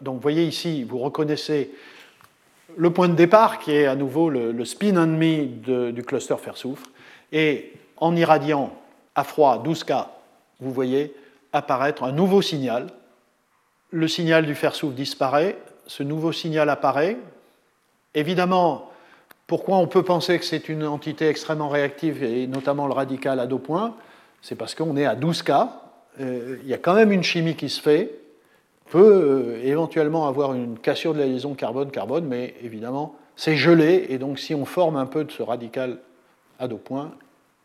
donc 0.00 0.16
vous 0.16 0.20
voyez 0.20 0.44
ici, 0.44 0.84
vous 0.84 0.98
reconnaissez 0.98 1.72
le 2.76 2.90
point 2.90 3.08
de 3.08 3.14
départ, 3.14 3.58
qui 3.58 3.72
est 3.72 3.86
à 3.86 3.96
nouveau 3.96 4.30
le, 4.30 4.64
spin 4.64 5.02
ennemi 5.02 5.46
du 5.46 6.02
cluster 6.02 6.36
fer-soufre. 6.36 6.86
Et 7.32 7.72
en 7.96 8.14
irradiant 8.14 8.72
à 9.14 9.24
froid 9.24 9.62
12K, 9.64 10.06
vous 10.60 10.72
voyez 10.72 11.14
apparaître 11.52 12.04
un 12.04 12.12
nouveau 12.12 12.42
signal. 12.42 12.86
Le 13.90 14.06
signal 14.06 14.46
du 14.46 14.54
fer-soufre 14.54 14.94
disparaît, 14.94 15.56
ce 15.86 16.02
nouveau 16.02 16.32
signal 16.32 16.68
apparaît. 16.68 17.16
Évidemment, 18.14 18.90
pourquoi 19.46 19.78
on 19.78 19.86
peut 19.86 20.02
penser 20.02 20.38
que 20.38 20.44
c'est 20.44 20.68
une 20.68 20.84
entité 20.84 21.28
extrêmement 21.28 21.70
réactive, 21.70 22.22
et 22.22 22.46
notamment 22.46 22.86
le 22.86 22.92
radical 22.92 23.40
à 23.40 23.46
deux 23.46 23.58
points? 23.58 23.94
C'est 24.42 24.54
parce 24.54 24.74
qu'on 24.74 24.96
est 24.96 25.04
à 25.04 25.14
12K. 25.14 25.68
Euh, 26.20 26.58
il 26.62 26.68
y 26.68 26.74
a 26.74 26.78
quand 26.78 26.94
même 26.94 27.12
une 27.12 27.22
chimie 27.22 27.54
qui 27.54 27.68
se 27.68 27.80
fait, 27.80 28.20
peut 28.90 29.58
euh, 29.60 29.64
éventuellement 29.64 30.26
avoir 30.26 30.54
une 30.54 30.78
cassure 30.78 31.14
de 31.14 31.18
la 31.18 31.26
liaison 31.26 31.54
carbone-carbone, 31.54 32.24
mais 32.24 32.54
évidemment, 32.62 33.16
c'est 33.36 33.56
gelé, 33.56 34.06
et 34.08 34.18
donc 34.18 34.38
si 34.38 34.54
on 34.54 34.64
forme 34.64 34.96
un 34.96 35.06
peu 35.06 35.24
de 35.24 35.30
ce 35.30 35.42
radical 35.42 35.98
à 36.58 36.66
deux 36.66 36.76
points, 36.76 37.12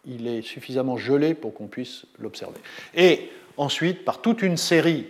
il 0.06 0.28
est 0.28 0.42
suffisamment 0.42 0.98
gelé 0.98 1.34
pour 1.34 1.54
qu'on 1.54 1.68
puisse 1.68 2.06
l'observer. 2.20 2.60
Et 2.94 3.30
ensuite, 3.58 4.06
par 4.06 4.22
toute 4.22 4.42
une 4.42 4.58
série 4.58 5.08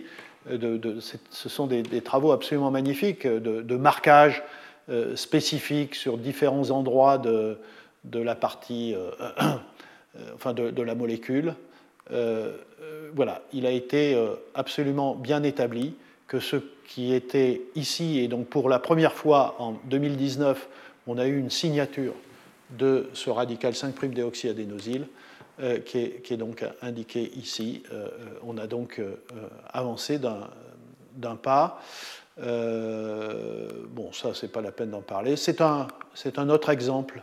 de, 0.50 0.98
ce 1.30 1.48
sont 1.48 1.66
des, 1.66 1.82
travaux 2.00 2.32
absolument 2.32 2.70
magnifiques 2.70 3.26
de, 3.26 3.76
marquage 3.76 4.42
euh, 4.88 5.16
spécifiques 5.16 5.94
sur 5.94 6.16
différents 6.18 6.70
endroits 6.70 7.18
de, 7.18 7.58
la 8.12 8.34
partie, 8.34 8.94
enfin 10.34 10.52
de, 10.52 10.82
la 10.82 10.94
molécule. 10.94 11.54
voilà, 13.14 13.42
il 13.52 13.66
a 13.66 13.70
été 13.70 14.16
absolument 14.54 15.14
bien 15.14 15.42
établi 15.42 15.94
que 16.26 16.40
ce 16.40 16.56
qui 16.86 17.14
était 17.14 17.62
ici, 17.74 18.18
et 18.18 18.28
donc 18.28 18.48
pour 18.48 18.68
la 18.68 18.78
première 18.78 19.12
fois 19.12 19.56
en 19.58 19.72
2019, 19.84 20.68
on 21.06 21.18
a 21.18 21.26
eu 21.26 21.38
une 21.38 21.50
signature 21.50 22.14
de 22.70 23.08
ce 23.12 23.30
radical 23.30 23.72
5'-déoxyadénosyl, 23.72 25.06
qui, 25.84 25.98
est, 25.98 26.36
donc 26.36 26.64
indiqué 26.82 27.30
ici. 27.36 27.82
on 28.42 28.58
a 28.58 28.66
donc 28.66 29.00
avancé 29.72 30.18
d'un 30.18 31.36
pas. 31.36 31.80
bon, 32.36 34.12
ça, 34.12 34.34
c'est 34.34 34.50
pas 34.50 34.60
la 34.60 34.72
peine 34.72 34.90
d'en 34.90 35.02
parler. 35.02 35.36
C'est 35.36 35.60
un, 35.60 35.86
un, 36.36 36.48
autre 36.48 36.70
exemple. 36.70 37.22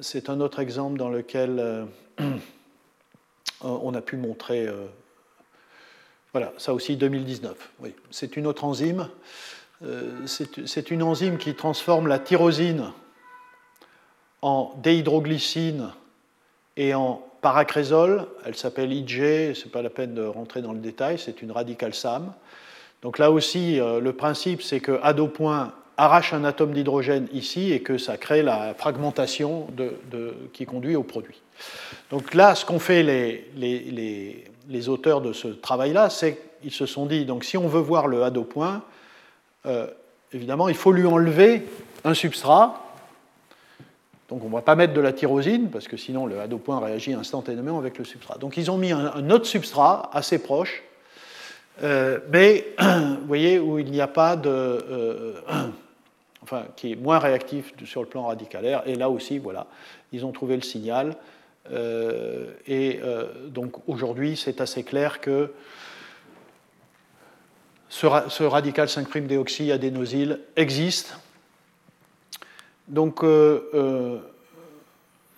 C'est 0.00 0.30
un 0.30 0.40
autre 0.40 0.60
exemple 0.60 0.98
dans 0.98 1.10
lequel 1.10 1.86
on 3.60 3.94
a 3.94 4.00
pu 4.00 4.16
montrer 4.16 4.68
voilà, 6.34 6.52
ça 6.58 6.74
aussi 6.74 6.96
2019. 6.96 7.56
Oui. 7.78 7.94
C'est 8.10 8.36
une 8.36 8.48
autre 8.48 8.64
enzyme. 8.64 9.08
Euh, 9.84 10.26
c'est 10.26 10.90
une 10.90 11.04
enzyme 11.04 11.38
qui 11.38 11.54
transforme 11.54 12.08
la 12.08 12.18
tyrosine 12.18 12.90
en 14.42 14.74
déhydroglycine 14.82 15.90
et 16.76 16.92
en 16.92 17.24
paracrésol. 17.40 18.26
Elle 18.44 18.56
s'appelle 18.56 18.92
IG, 18.92 19.54
ce 19.54 19.64
n'est 19.64 19.70
pas 19.70 19.80
la 19.80 19.90
peine 19.90 20.12
de 20.14 20.24
rentrer 20.24 20.60
dans 20.60 20.72
le 20.72 20.80
détail, 20.80 21.20
c'est 21.20 21.40
une 21.40 21.52
radicale 21.52 21.94
SAM. 21.94 22.32
Donc 23.02 23.18
là 23.18 23.30
aussi, 23.30 23.78
euh, 23.78 24.00
le 24.00 24.12
principe, 24.12 24.60
c'est 24.60 24.80
que 24.80 24.98
A 25.04 25.14
point 25.14 25.72
arrache 25.96 26.32
un 26.32 26.44
atome 26.44 26.72
d'hydrogène 26.72 27.28
ici 27.32 27.72
et 27.72 27.80
que 27.80 27.98
ça 27.98 28.16
crée 28.16 28.42
la 28.42 28.74
fragmentation 28.74 29.68
qui 30.52 30.66
conduit 30.66 30.96
au 30.96 31.02
produit. 31.02 31.40
Donc 32.10 32.34
là, 32.34 32.54
ce 32.54 32.64
qu'ont 32.64 32.80
fait 32.80 33.02
les, 33.02 33.50
les, 33.56 34.44
les 34.68 34.88
auteurs 34.88 35.20
de 35.20 35.32
ce 35.32 35.48
travail-là, 35.48 36.10
c'est 36.10 36.38
qu'ils 36.62 36.72
se 36.72 36.86
sont 36.86 37.06
dit, 37.06 37.24
donc 37.24 37.44
si 37.44 37.56
on 37.56 37.68
veut 37.68 37.80
voir 37.80 38.06
le 38.06 38.22
hado 38.22 38.44
point, 38.44 38.82
euh, 39.66 39.86
évidemment, 40.32 40.68
il 40.68 40.74
faut 40.74 40.92
lui 40.92 41.06
enlever 41.06 41.66
un 42.04 42.14
substrat. 42.14 42.80
Donc 44.28 44.42
on 44.42 44.48
ne 44.48 44.54
va 44.54 44.62
pas 44.62 44.74
mettre 44.74 44.94
de 44.94 45.00
la 45.00 45.12
tyrosine, 45.12 45.70
parce 45.70 45.86
que 45.86 45.96
sinon 45.96 46.26
le 46.26 46.40
hado 46.40 46.58
point 46.58 46.80
réagit 46.80 47.12
instantanément 47.12 47.78
avec 47.78 47.98
le 47.98 48.04
substrat. 48.04 48.38
Donc 48.38 48.56
ils 48.56 48.70
ont 48.70 48.78
mis 48.78 48.92
un, 48.92 49.30
autre 49.30 49.46
substrat 49.46 50.10
assez 50.12 50.38
proche, 50.38 50.82
euh, 51.82 52.20
mais 52.30 52.66
vous 52.78 53.26
voyez, 53.26 53.58
où 53.58 53.78
il 53.78 53.90
n'y 53.90 54.00
a 54.00 54.08
pas 54.08 54.36
de... 54.36 54.48
Euh, 54.48 55.34
enfin, 56.44 56.64
qui 56.76 56.92
est 56.92 56.96
moins 56.96 57.18
réactif 57.18 57.74
sur 57.84 58.02
le 58.02 58.08
plan 58.08 58.26
radicalaire. 58.26 58.82
Et 58.86 58.94
là 58.94 59.10
aussi, 59.10 59.38
voilà, 59.38 59.66
ils 60.12 60.24
ont 60.24 60.32
trouvé 60.32 60.56
le 60.56 60.62
signal. 60.62 61.16
Euh, 61.72 62.52
et 62.66 63.00
euh, 63.02 63.48
donc 63.48 63.88
aujourd'hui, 63.88 64.36
c'est 64.36 64.60
assez 64.60 64.84
clair 64.84 65.20
que 65.20 65.52
ce, 67.88 68.42
radical 68.42 68.88
5'-déoxyadénosyl 68.88 70.40
existe. 70.56 71.18
Donc 72.88 73.24
euh, 73.24 74.18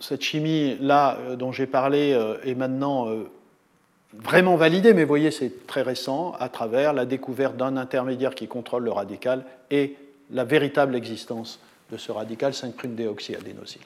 cette 0.00 0.22
chimie-là 0.22 1.18
dont 1.38 1.52
j'ai 1.52 1.66
parlé 1.66 2.18
est 2.44 2.54
maintenant 2.54 3.08
vraiment 4.14 4.56
validée, 4.56 4.94
mais 4.94 5.02
vous 5.02 5.08
voyez, 5.08 5.30
c'est 5.30 5.66
très 5.66 5.82
récent, 5.82 6.34
à 6.40 6.48
travers 6.48 6.92
la 6.92 7.04
découverte 7.04 7.56
d'un 7.56 7.76
intermédiaire 7.76 8.34
qui 8.34 8.48
contrôle 8.48 8.84
le 8.84 8.90
radical 8.90 9.44
et 9.70 9.96
la 10.30 10.44
véritable 10.44 10.94
existence 10.96 11.60
de 11.90 11.96
ce 11.96 12.12
radical 12.12 12.52
5'-déoxyadénosyl. 12.52 13.80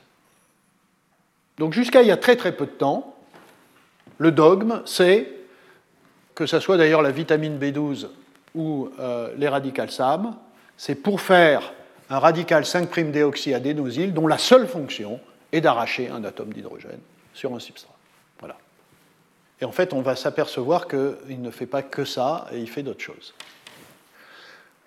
Donc 1.58 1.74
jusqu'à 1.74 2.02
il 2.02 2.08
y 2.08 2.12
a 2.12 2.16
très 2.16 2.36
très 2.36 2.52
peu 2.52 2.66
de 2.66 2.70
temps, 2.70 3.14
le 4.18 4.32
dogme, 4.32 4.82
c'est, 4.86 5.30
que 6.34 6.46
ce 6.46 6.60
soit 6.60 6.76
d'ailleurs 6.76 7.02
la 7.02 7.10
vitamine 7.10 7.58
B12 7.58 8.08
ou 8.54 8.90
euh, 8.98 9.32
les 9.36 9.48
radicales 9.48 9.90
SAM, 9.90 10.36
c'est 10.76 10.94
pour 10.94 11.20
faire 11.20 11.72
un 12.08 12.18
radical 12.18 12.64
5'-déoxyadénosyl 12.64 14.12
dont 14.12 14.26
la 14.26 14.38
seule 14.38 14.66
fonction 14.66 15.20
est 15.52 15.60
d'arracher 15.60 16.08
un 16.08 16.24
atome 16.24 16.52
d'hydrogène 16.52 17.00
sur 17.34 17.54
un 17.54 17.60
substrat. 17.60 17.94
Voilà. 18.38 18.56
Et 19.60 19.64
en 19.64 19.72
fait, 19.72 19.92
on 19.92 20.00
va 20.00 20.16
s'apercevoir 20.16 20.88
qu'il 20.88 21.40
ne 21.40 21.50
fait 21.50 21.66
pas 21.66 21.82
que 21.82 22.04
ça, 22.04 22.46
et 22.52 22.58
il 22.58 22.68
fait 22.68 22.82
d'autres 22.82 23.02
choses. 23.02 23.34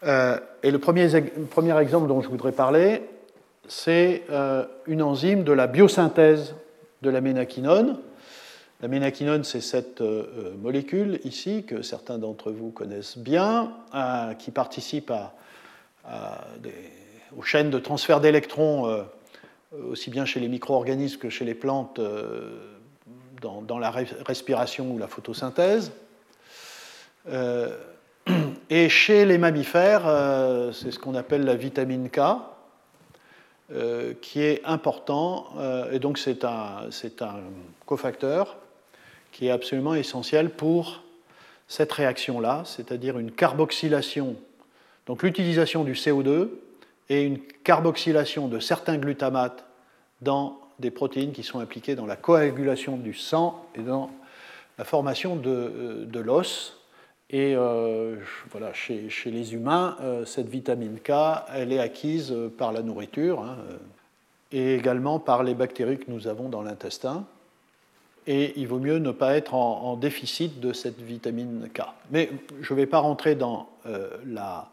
Euh, 0.05 0.39
et 0.63 0.71
le 0.71 0.79
premier, 0.79 1.07
premier, 1.49 1.77
exemple 1.79 2.07
dont 2.07 2.21
je 2.21 2.29
voudrais 2.29 2.51
parler, 2.51 3.03
c'est 3.67 4.23
euh, 4.29 4.65
une 4.85 5.01
enzyme 5.01 5.43
de 5.43 5.53
la 5.53 5.67
biosynthèse 5.67 6.55
de 7.01 7.09
la 7.09 7.21
ménaquinone. 7.21 7.97
La 8.81 8.89
ménaquinone, 8.89 9.43
c'est 9.43 9.61
cette 9.61 10.01
euh, 10.01 10.53
molécule 10.61 11.19
ici 11.23 11.63
que 11.63 11.81
certains 11.81 12.17
d'entre 12.17 12.51
vous 12.51 12.71
connaissent 12.71 13.17
bien, 13.17 13.71
qui 14.39 14.51
participe 14.51 15.11
aux 17.37 17.41
chaînes 17.43 17.69
de 17.69 17.79
transfert 17.79 18.19
d'électrons, 18.19 19.05
aussi 19.89 20.09
bien 20.09 20.25
chez 20.25 20.41
les 20.41 20.49
micro-organismes 20.49 21.19
que 21.19 21.29
chez 21.29 21.45
les 21.45 21.53
plantes, 21.53 22.01
dans, 23.41 23.79
la 23.79 23.91
respiration 23.91 24.91
ou 24.91 24.97
la 24.97 25.07
photosynthèse. 25.07 25.91
Et 28.69 28.89
chez 28.89 29.25
les 29.25 29.37
mammifères, 29.37 30.03
c'est 30.73 30.91
ce 30.91 30.99
qu'on 30.99 31.15
appelle 31.15 31.45
la 31.45 31.55
vitamine 31.55 32.09
K. 32.09 32.19
Euh, 33.71 34.13
qui 34.21 34.41
est 34.41 34.61
important, 34.65 35.47
euh, 35.57 35.89
et 35.91 35.97
donc 35.97 36.19
c'est 36.19 36.43
un, 36.43 36.89
cofacteur 37.87 38.57
qui 39.31 39.47
est 39.47 39.51
absolument 39.51 39.95
essentiel 39.95 40.51
pour 40.51 41.01
cette 41.67 41.91
réaction-là, 41.91 42.63
c'est-à-dire 42.65 43.17
une 43.17 43.31
carboxylation, 43.31 44.35
donc 45.07 45.23
l'utilisation 45.23 45.85
du 45.85 45.93
CO2 45.93 46.49
et 47.09 47.23
une 47.23 47.39
carboxylation 47.39 48.47
de 48.47 48.59
certains 48.59 48.97
glutamates 48.97 49.65
dans 50.21 50.59
des 50.77 50.91
protéines 50.91 51.31
qui 51.31 51.41
sont 51.43 51.59
impliquées 51.59 51.95
dans 51.95 52.05
la 52.05 52.17
coagulation 52.17 52.97
du 52.97 53.15
sang 53.15 53.65
et 53.75 53.81
dans 53.81 54.11
la 54.77 54.83
formation 54.83 55.41
euh, 55.45 56.05
de 56.05 56.19
l'os. 56.19 56.77
Et 57.29 57.55
euh, 57.55 58.17
voilà, 58.51 58.73
chez, 58.73 59.09
les 59.25 59.53
humains, 59.53 59.97
euh, 60.01 60.25
cette 60.25 60.49
vitamine 60.49 60.99
K, 60.99 61.11
elle 61.53 61.71
est 61.71 61.79
acquise 61.79 62.31
euh, 62.31 62.47
par 62.49 62.71
la 62.71 62.81
nourriture 62.81 63.41
hein, 63.41 63.57
et 64.51 64.75
également 64.75 65.19
par 65.19 65.43
les 65.43 65.55
bactéries 65.55 65.97
que 65.97 66.11
nous 66.11 66.27
avons 66.27 66.49
dans 66.49 66.61
l'intestin. 66.61 67.25
Et 68.27 68.53
il 68.57 68.67
vaut 68.67 68.79
mieux 68.79 68.99
ne 68.99 69.11
pas 69.11 69.35
être 69.35 69.53
en, 69.53 69.97
déficit 69.97 70.59
de 70.61 70.71
cette 70.73 71.01
vitamine 71.01 71.69
K. 71.73 71.81
Mais 72.11 72.29
je 72.61 72.73
ne 72.73 72.79
vais 72.79 72.85
pas 72.85 72.99
rentrer 72.99 73.35
dans, 73.35 73.67
la, 74.25 74.69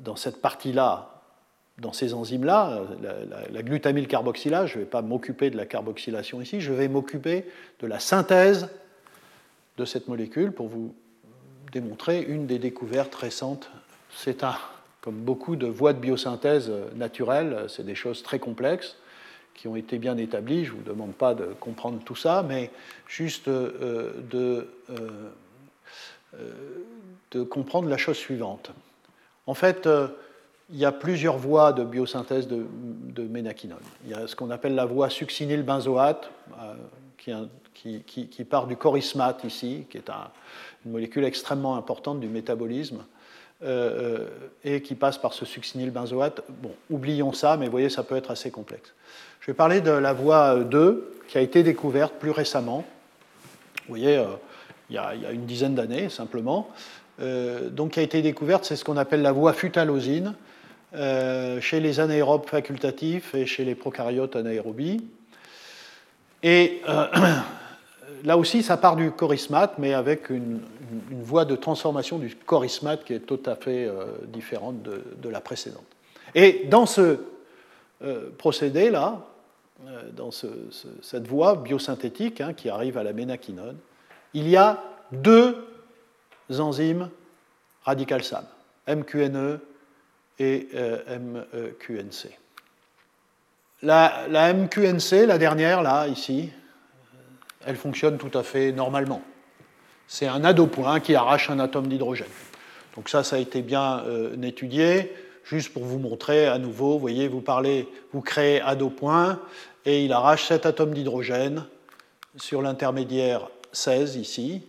dans 0.00 0.16
cette 0.16 0.40
partie-là, 0.40 1.22
dans 1.78 1.92
ces 1.92 2.12
enzymes-là, 2.12 2.80
la, 3.02 3.48
la, 3.52 3.62
glutamyl 3.62 4.08
carboxylase. 4.08 4.70
Je 4.70 4.78
ne 4.78 4.80
vais 4.80 4.90
pas 4.90 5.02
m'occuper 5.02 5.50
de 5.50 5.56
la 5.56 5.64
carboxylation 5.64 6.40
ici, 6.42 6.60
je 6.60 6.72
vais 6.72 6.88
m'occuper 6.88 7.44
de 7.78 7.86
la 7.86 8.00
synthèse 8.00 8.68
de 9.76 9.84
cette 9.84 10.08
molécule 10.08 10.50
pour 10.50 10.66
vous 10.66 10.92
une 12.08 12.46
des 12.46 12.58
découvertes 12.58 13.14
récentes. 13.14 13.70
C'est 14.14 14.44
un, 14.44 14.56
comme 15.00 15.16
beaucoup 15.16 15.56
de 15.56 15.66
voies 15.66 15.92
de 15.92 15.98
biosynthèse 15.98 16.70
naturelle, 16.94 17.66
c'est 17.68 17.84
des 17.84 17.94
choses 17.94 18.22
très 18.22 18.38
complexes 18.38 18.96
qui 19.56 19.68
ont 19.68 19.76
été 19.76 19.98
bien 19.98 20.16
établies. 20.16 20.64
Je 20.64 20.72
ne 20.72 20.76
vous 20.78 20.82
demande 20.82 21.14
pas 21.14 21.34
de 21.34 21.46
comprendre 21.58 22.00
tout 22.04 22.14
ça, 22.14 22.44
mais 22.46 22.70
juste 23.08 23.48
euh, 23.48 24.12
de, 24.30 24.68
euh, 24.90 25.30
euh, 27.34 27.44
comprendre 27.46 27.88
la 27.88 27.96
chose 27.96 28.16
suivante. 28.16 28.72
En 29.46 29.54
fait, 29.54 29.88
il 30.70 30.76
y 30.76 30.84
a 30.84 30.92
plusieurs 30.92 31.38
voies 31.38 31.72
de 31.72 31.84
biosynthèse 31.84 32.48
de, 32.48 32.66
de 32.72 33.22
ménaquinone. 33.22 33.78
Il 34.04 34.10
y 34.10 34.14
a 34.14 34.26
ce 34.26 34.34
qu'on 34.34 34.50
appelle 34.50 34.74
la 34.74 34.86
voie 34.86 35.08
succinyl-benzoate, 35.08 36.30
qui, 37.74 38.02
qui, 38.02 38.28
qui, 38.28 38.44
part 38.44 38.66
du 38.66 38.76
chorismate 38.76 39.44
ici, 39.44 39.86
qui 39.90 39.98
est 39.98 40.10
un, 40.10 40.30
une 40.86 40.92
molécule 40.92 41.24
extrêmement 41.24 41.76
importante 41.76 42.20
du 42.20 42.28
métabolisme, 42.28 43.04
euh, 43.62 44.20
euh, 44.20 44.26
et 44.64 44.82
qui 44.82 44.94
passe 44.94 45.18
par 45.18 45.32
ce 45.32 45.44
succinylbenzoate. 45.44 46.42
Bon, 46.62 46.72
oublions 46.90 47.32
ça, 47.32 47.56
mais 47.56 47.66
vous 47.66 47.72
voyez, 47.72 47.88
ça 47.88 48.02
peut 48.02 48.16
être 48.16 48.30
assez 48.30 48.50
complexe. 48.50 48.92
Je 49.40 49.46
vais 49.46 49.54
parler 49.54 49.80
de 49.80 49.90
la 49.90 50.12
voie 50.12 50.56
2, 50.56 51.20
qui 51.28 51.38
a 51.38 51.40
été 51.40 51.62
découverte 51.62 52.14
plus 52.14 52.30
récemment. 52.30 52.84
Vous 53.86 53.94
voyez, 53.94 54.18
euh, 54.18 54.26
il, 54.90 54.96
y 54.96 54.98
a, 54.98 55.14
une 55.32 55.46
dizaine 55.46 55.74
d'années, 55.74 56.08
simplement. 56.08 56.68
donc, 57.18 57.92
qui 57.92 58.00
a 58.00 58.02
été 58.02 58.22
découverte, 58.22 58.64
c'est 58.64 58.76
ce 58.76 58.84
qu'on 58.84 58.96
appelle 58.96 59.22
la 59.22 59.32
voie 59.32 59.52
futalosine, 59.54 60.34
chez 60.92 61.80
les 61.80 61.98
anaérobes 61.98 62.46
facultatifs 62.46 63.34
et 63.34 63.46
chez 63.46 63.64
les 63.64 63.74
prokaryotes 63.74 64.36
anaérobies. 64.36 65.04
Et 66.42 66.82
là 68.24 68.36
aussi, 68.36 68.62
ça 68.62 68.76
part 68.76 68.96
du 68.96 69.10
chorismate, 69.10 69.78
mais 69.78 69.94
avec 69.94 70.30
une, 70.30 70.60
voie 71.10 71.44
de 71.44 71.56
transformation 71.56 72.18
du 72.18 72.34
chorismate 72.34 73.04
qui 73.04 73.12
est 73.14 73.20
tout 73.20 73.40
à 73.46 73.56
fait 73.56 73.86
euh, 73.86 74.06
différente 74.28 74.82
de, 74.82 75.28
la 75.28 75.40
précédente. 75.40 75.86
Et 76.34 76.66
dans 76.68 76.86
ce 76.86 77.18
euh, 78.02 78.30
procédé-là, 78.38 79.26
euh, 79.86 80.10
dans 80.12 80.30
cette 80.30 81.26
voie 81.26 81.56
biosynthétique 81.56 82.40
hein, 82.40 82.52
qui 82.54 82.68
arrive 82.68 82.98
à 82.98 83.02
la 83.02 83.12
ménaquinone, 83.12 83.76
il 84.32 84.48
y 84.48 84.56
a 84.56 84.82
deux 85.10 85.66
enzymes 86.50 87.10
radicales 87.84 88.24
SAM, 88.24 88.44
MQNE 88.88 89.58
et 90.38 90.68
MQNC. 91.08 92.38
La, 93.82 94.26
la, 94.28 94.52
MQNC, 94.52 95.26
la 95.26 95.38
dernière, 95.38 95.82
là, 95.82 96.06
ici, 96.08 96.50
elle 97.66 97.76
fonctionne 97.76 98.16
tout 98.16 98.36
à 98.38 98.42
fait 98.42 98.72
normalement. 98.72 99.22
C'est 100.08 100.26
un 100.26 100.44
adopoint 100.44 101.00
qui 101.00 101.14
arrache 101.14 101.50
un 101.50 101.58
atome 101.58 101.88
d'hydrogène. 101.88 102.26
Donc 102.94 103.08
ça, 103.08 103.24
ça 103.24 103.36
a 103.36 103.38
été 103.38 103.60
bien 103.60 104.04
euh, 104.06 104.40
étudié. 104.42 105.12
Juste 105.44 105.72
pour 105.72 105.84
vous 105.84 105.98
montrer 105.98 106.46
à 106.46 106.58
nouveau, 106.58 106.92
vous 106.92 106.98
voyez, 106.98 107.28
vous 107.28 107.40
parlez, 107.40 107.88
vous 108.12 108.20
créez 108.20 108.60
adopoint 108.60 109.40
et 109.84 110.04
il 110.04 110.12
arrache 110.12 110.46
cet 110.46 110.66
atome 110.66 110.94
d'hydrogène 110.94 111.64
sur 112.36 112.62
l'intermédiaire 112.62 113.48
16 113.72 114.16
ici. 114.16 114.62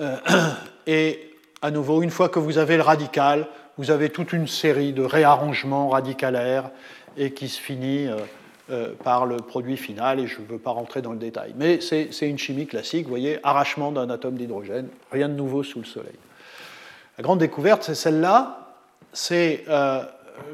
Euh, 0.00 0.16
et 0.86 1.36
à 1.60 1.70
nouveau, 1.70 2.02
une 2.02 2.10
fois 2.10 2.28
que 2.28 2.38
vous 2.38 2.58
avez 2.58 2.76
le 2.76 2.82
radical, 2.82 3.46
vous 3.78 3.90
avez 3.90 4.10
toute 4.10 4.32
une 4.32 4.46
série 4.46 4.92
de 4.92 5.02
réarrangements 5.02 5.88
radicalaires 5.88 6.70
et 7.16 7.32
qui 7.32 7.48
se 7.48 7.60
finit 7.60 8.06
euh, 8.06 8.16
par 9.02 9.26
le 9.26 9.36
produit 9.36 9.76
final, 9.76 10.20
et 10.20 10.26
je 10.26 10.40
ne 10.40 10.46
veux 10.46 10.58
pas 10.58 10.70
rentrer 10.70 11.02
dans 11.02 11.12
le 11.12 11.18
détail. 11.18 11.54
Mais 11.56 11.80
c'est 11.80 12.08
une 12.22 12.38
chimie 12.38 12.66
classique, 12.66 13.04
vous 13.04 13.10
voyez, 13.10 13.38
arrachement 13.42 13.92
d'un 13.92 14.08
atome 14.08 14.36
d'hydrogène, 14.36 14.88
rien 15.10 15.28
de 15.28 15.34
nouveau 15.34 15.62
sous 15.62 15.78
le 15.80 15.84
Soleil. 15.84 16.14
La 17.18 17.22
grande 17.22 17.38
découverte, 17.38 17.82
c'est 17.82 17.94
celle-là, 17.94 18.74
c'est 19.12 19.64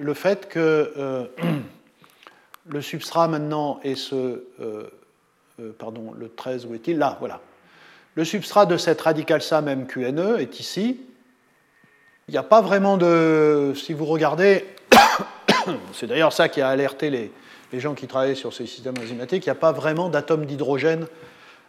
le 0.00 0.14
fait 0.14 0.48
que 0.48 1.28
le 2.68 2.82
substrat 2.82 3.28
maintenant 3.28 3.78
est 3.84 3.94
ce 3.94 4.42
euh, 5.60 5.72
pardon, 5.76 6.14
le 6.16 6.28
13, 6.28 6.66
où 6.66 6.74
est-il? 6.74 6.98
Là, 6.98 7.16
voilà. 7.18 7.40
Le 8.14 8.24
substrat 8.24 8.64
de 8.66 8.76
cette 8.76 9.00
radicale 9.00 9.42
SAM 9.42 9.66
MQNE 9.66 10.38
est 10.38 10.60
ici. 10.60 11.00
Il 12.28 12.32
n'y 12.32 12.38
a 12.38 12.44
pas 12.44 12.60
vraiment 12.60 12.96
de. 12.96 13.72
Si 13.74 13.92
vous 13.92 14.04
regardez, 14.04 14.66
c'est 15.92 16.06
d'ailleurs 16.06 16.32
ça 16.32 16.48
qui 16.48 16.60
a 16.60 16.68
alerté 16.68 17.10
les, 17.10 17.32
gens 17.74 17.94
qui 17.94 18.06
travaillent 18.06 18.36
sur 18.36 18.52
ces 18.54 18.66
systèmes 18.66 18.94
enzymatiques, 18.98 19.44
il 19.44 19.48
n'y 19.48 19.52
a 19.52 19.56
pas 19.56 19.72
vraiment 19.72 20.08
d'atome 20.08 20.46
d'hydrogène 20.46 21.06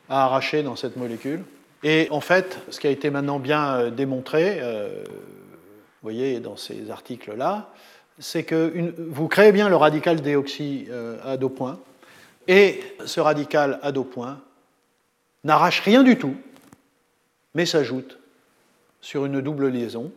à 0.10 0.26
arracher 0.26 0.64
dans 0.64 0.76
cette 0.76 0.96
molécule. 0.96 1.44
Et 1.84 2.08
en 2.12 2.22
fait, 2.22 2.60
ce 2.70 2.80
qui 2.80 2.88
a 2.88 2.90
été 2.90 3.10
maintenant 3.10 3.40
bien 3.40 3.76
euh, 3.76 3.90
démontré, 3.90 4.60
euh, 4.62 5.04
vous 5.06 6.04
voyez 6.04 6.40
dans 6.40 6.58
ces 6.58 6.90
articles-là, 6.92 7.70
c'est 8.18 8.44
que 8.44 8.94
vous 9.10 9.28
créez 9.28 9.52
bien 9.52 9.70
le 9.70 9.76
radical 9.76 10.22
déoxy 10.22 10.88
à 11.24 11.38
deux 11.38 11.48
points, 11.48 11.80
et 12.50 12.82
ce 13.06 13.22
radical 13.22 13.80
à 13.82 13.92
deux 13.92 14.04
points 14.04 14.42
n'arrache 15.44 15.82
rien 15.82 16.04
du 16.04 16.18
tout, 16.18 16.36
mais 17.54 17.66
s'ajoute 17.66 18.20
sur 19.02 19.26
une 19.26 19.42
double 19.42 19.70
liaison. 19.70 20.12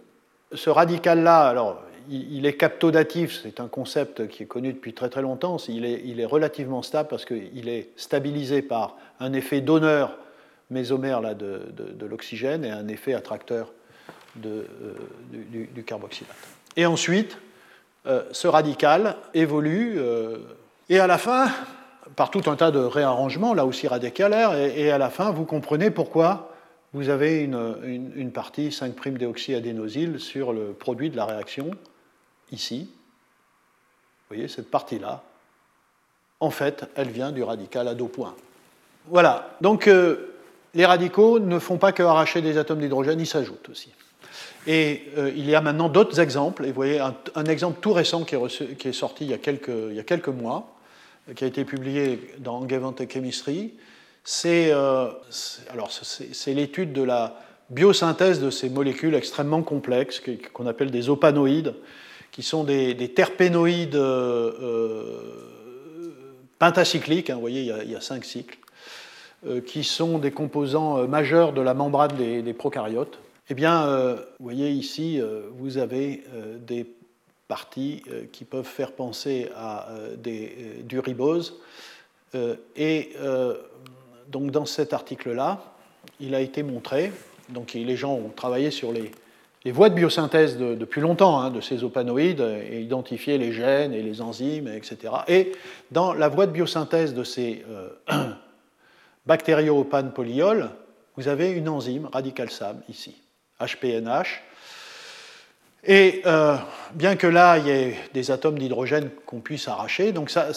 Ce 0.53 0.71
radical-là, 0.71 1.49
alors, 1.49 1.83
il 2.11 2.47
est 2.47 2.55
captodatif, 2.55 3.41
c'est 3.43 3.61
un 3.61 3.69
concept 3.69 4.29
qui 4.29 4.43
est 4.43 4.47
connu 4.47 4.73
depuis 4.73 4.95
très 4.95 5.09
très 5.09 5.23
longtemps, 5.23 5.57
il 5.69 5.85
est, 5.85 6.25
relativement 6.25 6.83
stable 6.83 7.09
parce 7.09 7.25
qu'il 7.25 7.69
est 7.69 7.91
stabilisé 7.97 8.63
par 8.63 8.97
un 9.21 9.33
effet 9.33 9.61
donneur 9.61 10.17
mésomère 10.71 11.21
là, 11.21 11.35
de, 11.35 12.07
l'oxygène 12.09 12.65
et 12.65 12.71
un 12.71 12.89
effet 12.89 13.15
attracteur 13.15 13.73
de, 14.37 14.67
euh, 14.83 15.67
du, 15.75 15.85
carboxylate. 15.85 16.35
Et 16.77 16.87
ensuite, 16.87 17.37
euh, 18.07 18.23
ce 18.33 18.49
radical 18.49 19.17
évolue, 19.35 19.95
euh, 19.99 20.39
et 20.89 20.99
à 20.99 21.07
la 21.07 21.19
fin, 21.19 21.49
par 22.17 22.31
tout 22.31 22.51
un 22.51 22.57
tas 22.57 22.71
de 22.71 22.79
réarrangements, 22.79 23.55
là 23.55 23.67
aussi 23.67 23.87
radicalaires, 23.87 24.55
et, 24.55 24.91
à 24.91 24.99
la 24.99 25.11
fin, 25.11 25.31
vous 25.31 25.45
comprenez 25.45 25.91
pourquoi 25.91 26.53
vous 26.93 27.09
avez 27.09 27.41
une, 27.41 28.33
partie 28.33 28.69
5'-déoxyadénosyl 28.69 30.19
sur 30.19 30.53
le 30.53 30.73
produit 30.73 31.11
de 31.11 31.17
la 31.17 31.25
réaction, 31.25 31.71
ici. 32.53 32.89
Vous 32.89 34.37
voyez, 34.37 34.49
cette 34.49 34.71
partie-là, 34.71 35.23
en 36.41 36.51
fait, 36.51 36.85
elle 36.95 37.09
vient 37.09 37.33
du 37.33 37.43
radical 37.43 37.89
à 37.89 37.95
deux 37.95 38.07
points. 38.07 38.35
Voilà, 39.09 39.57
donc 39.61 39.89
euh, 39.89 40.35
les 40.75 40.87
radicaux 40.87 41.39
ne 41.39 41.59
font 41.59 41.79
pas 41.79 41.93
que 41.93 42.03
arracher 42.03 42.41
des 42.41 42.57
atomes 42.57 42.81
d'hydrogène, 42.81 43.21
ils 43.21 43.27
s'ajoutent 43.27 43.69
aussi. 43.69 43.91
Et 44.67 45.09
euh, 45.19 45.33
il 45.35 45.49
y 45.49 45.55
a 45.55 45.61
maintenant 45.61 45.89
d'autres 45.89 46.21
exemples, 46.21 46.65
et 46.65 46.69
vous 46.69 46.75
voyez 46.75 47.01
un, 47.01 47.45
exemple 47.45 47.81
tout 47.81 47.93
récent 47.93 48.25
qui 48.25 48.37
est, 48.37 48.93
sorti 48.93 49.25
il 49.25 49.31
y, 49.31 49.35
a 49.35 49.39
quelques, 49.39 50.29
mois, 50.29 50.77
qui 51.35 51.45
a 51.45 51.47
été 51.47 51.65
publié 51.65 52.35
dans 52.39 52.61
Angewandte 52.61 53.11
Chemistry, 53.11 53.75
euh, 54.47 55.11
c'est 55.91 56.55
l'étude 56.55 56.93
de 56.93 57.03
la 57.03 57.41
biosynthèse 57.71 58.41
de 58.41 58.51
ces 58.51 58.69
molécules 58.69 59.15
extrêmement 59.15 59.63
complexes 59.63 60.23
qu'on 60.53 60.67
appelle 60.67 60.91
des 60.91 61.09
opanoïdes, 61.09 61.75
qui 62.33 62.43
sont 62.43 62.65
des, 62.65 63.13
terpénoïdes 63.15 63.95
euh, 63.95 64.53
euh, 64.61 66.09
pentacycliques, 66.59 67.31
hein, 67.31 67.35
vous 67.35 67.41
voyez, 67.41 67.61
il 67.85 67.91
y, 67.91 67.95
a, 67.95 68.01
cinq 68.01 68.25
cycles, 68.25 68.59
qui 69.67 69.85
sont 69.85 70.19
des 70.19 70.31
composants 70.31 71.07
majeurs 71.09 71.53
de 71.53 71.61
la 71.61 71.75
membrane 71.75 72.17
des, 72.17 72.53
prokaryotes. 72.53 73.19
Eh 73.51 73.55
bien, 73.55 73.87
vous 74.39 74.45
voyez 74.45 74.71
ici, 74.71 75.21
vous 75.59 75.79
avez 75.79 76.23
des 76.61 76.87
parties 77.53 78.03
euh, 78.09 78.25
qui 78.33 78.47
peuvent 78.47 78.65
faire 78.65 78.93
penser 78.93 79.51
à 79.55 79.91
euh, 79.91 80.17
des, 80.17 80.57
euh, 80.59 80.83
du 80.85 80.99
ribose. 80.99 81.61
et 82.77 83.13
donc 84.29 84.51
dans 84.51 84.65
cet 84.65 84.95
article-là, 84.95 85.63
il 86.19 86.35
a 86.35 86.41
été 86.41 86.63
montré, 86.63 87.13
donc 87.51 87.75
les 87.75 87.97
gens 87.97 88.15
ont 88.15 88.31
travaillé 88.35 88.71
sur 88.71 88.91
les, 88.91 89.11
les 89.65 89.73
voies 89.73 89.89
de 89.89 89.95
biosynthèse 89.95 90.59
depuis 90.59 91.01
longtemps 91.01 91.41
hein, 91.41 91.51
de 91.51 91.61
ces 91.61 91.85
opanoïdes 91.85 92.41
et 92.69 92.81
identifié 92.81 93.39
les 93.39 93.53
gènes 93.53 93.95
et 93.95 94.03
les 94.03 94.21
enzymes, 94.21 94.69
etc. 94.69 95.15
Et 95.29 95.53
dans 95.91 96.13
la 96.13 96.29
voie 96.29 96.47
de 96.47 96.53
biosynthèse 96.53 97.15
de 97.15 97.23
ces 97.23 97.65
euh, 97.71 97.91
bactériopanes 99.27 100.13
polyols, 100.13 100.71
vous 101.17 101.29
avez 101.29 101.51
une 101.51 101.69
enzyme 101.69 102.09
radical 102.13 102.51
SAM 102.51 102.81
ici, 102.89 103.15
HPNH, 103.61 104.43
et 105.85 106.23
euh, 106.27 106.57
bien 106.95 107.17
que 107.17 107.27
là, 107.27 107.59
il 107.59 107.67
y 107.67 107.71
ait 107.71 107.97
des 108.15 108.31
atomes 108.31 108.59
d'hydrogène 108.59 109.11
qu'on 109.27 109.41
puisse 109.41 109.67
arracher, 109.67 110.13
donc 110.13 110.31
ça, 110.31 110.53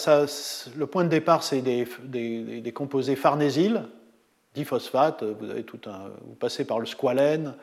le 0.76 0.86
point 0.86 1.02
de 1.02 1.08
départ, 1.08 1.42
c'est 1.42 1.62
des, 1.62 2.72
composés 2.72 3.16
farnésyl, 3.16 3.82
diphosphate, 4.54 5.24
vous, 5.24 5.50
avez 5.50 5.64
tout 5.64 5.80
un, 5.86 6.10
vous 6.24 6.34
passez 6.34 6.64
par 6.64 6.78
le 6.78 6.86
squalène, 6.86 7.54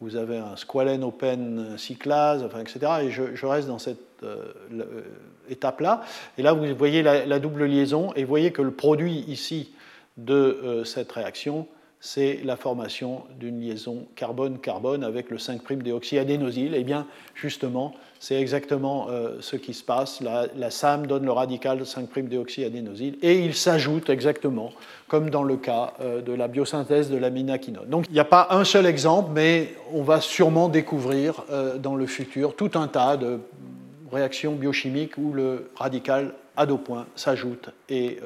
vous 0.00 0.16
avez 0.16 0.38
un 0.38 0.56
squalène 0.56 1.04
open 1.04 1.76
cyclase, 1.76 2.42
enfin, 2.42 2.60
etc. 2.60 2.80
Et 3.02 3.10
je, 3.10 3.46
reste 3.46 3.68
dans 3.68 3.78
cette 3.78 3.98
euh, 4.22 4.52
euh, 4.72 5.02
étape-là. 5.48 6.02
Et 6.38 6.42
là, 6.42 6.52
vous 6.52 6.74
voyez 6.74 7.02
la, 7.02 7.38
double 7.38 7.64
liaison, 7.64 8.12
et 8.14 8.22
vous 8.24 8.28
voyez 8.28 8.52
que 8.52 8.62
le 8.62 8.70
produit 8.70 9.24
ici 9.28 9.72
de 10.16 10.82
cette 10.84 11.12
réaction, 11.12 11.66
c'est 12.00 12.40
la 12.44 12.56
formation 12.56 13.24
d'une 13.38 13.60
liaison 13.60 14.06
carbone-carbone 14.16 15.04
avec 15.04 15.30
le 15.30 15.36
5'-déoxyadénosyl. 15.36 16.72
Et 16.74 16.78
eh 16.80 16.84
bien, 16.84 17.06
justement, 17.34 17.94
c'est 18.18 18.40
exactement 18.40 19.08
euh, 19.10 19.36
ce 19.40 19.56
qui 19.56 19.74
se 19.74 19.84
passe. 19.84 20.22
La, 20.22 20.70
SAM 20.70 21.06
donne 21.06 21.26
le 21.26 21.32
radical 21.32 21.82
5'-déoxyadénosyl 21.82 23.16
et 23.20 23.40
il 23.40 23.54
s'ajoute 23.54 24.08
exactement 24.08 24.72
comme 25.08 25.28
dans 25.28 25.42
le 25.42 25.58
cas 25.58 25.92
euh, 26.00 26.22
de 26.22 26.32
la 26.32 26.48
biosynthèse 26.48 27.10
de 27.10 27.18
l'aminaquinone. 27.18 27.88
Donc, 27.88 28.06
il 28.08 28.14
n'y 28.14 28.20
a 28.20 28.24
pas 28.24 28.48
un 28.50 28.64
seul 28.64 28.86
exemple, 28.86 29.30
mais 29.34 29.74
on 29.92 30.02
va 30.02 30.22
sûrement 30.22 30.70
découvrir 30.70 31.44
euh, 31.50 31.76
dans 31.76 31.96
le 31.96 32.06
futur 32.06 32.56
tout 32.56 32.70
un 32.74 32.88
tas 32.88 33.18
de 33.18 33.40
réactions 34.10 34.52
biochimiques 34.54 35.18
où 35.18 35.34
le 35.34 35.70
radical 35.76 36.32
points 36.84 37.06
s'ajoute 37.14 37.70
et 37.88 38.18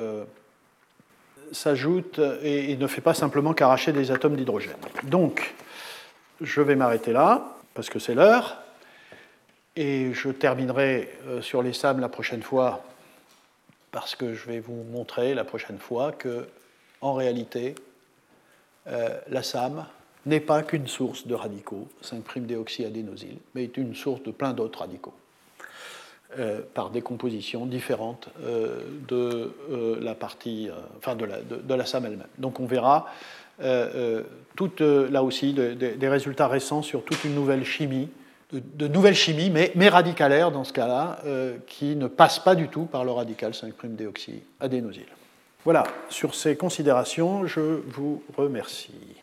s'ajoute 1.55 2.21
et, 2.43 2.77
ne 2.77 2.87
fait 2.87 3.01
pas 3.01 3.15
simplement 3.15 3.55
qu'arracher 3.55 3.93
des 3.93 4.11
atomes 4.11 4.37
d'hydrogène. 4.37 4.77
Donc, 5.05 5.55
je 6.41 6.61
vais 6.61 6.77
m'arrêter 6.77 7.13
là, 7.13 7.57
parce 7.75 7.89
que 7.89 7.99
c'est 7.99 8.15
l'heure, 8.15 8.59
et 9.77 10.13
je 10.13 10.31
terminerai 10.31 11.11
euh, 11.27 11.43
sur 11.43 11.63
les 11.63 11.73
SAM 11.73 12.01
la 12.01 12.09
prochaine 12.09 12.43
fois, 12.43 12.85
parce 13.91 14.15
que 14.15 14.35
je 14.35 14.47
vais 14.47 14.61
vous 14.61 14.85
montrer 14.93 15.35
la 15.35 15.45
prochaine 15.45 15.79
fois 15.79 16.13
que, 16.13 16.47
en 17.01 17.15
réalité, 17.15 17.75
euh, 18.87 19.09
la 19.29 19.43
SAM 19.43 19.87
n'est 20.27 20.41
pas 20.41 20.63
qu'une 20.63 20.87
source 20.87 21.27
de 21.27 21.35
radicaux, 21.35 21.89
5'-déoxyadénosyl, 22.03 23.37
mais 23.55 23.65
est 23.65 23.77
une 23.77 23.95
source 23.95 24.23
de 24.23 24.31
plein 24.31 24.53
d'autres 24.53 24.81
radicaux. 24.81 25.15
Euh, 26.39 26.61
par 26.75 26.91
des 26.91 27.01
compositions 27.01 27.65
différentes 27.65 28.29
euh, 28.43 28.81
de 29.07 29.53
euh, 29.71 29.99
la 30.01 30.15
partie, 30.15 30.69
enfin 30.99 31.15
de 31.15 31.27
de, 31.27 31.75
la 31.75 31.87
SAM 31.87 32.07
elle-même. 32.07 32.27
Donc 32.39 32.59
on 32.59 32.67
verra 32.67 33.07
tout, 34.57 34.71
là 34.81 35.23
aussi 35.23 35.53
des 35.53 36.09
résultats 36.09 36.49
récents 36.49 36.83
sur 36.83 37.05
toute 37.05 37.23
une 37.23 37.35
nouvelle 37.37 37.65
chimie, 37.65 38.09
de, 38.53 38.89
nouvelles 38.89 39.15
chimies, 39.15 39.51
mais, 39.51 39.71
mais 39.77 39.89
radicalaires 39.89 40.51
dans 40.51 40.65
ce 40.65 40.73
cas-là, 40.73 41.21
qui 41.69 41.95
ne 41.95 42.09
passent 42.09 42.41
pas 42.41 42.57
du 42.57 42.67
tout 42.67 42.87
par 42.87 43.05
le 43.05 43.13
radical 43.13 43.53
5'-déoxyadénosyl. 43.53 45.07
Voilà, 45.65 45.85
sur 46.09 46.35
ces 46.35 46.57
considérations, 46.57 47.47
je 47.47 47.81
vous 47.87 48.25
remercie. 48.37 49.23